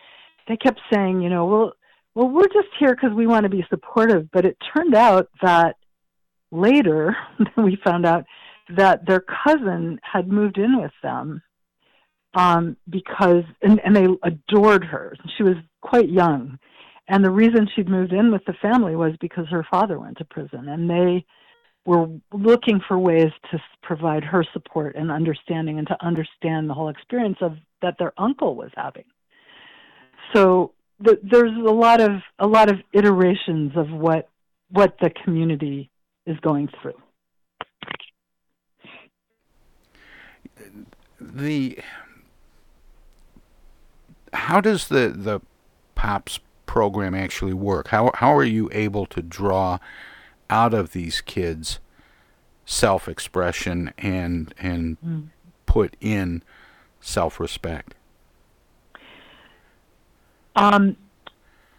they 0.48 0.58
kept 0.58 0.80
saying, 0.94 1.22
you 1.22 1.30
know, 1.30 1.46
well, 1.46 1.74
well, 2.14 2.30
we're 2.30 2.48
just 2.48 2.70
here 2.80 2.96
because 2.96 3.14
we 3.14 3.28
want 3.28 3.44
to 3.44 3.50
be 3.50 3.66
supportive. 3.70 4.32
But 4.32 4.46
it 4.46 4.58
turned 4.74 4.96
out 4.96 5.30
that 5.42 5.76
later 6.52 7.16
we 7.58 7.78
found 7.84 8.06
out 8.06 8.26
that 8.70 9.06
their 9.06 9.24
cousin 9.44 10.00
had 10.02 10.28
moved 10.28 10.58
in 10.58 10.82
with 10.82 10.94
them 11.04 11.42
um, 12.34 12.78
because, 12.90 13.44
and, 13.62 13.80
and 13.84 13.96
they 13.96 14.08
adored 14.24 14.84
her. 14.86 15.16
She 15.38 15.44
was 15.44 15.56
quite 15.82 16.10
young. 16.10 16.58
And 17.08 17.24
the 17.24 17.30
reason 17.30 17.70
she'd 17.76 17.90
moved 17.90 18.14
in 18.14 18.32
with 18.32 18.44
the 18.46 18.56
family 18.62 18.96
was 18.96 19.14
because 19.20 19.48
her 19.50 19.66
father 19.70 20.00
went 20.00 20.18
to 20.18 20.26
prison. 20.26 20.68
And 20.70 20.90
they 20.90 21.26
were 21.86 22.08
looking 22.34 22.82
for 22.88 22.98
ways 22.98 23.32
to 23.52 23.62
provide 23.84 24.24
her 24.24 24.44
support 24.54 24.96
and 24.96 25.12
understanding 25.12 25.78
and 25.78 25.88
to 25.88 26.06
understand 26.06 26.68
the 26.68 26.74
whole 26.74 26.90
experience 26.90 27.38
of 27.42 27.58
that 27.82 27.96
their 28.00 28.14
uncle 28.18 28.56
was 28.56 28.72
having. 28.76 29.04
So 30.36 30.74
the, 31.00 31.18
there's 31.24 31.56
a 31.56 31.72
lot 31.72 32.02
of 32.02 32.22
a 32.40 32.48
lot 32.48 32.70
of 32.70 32.80
iterations 32.92 33.72
of 33.76 33.90
what 33.90 34.30
what 34.70 34.98
the 35.00 35.10
community 35.24 35.90
is 36.26 36.38
going 36.42 36.70
through. 36.82 37.02
The 41.22 41.80
how 44.34 44.60
does 44.60 44.90
the 44.90 45.14
the 45.16 45.40
pops 45.96 46.40
program 46.66 47.16
actually 47.16 47.54
work? 47.54 47.88
How 47.88 48.12
how 48.16 48.36
are 48.36 48.44
you 48.44 48.70
able 48.74 49.06
to 49.08 49.22
draw 49.22 49.80
out 50.50 50.74
of 50.74 50.92
these 50.92 51.22
kids 51.22 51.80
self-expression 52.66 53.94
and 53.98 54.54
and 54.58 54.98
mm. 55.02 55.28
put 55.66 55.96
in 56.02 56.44
self-respect? 57.00 57.96
Um, 60.56 60.98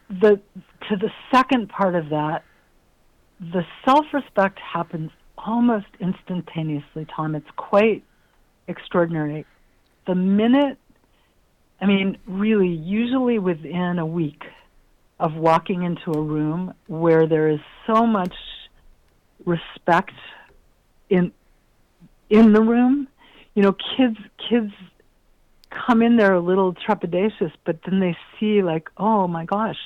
the 0.09 0.41
to 0.89 0.97
the 0.97 1.11
second 1.33 1.69
part 1.69 1.95
of 1.95 2.11
that, 2.11 2.45
the 3.41 3.65
self-respect 3.85 4.59
happens 4.59 5.11
almost 5.37 5.87
instantaneously, 6.01 7.07
Tom. 7.15 7.35
It's 7.35 7.51
quite 7.57 8.05
extraordinary. 8.69 9.45
The 10.07 10.15
minute, 10.15 10.79
I 11.81 11.87
mean, 11.87 12.19
really, 12.27 12.69
usually 12.69 13.39
within 13.39 13.99
a 13.99 14.07
week 14.07 14.43
of 15.19 15.35
walking 15.35 15.83
into 15.83 16.13
a 16.13 16.23
room 16.23 16.75
where 16.87 17.27
there 17.27 17.49
is 17.49 17.61
so 17.87 18.07
much 18.07 18.35
respect 19.45 20.13
in 21.09 21.33
in 22.29 22.53
the 22.53 22.61
room, 22.61 23.09
you 23.55 23.63
know, 23.63 23.75
kids 23.97 24.19
kids 24.49 24.73
come 25.87 26.03
in 26.03 26.17
there 26.17 26.35
a 26.35 26.41
little 26.41 26.75
trepidatious, 26.75 27.53
but 27.65 27.79
then 27.85 28.01
they 28.01 28.17
see 28.39 28.63
like, 28.63 28.89
oh 28.97 29.27
my 29.27 29.45
gosh, 29.45 29.79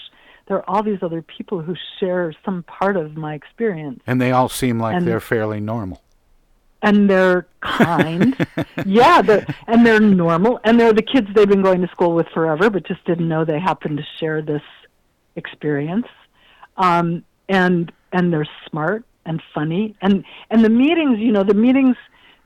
there 0.46 0.58
are 0.58 0.68
all 0.68 0.82
these 0.82 0.98
other 1.02 1.22
people 1.22 1.60
who 1.62 1.74
share 1.98 2.34
some 2.44 2.62
part 2.64 2.96
of 2.96 3.16
my 3.16 3.34
experience. 3.34 4.00
And 4.06 4.20
they 4.20 4.32
all 4.32 4.48
seem 4.48 4.80
like 4.80 4.96
and, 4.96 5.06
they're 5.06 5.20
fairly 5.20 5.60
normal. 5.60 6.02
And 6.82 7.08
they're 7.08 7.46
kind. 7.60 8.34
yeah, 8.86 9.22
they're, 9.22 9.46
and 9.66 9.86
they're 9.86 10.00
normal. 10.00 10.58
And 10.64 10.80
they're 10.80 10.92
the 10.92 11.02
kids 11.02 11.28
they've 11.34 11.48
been 11.48 11.62
going 11.62 11.82
to 11.82 11.88
school 11.88 12.14
with 12.14 12.26
forever, 12.34 12.70
but 12.70 12.86
just 12.86 13.04
didn't 13.04 13.28
know 13.28 13.44
they 13.44 13.60
happened 13.60 13.98
to 13.98 14.04
share 14.18 14.42
this 14.42 14.62
experience. 15.36 16.06
Um, 16.76 17.24
and 17.48 17.92
and 18.12 18.32
they're 18.32 18.48
smart 18.68 19.04
and 19.26 19.42
funny. 19.54 19.94
And 20.00 20.24
and 20.50 20.64
the 20.64 20.70
meetings, 20.70 21.18
you 21.18 21.32
know, 21.32 21.44
the 21.44 21.54
meetings 21.54 21.96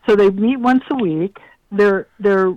so 0.07 0.17
they 0.17 0.31
meet 0.31 0.59
once 0.59 0.85
a 0.91 0.97
week. 0.97 1.39
They're 1.71 2.07
they're 2.19 2.55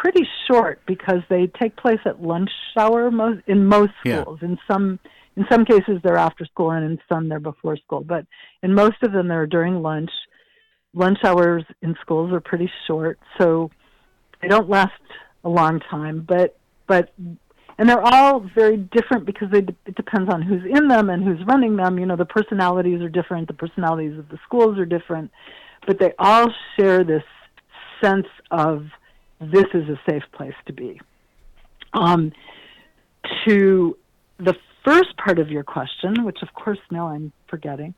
pretty 0.00 0.26
short 0.48 0.80
because 0.86 1.20
they 1.28 1.50
take 1.60 1.76
place 1.76 2.00
at 2.04 2.22
lunch 2.22 2.50
hour 2.78 3.10
most 3.10 3.40
in 3.46 3.66
most 3.66 3.92
schools. 4.00 4.38
Yeah. 4.40 4.48
In 4.48 4.58
some 4.70 4.98
in 5.36 5.44
some 5.50 5.64
cases 5.64 6.00
they're 6.02 6.16
after 6.16 6.44
school 6.46 6.70
and 6.70 6.84
in 6.84 6.98
some 7.08 7.28
they're 7.28 7.40
before 7.40 7.76
school. 7.76 8.02
But 8.02 8.26
in 8.62 8.74
most 8.74 9.02
of 9.02 9.12
them 9.12 9.28
they're 9.28 9.46
during 9.46 9.82
lunch. 9.82 10.10
Lunch 10.94 11.18
hours 11.24 11.64
in 11.80 11.96
schools 12.02 12.32
are 12.32 12.40
pretty 12.40 12.70
short, 12.86 13.18
so 13.38 13.70
they 14.40 14.48
don't 14.48 14.68
last 14.68 14.92
a 15.44 15.48
long 15.48 15.80
time. 15.90 16.24
But 16.26 16.58
but 16.86 17.12
and 17.78 17.88
they're 17.88 18.02
all 18.02 18.46
very 18.54 18.76
different 18.76 19.24
because 19.24 19.48
they, 19.50 19.60
it 19.60 19.94
depends 19.96 20.32
on 20.32 20.42
who's 20.42 20.62
in 20.70 20.88
them 20.88 21.08
and 21.08 21.24
who's 21.24 21.44
running 21.46 21.76
them. 21.76 21.98
You 21.98 22.06
know, 22.06 22.16
the 22.16 22.26
personalities 22.26 23.00
are 23.00 23.08
different, 23.08 23.48
the 23.48 23.54
personalities 23.54 24.18
of 24.18 24.28
the 24.28 24.38
schools 24.44 24.78
are 24.78 24.84
different, 24.84 25.30
but 25.86 25.98
they 25.98 26.12
all 26.18 26.48
share 26.76 27.04
this 27.04 27.24
sense 28.02 28.26
of 28.50 28.84
this 29.50 29.66
is 29.74 29.88
a 29.88 30.00
safe 30.08 30.22
place 30.32 30.54
to 30.66 30.72
be. 30.72 31.00
Um, 31.94 32.32
to 33.46 33.96
the 34.38 34.54
first 34.84 35.16
part 35.16 35.38
of 35.38 35.50
your 35.50 35.64
question, 35.64 36.24
which 36.24 36.38
of 36.42 36.52
course 36.54 36.78
now 36.90 37.08
I'm 37.08 37.32
forgetting, 37.48 37.94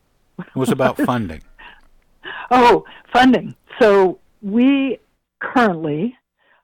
was 0.54 0.70
about 0.70 0.96
funding. 1.06 1.42
oh, 2.50 2.84
funding. 3.12 3.54
So 3.80 4.18
we 4.42 4.98
currently 5.40 6.16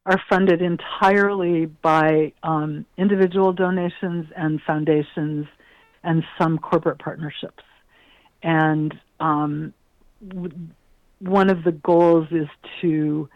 are 0.06 0.20
funded 0.28 0.62
entirely 0.62 1.66
by 1.66 2.32
um, 2.42 2.86
individual 2.96 3.52
donations 3.52 4.26
and 4.36 4.60
foundations 4.66 5.46
and 6.02 6.24
some 6.38 6.58
corporate 6.58 6.98
partnerships. 6.98 7.62
And 8.42 8.98
um, 9.20 9.74
w- 10.26 10.68
one 11.18 11.50
of 11.50 11.64
the 11.64 11.72
goals 11.72 12.28
is 12.30 12.48
to 12.80 13.28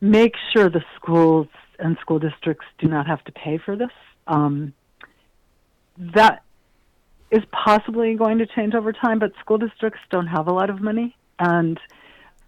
make 0.00 0.34
sure 0.52 0.70
the 0.70 0.84
schools 0.96 1.46
and 1.78 1.96
school 2.00 2.18
districts 2.18 2.66
do 2.78 2.88
not 2.88 3.06
have 3.06 3.22
to 3.24 3.32
pay 3.32 3.58
for 3.58 3.76
this. 3.76 3.90
Um, 4.26 4.72
that 6.14 6.42
is 7.30 7.42
possibly 7.52 8.14
going 8.14 8.38
to 8.38 8.46
change 8.46 8.74
over 8.74 8.92
time, 8.92 9.18
but 9.18 9.32
school 9.40 9.58
districts 9.58 10.00
don't 10.10 10.26
have 10.26 10.48
a 10.48 10.52
lot 10.52 10.70
of 10.70 10.80
money. 10.80 11.16
And 11.38 11.78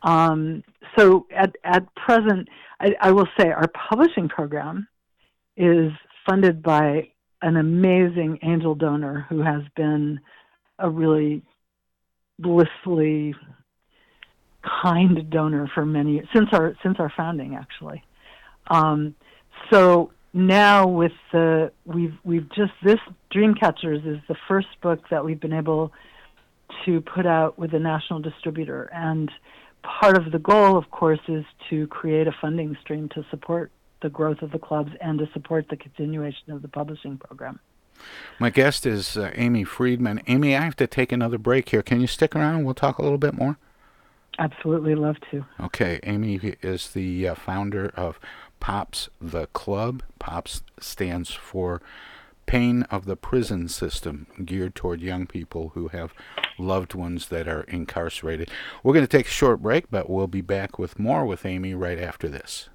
um, 0.03 0.64
so 0.96 1.26
at, 1.34 1.57
at 1.64 1.94
present, 1.94 2.48
I, 2.80 2.94
I 3.00 3.12
will 3.12 3.28
say 3.38 3.48
our 3.48 3.68
publishing 3.68 4.28
program 4.28 4.88
is 5.57 5.92
funded 6.28 6.62
by 6.62 7.09
an 7.42 7.57
amazing 7.57 8.38
angel 8.42 8.74
donor 8.74 9.26
who 9.28 9.42
has 9.42 9.62
been 9.76 10.20
a 10.78 10.88
really 10.88 11.42
blissfully 12.38 13.34
kind 14.62 15.28
donor 15.30 15.68
for 15.74 15.84
many 15.84 16.22
since 16.34 16.48
our 16.52 16.76
since 16.82 16.98
our 16.98 17.12
founding 17.16 17.54
actually. 17.54 18.02
Um, 18.68 19.14
so 19.70 20.12
now 20.32 20.86
with 20.86 21.12
the 21.32 21.72
we've 21.84 22.14
we've 22.24 22.48
just 22.50 22.72
this 22.82 22.98
Dreamcatchers 23.34 24.06
is 24.06 24.20
the 24.28 24.36
first 24.48 24.68
book 24.80 25.00
that 25.10 25.24
we've 25.24 25.40
been 25.40 25.52
able 25.52 25.92
to 26.84 27.00
put 27.00 27.26
out 27.26 27.58
with 27.58 27.74
a 27.74 27.78
national 27.78 28.20
distributor 28.20 28.90
and 28.94 29.30
part 29.82 30.16
of 30.16 30.32
the 30.32 30.38
goal 30.38 30.76
of 30.76 30.90
course 30.90 31.20
is 31.28 31.44
to 31.68 31.86
create 31.88 32.26
a 32.26 32.32
funding 32.40 32.76
stream 32.80 33.08
to 33.10 33.24
support 33.30 33.70
the 34.00 34.08
growth 34.08 34.42
of 34.42 34.50
the 34.52 34.58
clubs 34.58 34.92
and 35.00 35.18
to 35.18 35.28
support 35.32 35.66
the 35.68 35.76
continuation 35.76 36.50
of 36.50 36.62
the 36.62 36.68
publishing 36.68 37.16
program. 37.16 37.60
My 38.38 38.50
guest 38.50 38.84
is 38.84 39.16
uh, 39.16 39.30
Amy 39.34 39.64
Friedman. 39.64 40.22
Amy, 40.26 40.56
I 40.56 40.62
have 40.62 40.76
to 40.76 40.86
take 40.88 41.12
another 41.12 41.38
break 41.38 41.68
here. 41.68 41.82
Can 41.82 42.00
you 42.00 42.08
stick 42.08 42.34
around 42.34 42.64
we'll 42.64 42.74
talk 42.74 42.98
a 42.98 43.02
little 43.02 43.18
bit 43.18 43.34
more? 43.34 43.58
Absolutely 44.39 44.95
love 44.95 45.16
to. 45.30 45.45
Okay, 45.61 46.01
Amy 46.05 46.37
is 46.62 46.91
the 46.91 47.28
uh, 47.28 47.35
founder 47.35 47.93
of 47.95 48.18
POPS 48.61 49.09
the 49.20 49.47
Club. 49.49 50.03
POPS 50.18 50.62
stands 50.80 51.30
for 51.30 51.83
Pain 52.47 52.83
of 52.85 53.05
the 53.05 53.16
Prison 53.16 53.68
System, 53.68 54.26
geared 54.45 54.74
toward 54.74 55.01
young 55.01 55.26
people 55.26 55.70
who 55.74 55.89
have 55.89 56.12
loved 56.59 56.95
ones 56.95 57.28
that 57.28 57.47
are 57.47 57.62
incarcerated. 57.62 58.51
We're 58.83 58.95
going 58.95 59.07
to 59.07 59.16
take 59.16 59.26
a 59.26 59.30
short 59.30 59.62
break, 59.62 59.91
but 59.91 60.11
we'll 60.11 60.26
be 60.26 60.41
back 60.41 60.78
with 60.78 60.99
more 60.99 61.24
with 61.24 61.47
Amy 61.47 61.74
right 61.74 61.99
after 61.99 62.28
this. 62.28 62.68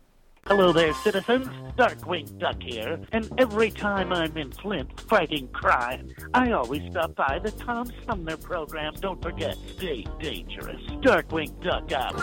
Hello 0.48 0.72
there, 0.72 0.94
citizens. 0.94 1.46
Darkwing 1.76 2.40
Duck 2.40 2.64
here, 2.64 3.02
and 3.12 3.30
every 3.38 3.70
time 3.70 4.14
I'm 4.14 4.38
in 4.38 4.50
Flint 4.54 4.98
fighting 5.02 5.50
crime, 5.50 6.08
I 6.34 6.52
always 6.52 6.90
stop 6.90 7.16
by 7.16 7.38
the 7.44 7.52
Tom 7.52 7.92
Sumner 8.06 8.38
program. 8.38 8.94
Don't 9.02 9.22
forget, 9.22 9.58
stay 9.76 10.06
dangerous. 10.22 10.82
Darkwing 11.02 11.52
Duck 11.62 11.92
out. 11.92 12.16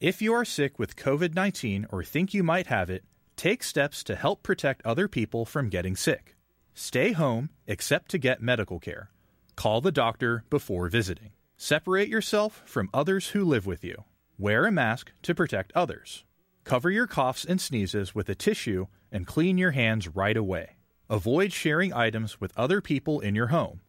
If 0.00 0.22
you 0.22 0.32
are 0.32 0.46
sick 0.46 0.78
with 0.78 0.96
COVID 0.96 1.34
19 1.34 1.86
or 1.90 2.02
think 2.02 2.32
you 2.32 2.42
might 2.42 2.68
have 2.68 2.88
it, 2.88 3.04
take 3.36 3.62
steps 3.62 4.02
to 4.04 4.16
help 4.16 4.42
protect 4.42 4.84
other 4.86 5.06
people 5.06 5.44
from 5.44 5.68
getting 5.68 5.96
sick. 5.96 6.34
Stay 6.72 7.12
home 7.12 7.50
except 7.66 8.10
to 8.12 8.18
get 8.18 8.40
medical 8.40 8.80
care. 8.80 9.10
Call 9.54 9.82
the 9.82 9.92
doctor 9.92 10.44
before 10.48 10.88
visiting. 10.88 11.32
Separate 11.58 12.08
yourself 12.08 12.62
from 12.64 12.88
others 12.94 13.28
who 13.28 13.44
live 13.44 13.66
with 13.66 13.84
you. 13.84 14.04
Wear 14.38 14.64
a 14.64 14.72
mask 14.72 15.12
to 15.24 15.34
protect 15.34 15.72
others. 15.74 16.24
Cover 16.66 16.90
your 16.90 17.06
coughs 17.06 17.44
and 17.44 17.60
sneezes 17.60 18.12
with 18.12 18.28
a 18.28 18.34
tissue 18.34 18.86
and 19.12 19.24
clean 19.24 19.56
your 19.56 19.70
hands 19.70 20.08
right 20.08 20.36
away. 20.36 20.78
Avoid 21.08 21.52
sharing 21.52 21.92
items 21.92 22.40
with 22.40 22.52
other 22.56 22.80
people 22.80 23.20
in 23.20 23.36
your 23.36 23.46
home. 23.46 23.82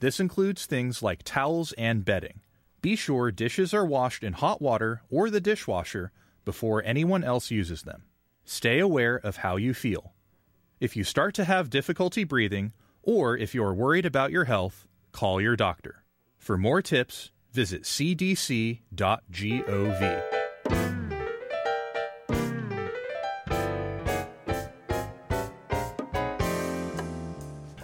This 0.00 0.18
includes 0.18 0.66
things 0.66 1.04
like 1.04 1.22
towels 1.22 1.72
and 1.78 2.04
bedding. 2.04 2.40
Be 2.82 2.96
sure 2.96 3.30
dishes 3.30 3.72
are 3.72 3.86
washed 3.86 4.24
in 4.24 4.32
hot 4.32 4.60
water 4.60 5.02
or 5.08 5.30
the 5.30 5.40
dishwasher 5.40 6.10
before 6.44 6.82
anyone 6.84 7.22
else 7.22 7.52
uses 7.52 7.82
them. 7.82 8.02
Stay 8.44 8.80
aware 8.80 9.14
of 9.14 9.36
how 9.36 9.54
you 9.54 9.72
feel. 9.72 10.12
If 10.80 10.96
you 10.96 11.04
start 11.04 11.32
to 11.36 11.44
have 11.44 11.70
difficulty 11.70 12.24
breathing, 12.24 12.72
or 13.04 13.36
if 13.36 13.54
you 13.54 13.62
are 13.62 13.72
worried 13.72 14.04
about 14.04 14.32
your 14.32 14.46
health, 14.46 14.88
call 15.12 15.40
your 15.40 15.54
doctor. 15.54 16.02
For 16.38 16.58
more 16.58 16.82
tips, 16.82 17.30
visit 17.52 17.84
cdc.gov. 17.84 18.80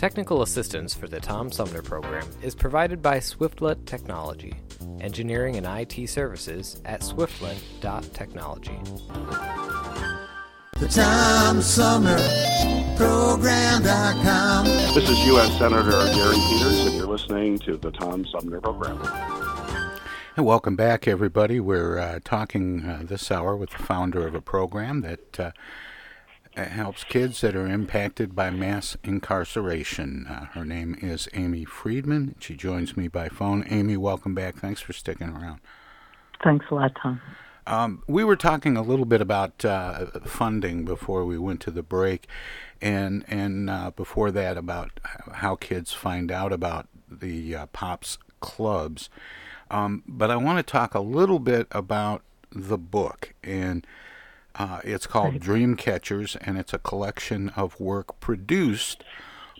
Technical 0.00 0.40
assistance 0.40 0.94
for 0.94 1.08
the 1.08 1.20
Tom 1.20 1.52
Sumner 1.52 1.82
program 1.82 2.26
is 2.40 2.54
provided 2.54 3.02
by 3.02 3.18
Swiftlet 3.18 3.84
Technology, 3.84 4.54
engineering 4.98 5.56
and 5.56 5.66
IT 5.66 6.08
services 6.08 6.80
at 6.86 7.02
swiftlet.technology. 7.02 8.78
The 10.78 10.88
Tom 10.88 11.60
Sumner 11.60 12.16
Program.com. 12.96 14.64
This 14.94 15.10
is 15.10 15.18
U.S. 15.26 15.58
Senator 15.58 15.90
Gary 15.90 16.36
Peters, 16.48 16.86
and 16.86 16.94
you're 16.96 17.06
listening 17.06 17.58
to 17.58 17.76
the 17.76 17.90
Tom 17.90 18.24
Sumner 18.24 18.62
Program. 18.62 19.02
And 20.34 20.46
welcome 20.46 20.76
back, 20.76 21.06
everybody. 21.06 21.60
We're 21.60 21.98
uh, 21.98 22.20
talking 22.24 22.86
uh, 22.86 23.02
this 23.04 23.30
hour 23.30 23.54
with 23.54 23.68
the 23.68 23.82
founder 23.82 24.26
of 24.26 24.34
a 24.34 24.40
program 24.40 25.02
that 25.02 25.38
uh, 25.38 25.50
helps 26.56 27.04
kids 27.04 27.40
that 27.40 27.54
are 27.54 27.66
impacted 27.66 28.34
by 28.34 28.50
mass 28.50 28.96
incarceration. 29.04 30.26
Uh, 30.28 30.46
her 30.46 30.64
name 30.64 30.96
is 31.00 31.28
Amy 31.32 31.64
Friedman. 31.64 32.34
She 32.38 32.56
joins 32.56 32.96
me 32.96 33.08
by 33.08 33.28
phone. 33.28 33.64
Amy, 33.68 33.96
welcome 33.96 34.34
back. 34.34 34.56
Thanks 34.56 34.80
for 34.80 34.92
sticking 34.92 35.28
around. 35.28 35.60
Thanks 36.42 36.66
a 36.70 36.74
lot, 36.74 36.92
Tom. 37.00 37.20
Um, 37.66 38.02
we 38.08 38.24
were 38.24 38.36
talking 38.36 38.76
a 38.76 38.82
little 38.82 39.04
bit 39.04 39.20
about 39.20 39.64
uh, 39.64 40.06
funding 40.24 40.84
before 40.84 41.24
we 41.24 41.38
went 41.38 41.60
to 41.62 41.70
the 41.70 41.82
break, 41.82 42.26
and 42.82 43.24
and 43.28 43.70
uh, 43.70 43.90
before 43.94 44.30
that 44.32 44.56
about 44.56 44.98
how 45.34 45.54
kids 45.54 45.92
find 45.92 46.32
out 46.32 46.52
about 46.52 46.88
the 47.08 47.54
uh, 47.54 47.66
pops 47.66 48.18
clubs. 48.40 49.08
Um, 49.70 50.02
but 50.06 50.30
I 50.30 50.36
want 50.36 50.58
to 50.58 50.62
talk 50.62 50.94
a 50.94 51.00
little 51.00 51.38
bit 51.38 51.68
about 51.70 52.22
the 52.50 52.78
book 52.78 53.34
and 53.44 53.86
uh, 54.54 54.80
it's 54.84 55.06
called. 55.06 55.40
Dream 55.40 55.76
Catchers, 55.76 56.36
and 56.36 56.58
it's 56.58 56.72
a 56.72 56.78
collection 56.78 57.50
of 57.50 57.78
work 57.78 58.18
produced 58.20 59.04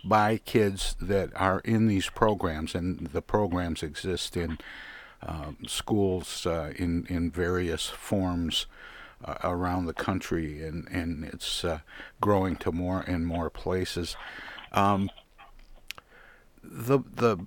by 0.03 0.37
kids 0.37 0.95
that 0.99 1.29
are 1.35 1.59
in 1.59 1.87
these 1.87 2.09
programs, 2.09 2.75
and 2.75 3.07
the 3.07 3.21
programs 3.21 3.83
exist 3.83 4.35
in 4.35 4.57
um, 5.23 5.57
schools 5.67 6.45
uh, 6.45 6.73
in 6.75 7.05
in 7.07 7.31
various 7.31 7.87
forms 7.87 8.65
uh, 9.23 9.35
around 9.43 9.85
the 9.85 9.93
country, 9.93 10.63
and 10.63 10.87
and 10.89 11.23
it's 11.25 11.63
uh, 11.63 11.79
growing 12.19 12.55
to 12.57 12.71
more 12.71 13.01
and 13.01 13.25
more 13.27 13.49
places. 13.49 14.15
Um, 14.71 15.09
the 16.63 16.99
the 16.99 17.45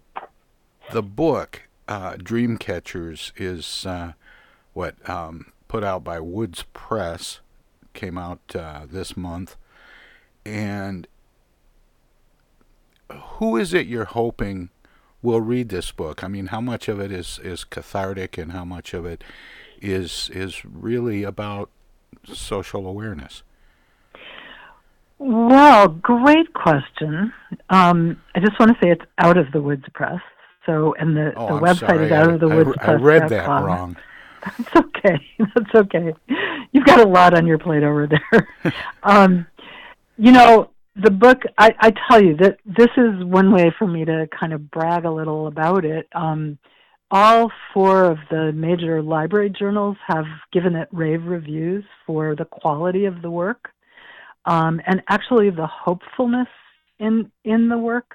the 0.93 1.03
book 1.03 1.63
uh, 1.89 2.17
Dream 2.17 2.59
Catchers 2.59 3.33
is 3.37 3.87
uh, 3.87 4.13
what 4.73 5.09
um, 5.09 5.53
put 5.75 5.83
out 5.83 6.05
by 6.05 6.21
Woods 6.21 6.65
Press, 6.73 7.41
came 7.95 8.17
out 8.17 8.39
uh, 8.55 8.83
this 8.89 9.17
month. 9.17 9.57
And 10.47 11.09
who 13.11 13.57
is 13.57 13.75
it 13.75 13.89
you're 13.89 14.05
hoping 14.05 14.71
will 15.21 15.41
read 15.41 15.71
this 15.71 15.91
book? 15.91 16.23
I 16.23 16.29
mean, 16.29 16.47
how 16.47 16.61
much 16.61 16.87
of 16.87 17.01
it 17.01 17.11
is, 17.11 17.41
is 17.43 17.65
cathartic 17.65 18.39
and 18.39 18.53
how 18.53 18.65
much 18.65 18.95
of 18.95 19.05
it 19.05 19.25
is 19.83 20.31
is 20.33 20.65
really 20.65 21.25
about 21.25 21.71
social 22.33 22.87
awareness? 22.87 23.43
Well, 25.19 25.89
great 25.89 26.55
question. 26.55 27.33
Um, 27.71 28.23
I 28.37 28.39
just 28.39 28.61
want 28.61 28.71
to 28.71 28.79
say 28.81 28.93
it's 28.93 29.05
out 29.19 29.37
of 29.37 29.51
the 29.51 29.61
Woods 29.61 29.87
Press. 29.93 30.21
So, 30.67 30.95
and 31.01 31.17
the, 31.17 31.33
oh, 31.35 31.57
the 31.57 31.61
website 31.61 31.79
sorry. 31.81 32.07
is 32.07 32.13
out 32.13 32.31
I, 32.31 32.33
of 32.35 32.39
the 32.39 32.49
I, 32.49 32.55
Woods 32.55 32.71
I 32.79 32.85
Press. 32.85 33.01
read 33.01 33.29
that 33.31 33.49
wrong. 33.49 33.97
That's 34.45 34.77
okay. 34.77 35.19
That's 35.39 35.75
okay. 35.75 36.15
You've 36.73 36.87
got 36.87 37.01
a 37.01 37.09
lot 37.09 37.37
on 37.37 37.47
your 37.47 37.59
plate 37.59 37.83
over 37.83 38.07
there. 38.07 38.49
um, 39.03 39.47
you 40.17 40.33
know, 40.33 40.71
the 40.97 41.11
book, 41.11 41.43
I, 41.59 41.75
I 41.81 41.93
tell 42.09 42.23
you 42.23 42.37
that 42.37 42.59
this 42.65 42.91
is 42.97 43.25
one 43.25 43.53
way 43.53 43.73
for 43.79 43.87
me 43.87 44.05
to 44.05 44.29
kind 44.39 44.53
of 44.53 44.71
brag 44.71 45.05
a 45.05 45.11
little 45.11 45.47
about 45.47 45.85
it. 45.85 46.09
Um, 46.15 46.59
all 47.11 47.51
four 47.73 48.05
of 48.05 48.19
the 48.31 48.53
major 48.53 49.03
library 49.03 49.51
journals 49.51 49.97
have 50.07 50.25
given 50.53 50.75
it 50.75 50.89
rave 50.93 51.25
reviews 51.25 51.85
for 52.07 52.35
the 52.35 52.45
quality 52.45 53.05
of 53.05 53.23
the 53.23 53.31
work 53.31 53.71
um, 54.47 54.81
and 54.87 55.03
actually 55.09 55.51
the 55.51 55.67
hopefulness 55.67 56.49
in 56.99 57.31
in 57.45 57.69
the 57.69 57.79
work. 57.79 58.15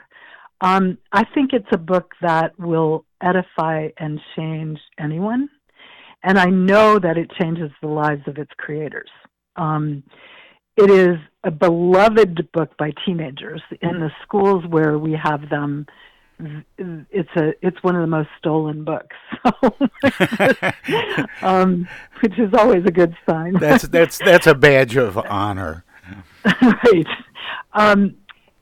Um, 0.62 0.98
I 1.12 1.24
think 1.34 1.52
it's 1.54 1.68
a 1.72 1.78
book 1.78 2.14
that 2.22 2.58
will 2.60 3.06
edify 3.22 3.90
and 3.98 4.20
change 4.36 4.80
anyone, 5.00 5.50
and 6.24 6.38
I 6.38 6.46
know 6.46 7.00
that 7.00 7.18
it 7.18 7.32
changes 7.40 7.72
the 7.82 7.88
lives 7.88 8.24
of 8.28 8.38
its 8.38 8.52
creators. 8.58 9.10
Um, 9.56 10.04
it 10.76 10.90
is 10.90 11.18
a 11.44 11.52
beloved 11.52 12.52
book 12.52 12.76
by 12.78 12.92
teenagers 13.06 13.62
in 13.82 14.00
the 14.00 14.12
schools 14.24 14.66
where 14.68 14.98
we 14.98 15.14
have 15.14 15.50
them 15.50 15.86
it's 16.78 17.30
a 17.36 17.54
it's 17.62 17.82
one 17.84 17.96
of 17.96 18.02
the 18.02 18.08
most 18.08 18.30
stolen 18.38 18.86
books, 18.86 19.16
um, 21.42 21.88
which 22.22 22.38
is 22.40 22.54
always 22.54 22.86
a 22.86 22.92
good 22.92 23.16
sign. 23.30 23.54
That's 23.54 23.84
that's 23.88 24.18
that's 24.20 24.48
a 24.48 24.56
badge 24.56 24.96
of 24.96 25.18
honor. 25.18 25.84
right. 26.62 27.08
Um, 27.74 28.16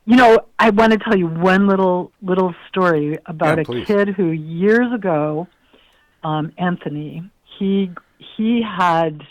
you 0.05 0.15
know, 0.15 0.47
I 0.57 0.71
want 0.71 0.93
to 0.93 0.99
tell 0.99 1.15
you 1.15 1.27
one 1.27 1.67
little 1.67 2.11
little 2.21 2.55
story 2.69 3.19
about 3.27 3.57
Yeah, 3.57 3.81
a 3.81 3.85
kid 3.85 4.09
who 4.09 4.31
years 4.31 4.91
ago, 4.91 5.47
um, 6.23 6.51
Anthony, 6.57 7.29
he 7.57 7.91
he 8.37 8.61
had 8.61 9.21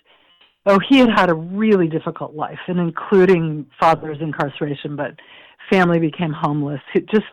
oh 0.66 0.78
he 0.88 0.98
had 0.98 1.10
had 1.10 1.30
a 1.30 1.34
really 1.34 1.88
difficult 1.88 2.34
life, 2.34 2.58
and 2.68 2.78
including 2.78 3.66
father's 3.78 4.18
incarceration, 4.20 4.96
but 4.96 5.12
family 5.70 5.98
became 5.98 6.32
homeless. 6.32 6.80
It 6.94 7.08
just 7.08 7.26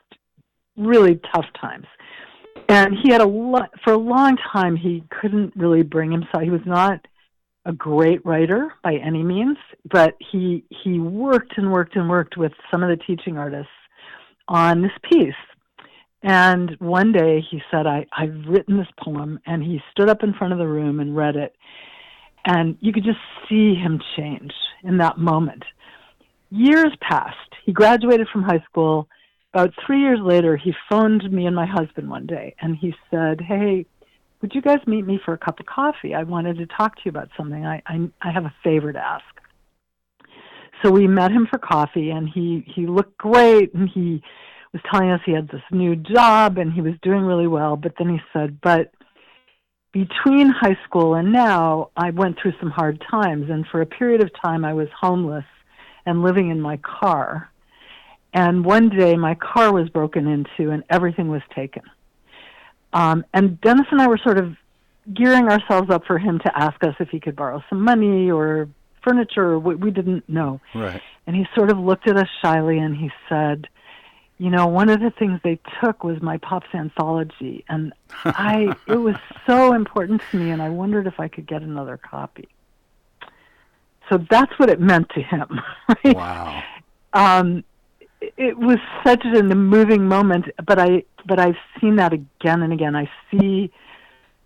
really 0.78 1.20
tough 1.34 1.46
times. 1.60 1.86
And 2.70 2.96
he 3.04 3.12
had 3.12 3.22
a 3.22 3.28
lot 3.28 3.70
for 3.84 3.94
a 3.94 3.98
long 3.98 4.38
time. 4.52 4.76
He 4.76 5.04
couldn't 5.22 5.54
really 5.56 5.84
bring 5.84 6.12
himself. 6.12 6.44
He 6.44 6.50
was 6.50 6.66
not 6.66 7.00
a 7.66 7.74
great 7.74 8.26
writer 8.26 8.74
by 8.84 8.96
any 8.96 9.24
means, 9.24 9.58
but 9.92 10.16
he 10.32 10.64
he 10.84 11.00
worked 11.00 11.58
and 11.58 11.72
worked 11.72 11.96
and 11.96 12.10
worked 12.10 12.38
with 12.38 12.52
some 12.72 12.84
of 12.84 12.90
the 12.90 13.04
teaching 13.06 13.38
artists 13.38 13.72
on 14.48 14.82
this 14.82 14.92
piece. 15.12 15.34
And 16.24 16.78
one 16.80 17.12
day 17.12 17.46
he 17.52 17.62
said, 17.70 17.86
I, 17.86 18.06
I've 18.18 18.48
written 18.48 18.78
this 18.78 18.88
poem, 18.98 19.40
and 19.46 19.62
he 19.62 19.82
stood 19.92 20.10
up 20.10 20.24
in 20.24 20.34
front 20.34 20.54
of 20.54 20.60
the 20.60 20.68
room 20.68 21.02
and 21.02 21.16
read 21.16 21.36
it. 21.36 21.54
And 22.46 22.78
you 22.80 22.94
could 22.94 23.04
just 23.04 23.20
see 23.50 23.76
him 23.76 24.02
change 24.16 24.54
in 24.84 24.98
that 24.98 25.18
moment. 25.18 25.64
Years 26.50 26.94
passed. 27.02 27.38
He 27.66 27.74
graduated 27.74 28.28
from 28.32 28.44
high 28.44 28.64
school. 28.70 29.10
About 29.54 29.74
three 29.86 30.00
years 30.00 30.20
later, 30.24 30.56
he 30.56 30.74
phoned 30.90 31.30
me 31.32 31.46
and 31.46 31.56
my 31.56 31.66
husband 31.66 32.10
one 32.10 32.26
day, 32.26 32.56
and 32.62 32.78
he 32.78 32.94
said, 33.12 33.42
Hey, 33.42 33.86
would 34.42 34.56
you 34.56 34.62
guys 34.62 34.80
meet 34.88 35.06
me 35.06 35.20
for 35.24 35.34
a 35.34 35.38
cup 35.38 35.60
of 35.60 35.66
coffee? 35.66 36.16
I 36.16 36.24
wanted 36.24 36.58
to 36.58 36.66
talk 36.66 36.96
to 36.96 37.02
you 37.06 37.10
about 37.10 37.30
something. 37.38 37.66
I, 37.66 37.82
I, 37.86 38.10
I 38.22 38.32
have 38.32 38.46
a 38.46 38.54
favor 38.64 38.92
to 38.92 39.00
ask. 39.00 39.24
So 40.82 40.92
we 40.92 41.08
met 41.08 41.32
him 41.32 41.48
for 41.50 41.60
coffee, 41.60 42.10
and 42.10 42.28
he, 42.28 42.66
he 42.74 42.88
looked 42.88 43.18
great, 43.18 43.74
and 43.74 43.90
he 43.90 44.22
was 44.74 44.82
telling 44.92 45.12
us 45.12 45.22
he 45.26 45.34
had 45.34 45.48
this 45.50 45.62
new 45.72 45.96
job, 45.96 46.58
and 46.58 46.74
he 46.74 46.82
was 46.82 46.94
doing 47.02 47.22
really 47.22 47.48
well. 47.48 47.78
But 47.78 47.94
then 47.98 48.10
he 48.10 48.20
said, 48.34 48.60
But 48.62 48.92
between 49.94 50.50
high 50.50 50.78
school 50.84 51.14
and 51.14 51.32
now, 51.32 51.92
I 51.96 52.10
went 52.10 52.40
through 52.42 52.54
some 52.60 52.72
hard 52.72 53.02
times, 53.10 53.50
and 53.50 53.66
for 53.68 53.82
a 53.82 53.86
period 53.86 54.22
of 54.22 54.32
time, 54.44 54.66
I 54.66 54.74
was 54.74 54.88
homeless 55.00 55.46
and 56.06 56.24
living 56.24 56.50
in 56.50 56.60
my 56.60 56.78
car. 56.78 57.50
And 58.34 58.66
one 58.66 58.90
day, 58.90 59.16
my 59.16 59.36
car 59.36 59.72
was 59.72 59.90
broken 59.90 60.28
into, 60.28 60.72
and 60.72 60.84
everything 60.90 61.30
was 61.30 61.44
taken. 61.56 61.84
Um, 62.92 63.24
and 63.34 63.62
Dennis 63.62 63.86
and 63.92 64.02
I 64.02 64.08
were 64.08 64.18
sort 64.18 64.40
of 64.40 64.56
gearing 65.14 65.50
ourselves 65.50 65.90
up 65.92 66.06
for 66.06 66.18
him 66.18 66.40
to 66.40 66.58
ask 66.58 66.84
us 66.84 66.96
if 67.00 67.10
he 67.10 67.20
could 67.20 67.36
borrow 67.36 67.64
some 67.70 67.82
money 67.82 68.32
or 68.32 68.70
furniture. 69.04 69.52
Or 69.52 69.60
we, 69.60 69.76
we 69.76 69.92
didn't 69.92 70.28
know. 70.28 70.60
Right. 70.74 71.02
And 71.28 71.36
he 71.36 71.46
sort 71.56 71.70
of 71.70 71.78
looked 71.78 72.08
at 72.08 72.18
us 72.18 72.28
shyly 72.42 72.80
and 72.80 72.96
he 72.96 73.12
said, 73.30 73.68
You 74.44 74.50
know, 74.50 74.68
one 74.68 74.90
of 74.90 75.00
the 75.00 75.10
things 75.10 75.40
they 75.42 75.58
took 75.82 76.04
was 76.04 76.22
my 76.22 76.38
Pops 76.38 76.68
anthology. 76.74 77.64
And 77.70 77.94
I, 78.26 78.76
it 78.88 78.98
was 78.98 79.16
so 79.48 79.74
important 79.74 80.22
to 80.32 80.38
me, 80.38 80.52
and 80.52 80.62
I 80.62 80.68
wondered 80.68 81.08
if 81.08 81.18
I 81.18 81.30
could 81.30 81.48
get 81.48 81.62
another 81.62 81.96
copy. 81.96 82.50
So 84.10 84.18
that's 84.30 84.52
what 84.60 84.70
it 84.70 84.82
meant 84.82 85.08
to 85.12 85.22
him. 85.22 85.62
Right? 86.04 86.14
Wow. 86.14 86.62
Um, 87.14 87.64
it 88.20 88.58
was 88.58 88.80
such 89.06 89.24
a 89.24 89.44
moving 89.44 90.10
moment, 90.10 90.48
but 90.68 90.78
I, 90.78 91.04
but 91.26 91.40
I've 91.40 91.56
seen 91.80 91.96
that 91.96 92.12
again 92.12 92.64
and 92.64 92.74
again. 92.74 92.98
I 92.98 93.10
see 93.32 93.72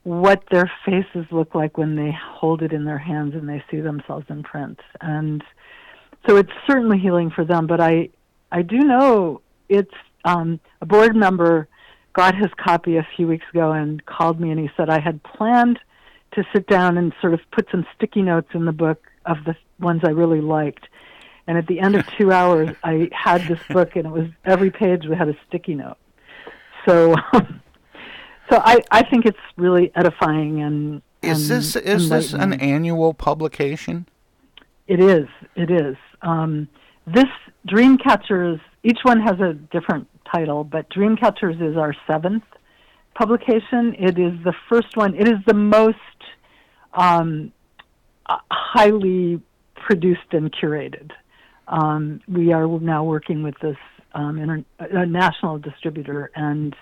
what 0.04 0.44
their 0.52 0.72
faces 0.86 1.26
look 1.32 1.56
like 1.56 1.76
when 1.76 1.96
they 1.96 2.12
hold 2.12 2.62
it 2.62 2.72
in 2.72 2.86
their 2.86 3.00
hands 3.00 3.34
and 3.34 3.50
they 3.50 3.64
see 3.72 3.80
themselves 3.80 4.28
in 4.30 4.44
print. 4.44 4.80
And 5.02 5.44
so 6.28 6.36
it's 6.36 6.54
certainly 6.68 7.00
healing 7.00 7.32
for 7.32 7.44
them. 7.44 7.66
But 7.66 7.82
I, 7.82 8.10
I 8.52 8.62
do 8.62 8.78
know 8.78 9.42
it's 9.70 9.94
um, 10.26 10.60
a 10.82 10.86
board 10.86 11.16
member 11.16 11.68
got 12.14 12.36
his 12.36 12.52
copy 12.58 12.98
a 12.98 13.08
few 13.16 13.28
weeks 13.28 13.46
ago 13.54 13.72
and 13.72 14.06
called 14.06 14.40
me 14.40 14.50
and 14.50 14.60
he 14.60 14.70
said 14.76 14.90
I 14.90 15.00
had 15.00 15.22
planned 15.24 15.80
to 16.34 16.44
sit 16.54 16.68
down 16.68 16.98
and 16.98 17.14
sort 17.22 17.34
of 17.34 17.40
put 17.52 17.68
some 17.72 17.86
sticky 17.96 18.22
notes 18.22 18.50
in 18.54 18.66
the 18.66 18.72
book 18.72 19.04
of 19.26 19.38
the 19.46 19.56
ones 19.80 20.02
I 20.04 20.10
really 20.10 20.42
liked. 20.42 20.86
And 21.48 21.58
at 21.58 21.68
the 21.68 21.80
end 21.80 21.96
of 21.96 22.06
two 22.18 22.32
hours, 22.32 22.76
I 22.84 23.10
had 23.12 23.48
this 23.48 23.60
book, 23.70 23.96
and 23.96 24.06
it 24.06 24.12
was 24.12 24.28
every 24.46 24.72
page 24.72 25.06
we 25.06 25.16
had 25.16 25.30
a 25.30 25.38
sticky 25.48 25.76
note. 25.76 25.98
So, 26.86 27.16
so 27.34 28.62
I, 28.64 28.82
I 28.92 29.04
think 29.04 29.26
it's 29.26 29.38
really 29.56 29.92
edifying 29.96 30.62
and. 30.62 31.02
Is 31.24 31.50
and 31.50 31.60
this 31.60 31.76
is 31.76 32.10
this 32.10 32.34
an 32.34 32.54
annual 32.54 33.14
publication? 33.14 34.08
It 34.88 35.00
is. 35.00 35.28
It 35.56 35.72
is. 35.72 35.98
Um, 36.22 36.70
this 37.08 37.26
Dreamcatchers. 37.68 38.62
Each 38.88 39.00
one 39.04 39.20
has 39.20 39.38
a 39.42 39.54
different 39.54 40.08
title, 40.34 40.64
but 40.64 40.90
Dreamcatchers 40.90 41.62
is 41.62 41.76
our 41.76 41.94
seventh 42.08 42.46
publication. 43.16 43.94
It 44.00 44.18
is 44.18 44.32
the 44.46 44.54
first 44.70 44.96
one. 44.96 45.14
It 45.14 45.28
is 45.28 45.40
the 45.46 45.54
most 45.54 45.98
um, 46.94 47.52
highly 48.50 49.42
produced 49.76 50.32
and 50.32 50.54
curated. 50.54 51.12
Um, 51.68 52.22
we 52.30 52.54
are 52.54 52.66
now 52.80 53.04
working 53.04 53.44
with 53.44 53.56
this 53.62 53.76
um, 54.14 54.40
inter- 54.40 54.64
a 54.80 55.06
national 55.06 55.60
distributor, 55.60 56.32
and 56.34 56.74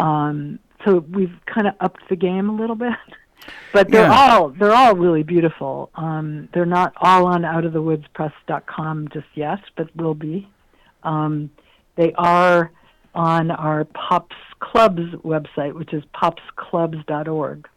um, 0.00 0.58
so 0.84 0.98
we've 1.12 1.36
kind 1.46 1.68
of 1.68 1.74
upped 1.78 2.02
the 2.10 2.16
game 2.16 2.50
a 2.50 2.56
little 2.56 2.76
bit. 2.76 2.92
But 3.74 3.90
they're 3.90 4.06
Yeah. 4.06 4.30
all 4.30 4.48
they're 4.58 4.72
all 4.72 4.94
really 4.96 5.22
beautiful. 5.22 5.90
Um, 5.96 6.48
they're 6.54 6.64
not 6.64 6.94
all 6.96 7.26
on 7.26 7.42
outofthewoodspress.com 7.42 9.08
just 9.12 9.26
yet, 9.34 9.58
but 9.76 9.94
will 9.94 10.14
be. 10.14 10.48
Um, 11.04 11.50
they 11.96 12.12
are 12.14 12.70
on 13.14 13.50
our 13.50 13.84
Pops 13.84 14.36
Clubs 14.60 15.12
website, 15.24 15.74
which 15.74 15.92
is 15.92 16.02
popsclubs.org. 16.14 17.68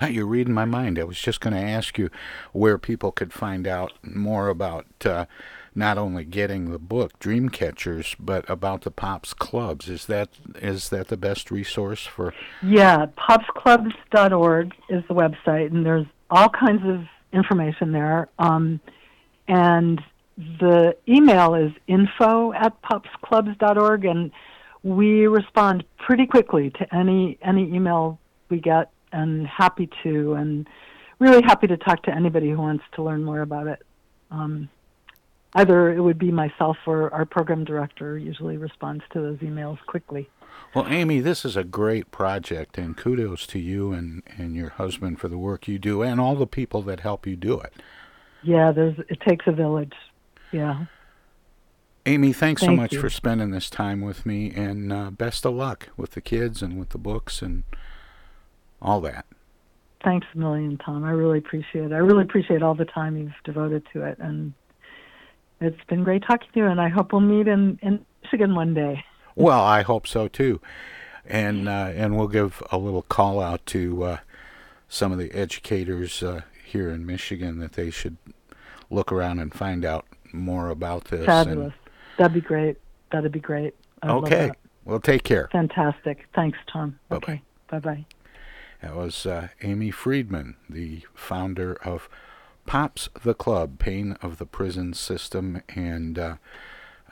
Ah, 0.00 0.06
You're 0.06 0.26
reading 0.26 0.54
my 0.54 0.64
mind. 0.64 0.98
I 0.98 1.04
was 1.04 1.20
just 1.20 1.40
going 1.40 1.54
to 1.54 1.60
ask 1.60 1.98
you 1.98 2.10
where 2.52 2.78
people 2.78 3.12
could 3.12 3.32
find 3.32 3.66
out 3.66 3.92
more 4.02 4.48
about 4.48 4.86
uh, 5.04 5.26
not 5.74 5.98
only 5.98 6.24
getting 6.24 6.70
the 6.70 6.78
book 6.78 7.18
Dreamcatchers, 7.18 8.16
but 8.18 8.48
about 8.48 8.82
the 8.82 8.90
Pops 8.90 9.34
Clubs. 9.34 9.88
Is 9.88 10.06
that 10.06 10.28
is 10.56 10.90
that 10.90 11.08
the 11.08 11.16
best 11.16 11.50
resource 11.50 12.06
for? 12.06 12.34
Yeah, 12.62 13.06
popsclubs.org 13.16 14.74
is 14.88 15.02
the 15.08 15.14
website, 15.14 15.70
and 15.70 15.84
there's 15.84 16.06
all 16.30 16.48
kinds 16.48 16.82
of 16.84 17.04
information 17.32 17.92
there. 17.92 18.28
Um, 18.38 18.80
and 19.48 20.02
the 20.60 20.96
email 21.08 21.54
is 21.54 21.72
info 21.86 22.52
at 22.52 22.80
popsclubs.org, 22.82 24.04
and 24.04 24.30
we 24.82 25.26
respond 25.26 25.84
pretty 25.98 26.26
quickly 26.26 26.70
to 26.70 26.94
any 26.94 27.38
any 27.42 27.64
email 27.74 28.18
we 28.48 28.60
get, 28.60 28.90
and 29.12 29.46
happy 29.46 29.88
to, 30.02 30.34
and 30.34 30.68
really 31.18 31.42
happy 31.42 31.66
to 31.66 31.76
talk 31.76 32.02
to 32.04 32.14
anybody 32.14 32.50
who 32.50 32.58
wants 32.58 32.84
to 32.94 33.02
learn 33.02 33.24
more 33.24 33.40
about 33.40 33.66
it. 33.66 33.82
Um, 34.30 34.68
either 35.54 35.92
it 35.92 36.00
would 36.00 36.18
be 36.18 36.30
myself 36.32 36.76
or 36.86 37.12
our 37.12 37.24
program 37.24 37.64
director 37.64 38.18
usually 38.18 38.56
responds 38.56 39.04
to 39.12 39.20
those 39.20 39.38
emails 39.38 39.78
quickly. 39.86 40.28
Well, 40.74 40.86
Amy, 40.88 41.20
this 41.20 41.44
is 41.44 41.56
a 41.56 41.64
great 41.64 42.10
project, 42.10 42.78
and 42.78 42.96
kudos 42.96 43.46
to 43.48 43.58
you 43.58 43.92
and, 43.92 44.22
and 44.38 44.54
your 44.54 44.70
husband 44.70 45.20
for 45.20 45.28
the 45.28 45.38
work 45.38 45.68
you 45.68 45.78
do, 45.78 46.02
and 46.02 46.20
all 46.20 46.34
the 46.34 46.46
people 46.46 46.82
that 46.82 47.00
help 47.00 47.26
you 47.26 47.36
do 47.36 47.60
it. 47.60 47.74
Yeah, 48.42 48.72
there's 48.72 48.98
it 49.08 49.20
takes 49.20 49.46
a 49.46 49.52
village. 49.52 49.92
Yeah. 50.52 50.86
Amy, 52.04 52.32
thanks 52.32 52.62
so 52.62 52.74
much 52.74 52.92
you. 52.92 53.00
for 53.00 53.08
spending 53.08 53.52
this 53.52 53.70
time 53.70 54.00
with 54.00 54.26
me, 54.26 54.50
and 54.50 54.92
uh, 54.92 55.10
best 55.10 55.46
of 55.46 55.54
luck 55.54 55.88
with 55.96 56.12
the 56.12 56.20
kids 56.20 56.60
and 56.60 56.78
with 56.78 56.88
the 56.90 56.98
books 56.98 57.42
and 57.42 57.62
all 58.80 59.00
that. 59.00 59.24
Thanks 60.02 60.26
a 60.34 60.38
million, 60.38 60.78
Tom. 60.78 61.04
I 61.04 61.12
really 61.12 61.38
appreciate 61.38 61.84
it. 61.84 61.92
I 61.92 61.98
really 61.98 62.24
appreciate 62.24 62.60
all 62.60 62.74
the 62.74 62.84
time 62.84 63.16
you've 63.16 63.32
devoted 63.44 63.84
to 63.92 64.02
it, 64.02 64.18
and 64.18 64.52
it's 65.60 65.82
been 65.88 66.02
great 66.02 66.24
talking 66.26 66.48
to 66.54 66.58
you. 66.58 66.66
And 66.66 66.80
I 66.80 66.88
hope 66.88 67.12
we'll 67.12 67.20
meet 67.20 67.46
in 67.46 67.78
in 67.82 68.04
Michigan 68.24 68.56
one 68.56 68.74
day. 68.74 69.04
Well, 69.36 69.62
I 69.62 69.82
hope 69.82 70.08
so 70.08 70.26
too. 70.26 70.60
and 71.24 71.68
uh, 71.68 71.92
and 71.94 72.16
we'll 72.16 72.28
give 72.28 72.62
a 72.70 72.78
little 72.78 73.02
call 73.02 73.40
out 73.40 73.64
to 73.66 74.02
uh, 74.02 74.16
some 74.88 75.12
of 75.12 75.18
the 75.18 75.32
educators 75.32 76.22
uh, 76.22 76.42
here 76.64 76.90
in 76.90 77.06
Michigan 77.06 77.58
that 77.60 77.72
they 77.72 77.90
should 77.90 78.16
look 78.90 79.12
around 79.12 79.38
and 79.38 79.54
find 79.54 79.84
out 79.84 80.04
more 80.32 80.68
about 80.70 81.06
this. 81.06 81.26
Fabulous. 81.26 81.74
That'd 82.18 82.34
be 82.34 82.40
great. 82.40 82.78
That'd 83.10 83.32
be 83.32 83.40
great. 83.40 83.74
I'd 84.02 84.10
And, 84.10 84.24
okay. 84.24 84.50
Well, 84.84 85.00
take 85.00 85.22
care. 85.22 85.48
Fantastic. 85.52 86.26
Thanks, 86.34 86.58
Tom. 86.66 86.98
Bye-bye. 87.08 87.16
Okay. 87.16 87.42
Bye 87.70 87.78
bye. 87.78 88.04
That 88.82 88.96
was 88.96 89.26
uh, 89.26 89.48
Amy 89.62 89.90
Friedman, 89.90 90.56
the 90.68 91.02
founder 91.14 91.74
of 91.84 92.08
Pops 92.66 93.08
the 93.22 93.34
Club, 93.34 93.78
Pain 93.78 94.16
of 94.22 94.38
the 94.38 94.46
Prison 94.46 94.92
System, 94.92 95.62
and 95.68 96.18
uh, 96.18 96.36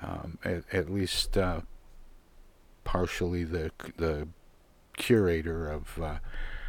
um, 0.02 0.38
at, 0.44 0.64
at 0.72 0.90
least 0.90 1.38
uh, 1.38 1.60
partially 2.84 3.44
the 3.44 3.70
the 3.96 4.28
curator 4.96 5.70
of 5.70 5.98
uh, 6.00 6.18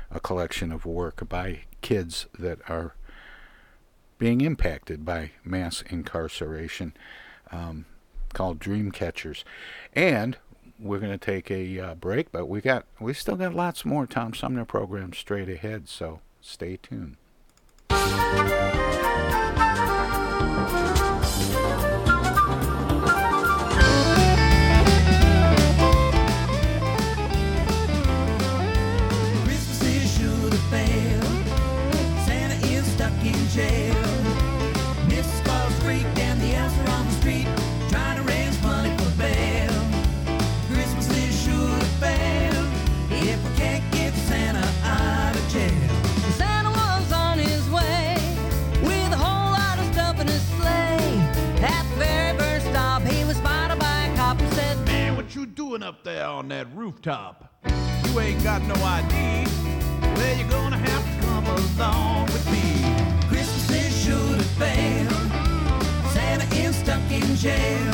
a 0.10 0.20
collection 0.20 0.72
of 0.72 0.86
work 0.86 1.28
by 1.28 1.62
kids 1.82 2.28
that 2.38 2.60
are 2.70 2.96
being 4.22 4.42
impacted 4.42 5.04
by 5.04 5.32
mass 5.44 5.82
incarceration, 5.90 6.94
um, 7.52 7.86
called 8.34 8.60
Dream 8.60 8.92
Catchers, 8.92 9.44
and 9.94 10.38
we're 10.78 11.00
going 11.00 11.12
to 11.12 11.18
take 11.18 11.50
a 11.50 11.80
uh, 11.80 11.96
break, 11.96 12.32
but 12.32 12.46
we 12.46 12.62
got 12.62 12.86
we 13.00 13.16
still 13.16 13.36
got 13.36 13.56
lots 13.56 13.84
more 13.84 14.06
Tom 14.06 14.36
Sumner 14.36 14.64
programs 14.64 15.18
straight 15.18 15.50
ahead, 15.50 15.90
so 15.90 16.20
stay 16.40 16.78
tuned. 16.78 17.18
Doing 55.72 55.84
up 55.84 56.04
there 56.04 56.26
on 56.26 56.50
that 56.50 56.68
rooftop? 56.76 57.50
You 57.64 58.20
ain't 58.20 58.44
got 58.44 58.62
no 58.64 58.76
ID. 58.76 59.48
Well, 60.02 60.38
you're 60.38 60.50
gonna 60.50 60.78
have 60.78 61.04
to 61.06 61.26
come 61.26 61.46
along 61.46 62.26
with 62.26 62.46
me. 62.52 62.84
Christmas 63.30 63.72
is 63.72 64.04
sure 64.04 64.36
have 64.36 64.46
failed. 64.60 65.14
Santa 66.12 66.44
is 66.58 66.76
stuck 66.76 67.10
in 67.10 67.24
jail. 67.38 67.94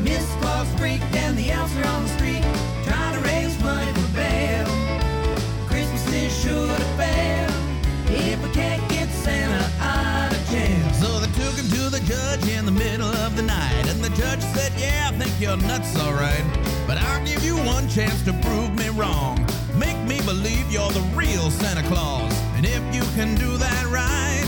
Miss 0.00 0.26
Claus 0.40 0.66
freaked 0.78 1.04
and 1.16 1.36
the 1.36 1.50
elves 1.50 1.76
are 1.76 1.84
on 1.84 2.02
the 2.04 2.08
street 2.16 2.44
trying 2.88 3.14
to 3.14 3.28
raise 3.28 3.62
money 3.62 3.92
for 3.92 4.14
bail. 4.16 4.66
Christmas 5.66 6.10
is 6.14 6.32
should 6.40 6.70
have 6.70 6.96
failed 6.96 7.52
if 8.08 8.42
we 8.42 8.48
can't 8.54 8.88
get 8.88 9.10
Santa 9.10 9.70
out 9.82 10.32
of 10.32 10.48
jail. 10.48 10.92
So 10.94 11.20
they 11.20 11.30
took 11.42 11.56
him 11.60 11.68
to 11.76 11.90
the 11.90 12.00
judge 12.06 12.48
in 12.48 12.64
the 12.64 12.72
middle 12.72 13.12
of 13.26 13.36
the 13.36 13.42
night, 13.42 13.84
and 13.86 14.02
the 14.02 14.10
judge 14.16 14.40
said, 14.54 14.72
Yeah, 14.78 15.10
I 15.12 15.18
think 15.18 15.38
you're 15.38 15.58
nuts, 15.58 15.94
alright. 16.00 16.59
But 16.90 16.98
I'll 16.98 17.24
give 17.24 17.44
you 17.44 17.54
one 17.54 17.88
chance 17.88 18.20
to 18.22 18.32
prove 18.32 18.74
me 18.74 18.88
wrong. 18.88 19.38
Make 19.78 19.96
me 20.08 20.20
believe 20.22 20.72
you're 20.72 20.90
the 20.90 21.02
real 21.14 21.48
Santa 21.48 21.84
Claus. 21.84 22.32
And 22.56 22.66
if 22.66 22.82
you 22.92 23.02
can 23.14 23.36
do 23.36 23.56
that 23.58 23.86
right, 23.86 24.44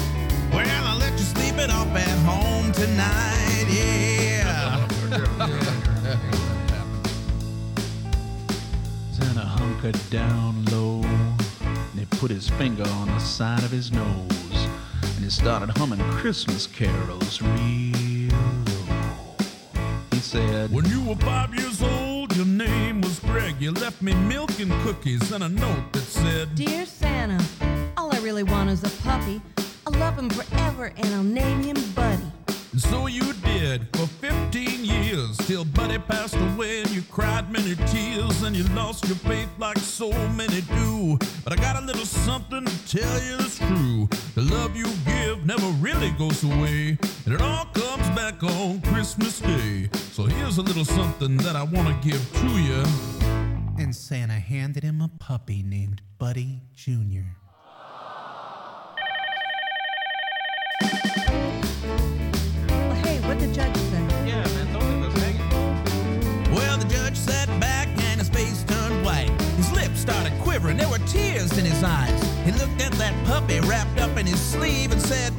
well, 0.53 0.89
I'll 0.89 0.99
let 0.99 1.13
you 1.13 1.19
sleep 1.19 1.55
it 1.59 1.71
off 1.71 1.87
at 1.95 2.19
home 2.27 2.73
tonight, 2.73 3.67
yeah. 3.71 4.89
Santa 9.13 9.43
hunkered 9.43 10.01
down 10.11 10.65
low 10.65 11.01
and 11.05 11.97
he 11.97 12.07
put 12.07 12.33
his 12.33 12.49
finger 12.49 12.89
on 12.89 13.07
the 13.07 13.21
side 13.21 13.63
of 13.63 13.71
his 13.71 13.93
nose 13.93 14.67
and 15.15 15.23
he 15.23 15.31
started 15.31 15.71
humming 15.79 16.01
Christmas 16.11 16.67
carols 16.67 17.41
real 17.41 18.33
low. 18.33 19.37
He 20.11 20.19
said, 20.19 20.73
When 20.73 20.87
you 20.87 21.03
were 21.03 21.15
five 21.15 21.55
years 21.55 21.81
old, 21.81 22.02
name 22.53 23.01
was 23.01 23.19
Greg. 23.21 23.61
You 23.61 23.73
left 23.73 24.03
me 24.03 24.15
milk 24.15 24.61
and 24.61 24.71
cookies 24.83 25.33
and 25.33 25.45
a 25.45 25.49
note 25.49 25.93
that 25.93 26.03
said, 26.03 26.55
Dear 26.55 26.85
Santa, 26.85 27.43
all 27.97 28.15
I 28.15 28.19
really 28.21 28.43
want 28.43 28.71
is 28.71 28.85
a 28.85 28.91
puppy. 29.03 29.41
I'll 29.87 29.99
love 29.99 30.19
him 30.19 30.29
forever 30.29 30.93
and 30.97 31.07
I'll 31.15 31.23
name 31.23 31.63
him 31.63 31.77
Buddy. 31.95 32.23
And 32.73 32.81
so 32.81 33.07
you 33.07 33.33
did 33.45 33.87
for 33.97 34.07
15 34.07 34.85
years 34.85 35.37
till 35.39 35.65
Buddy 35.65 35.99
passed 35.99 36.37
away 36.37 36.83
and 36.83 36.91
you 36.91 37.03
cried 37.11 37.51
many 37.51 37.75
tears 37.87 38.43
and 38.43 38.55
you 38.55 38.65
lost 38.75 39.07
your 39.07 39.17
faith 39.17 39.49
like 39.59 39.79
so 39.79 40.11
many 40.31 40.61
do. 40.63 41.19
But 41.45 41.55
I 41.55 41.57
got 41.57 41.83
a 41.83 41.85
little 41.85 42.07
something 42.07 42.65
to 42.65 42.99
tell 42.99 43.23
you 43.23 43.37
that's 43.37 43.59
true. 43.59 44.09
The 44.35 44.43
love 44.43 44.77
you 44.77 44.87
give 45.05 45.45
never 45.45 45.67
really 45.81 46.11
goes 46.13 46.45
away, 46.45 46.97
and 47.27 47.35
it 47.35 47.43
all 47.43 47.67
comes 47.67 48.09
back 48.11 48.43
on 48.43 48.81
Christmas 48.83 49.41
Day. 49.41 49.91
So 50.13 50.25
here's 50.25 50.59
a 50.59 50.63
little 50.63 50.85
something 50.85 51.39
that 51.39 51.57
I 51.57 51.63
want 51.63 51.89
to 51.89 51.95
give 52.07 52.21
to 52.35 52.49
you. 52.61 52.85
And 53.79 53.97
Santa 53.97 54.35
handed 54.35 54.83
him 54.83 55.01
a 55.01 55.09
puppy 55.09 55.63
named 55.63 56.03
Buddy 56.19 56.61
Jr. 56.75 57.33
Well, 62.69 62.95
hey, 62.97 63.21
what 63.27 63.41
the 63.41 63.47
judge 63.55 63.75
say? 63.75 64.03
Yeah, 64.27 64.45
man, 64.49 64.73
don't 64.75 65.01
leave 65.01 65.15
us 65.15 65.23
hanging. 65.23 66.55
Well, 66.55 66.77
the 66.77 66.85
judge 66.85 67.17
sat 67.17 67.49
back 67.59 67.89
and 67.89 68.21
his 68.21 68.29
face 68.29 68.65
turned 68.65 69.03
white. 69.03 69.31
His 69.57 69.73
lips 69.73 69.99
started 69.99 70.35
quivering. 70.43 70.77
There 70.77 70.91
were 70.91 70.99
tears 71.07 71.57
in 71.57 71.65
his 71.65 71.83
eyes. 71.83 72.23
He 72.45 72.53
looked 72.53 72.83
at 72.83 72.93
that 72.93 73.15
puppy 73.25 73.61
wrapped 73.61 73.99
up 73.99 74.19
in 74.19 74.27
his 74.27 74.39
sleeve 74.39 74.93
and 74.93 75.01
said, 75.01 75.33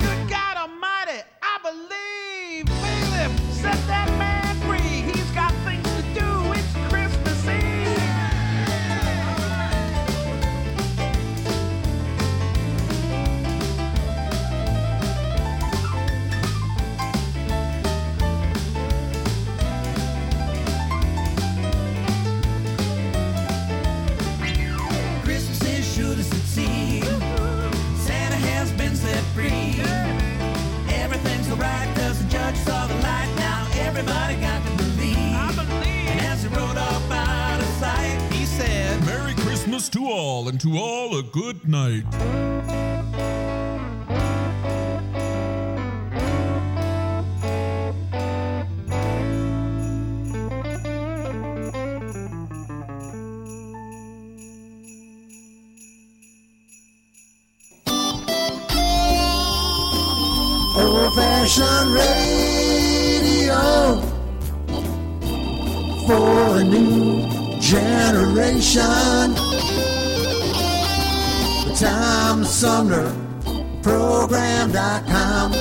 good 41.34 41.68
night. 41.68 42.43
Tom 72.64 72.88
Sumner 72.88 73.12
Program.com. 73.82 75.52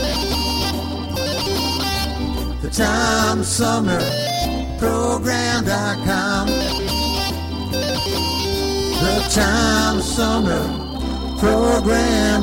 The 2.61 2.71
Tom 2.71 3.43
Sumner 3.43 3.99
Program.com. 4.79 6.47
The 9.01 9.29
Tom 9.35 10.01
Sumner 10.01 10.65
Program.com. 11.41 12.43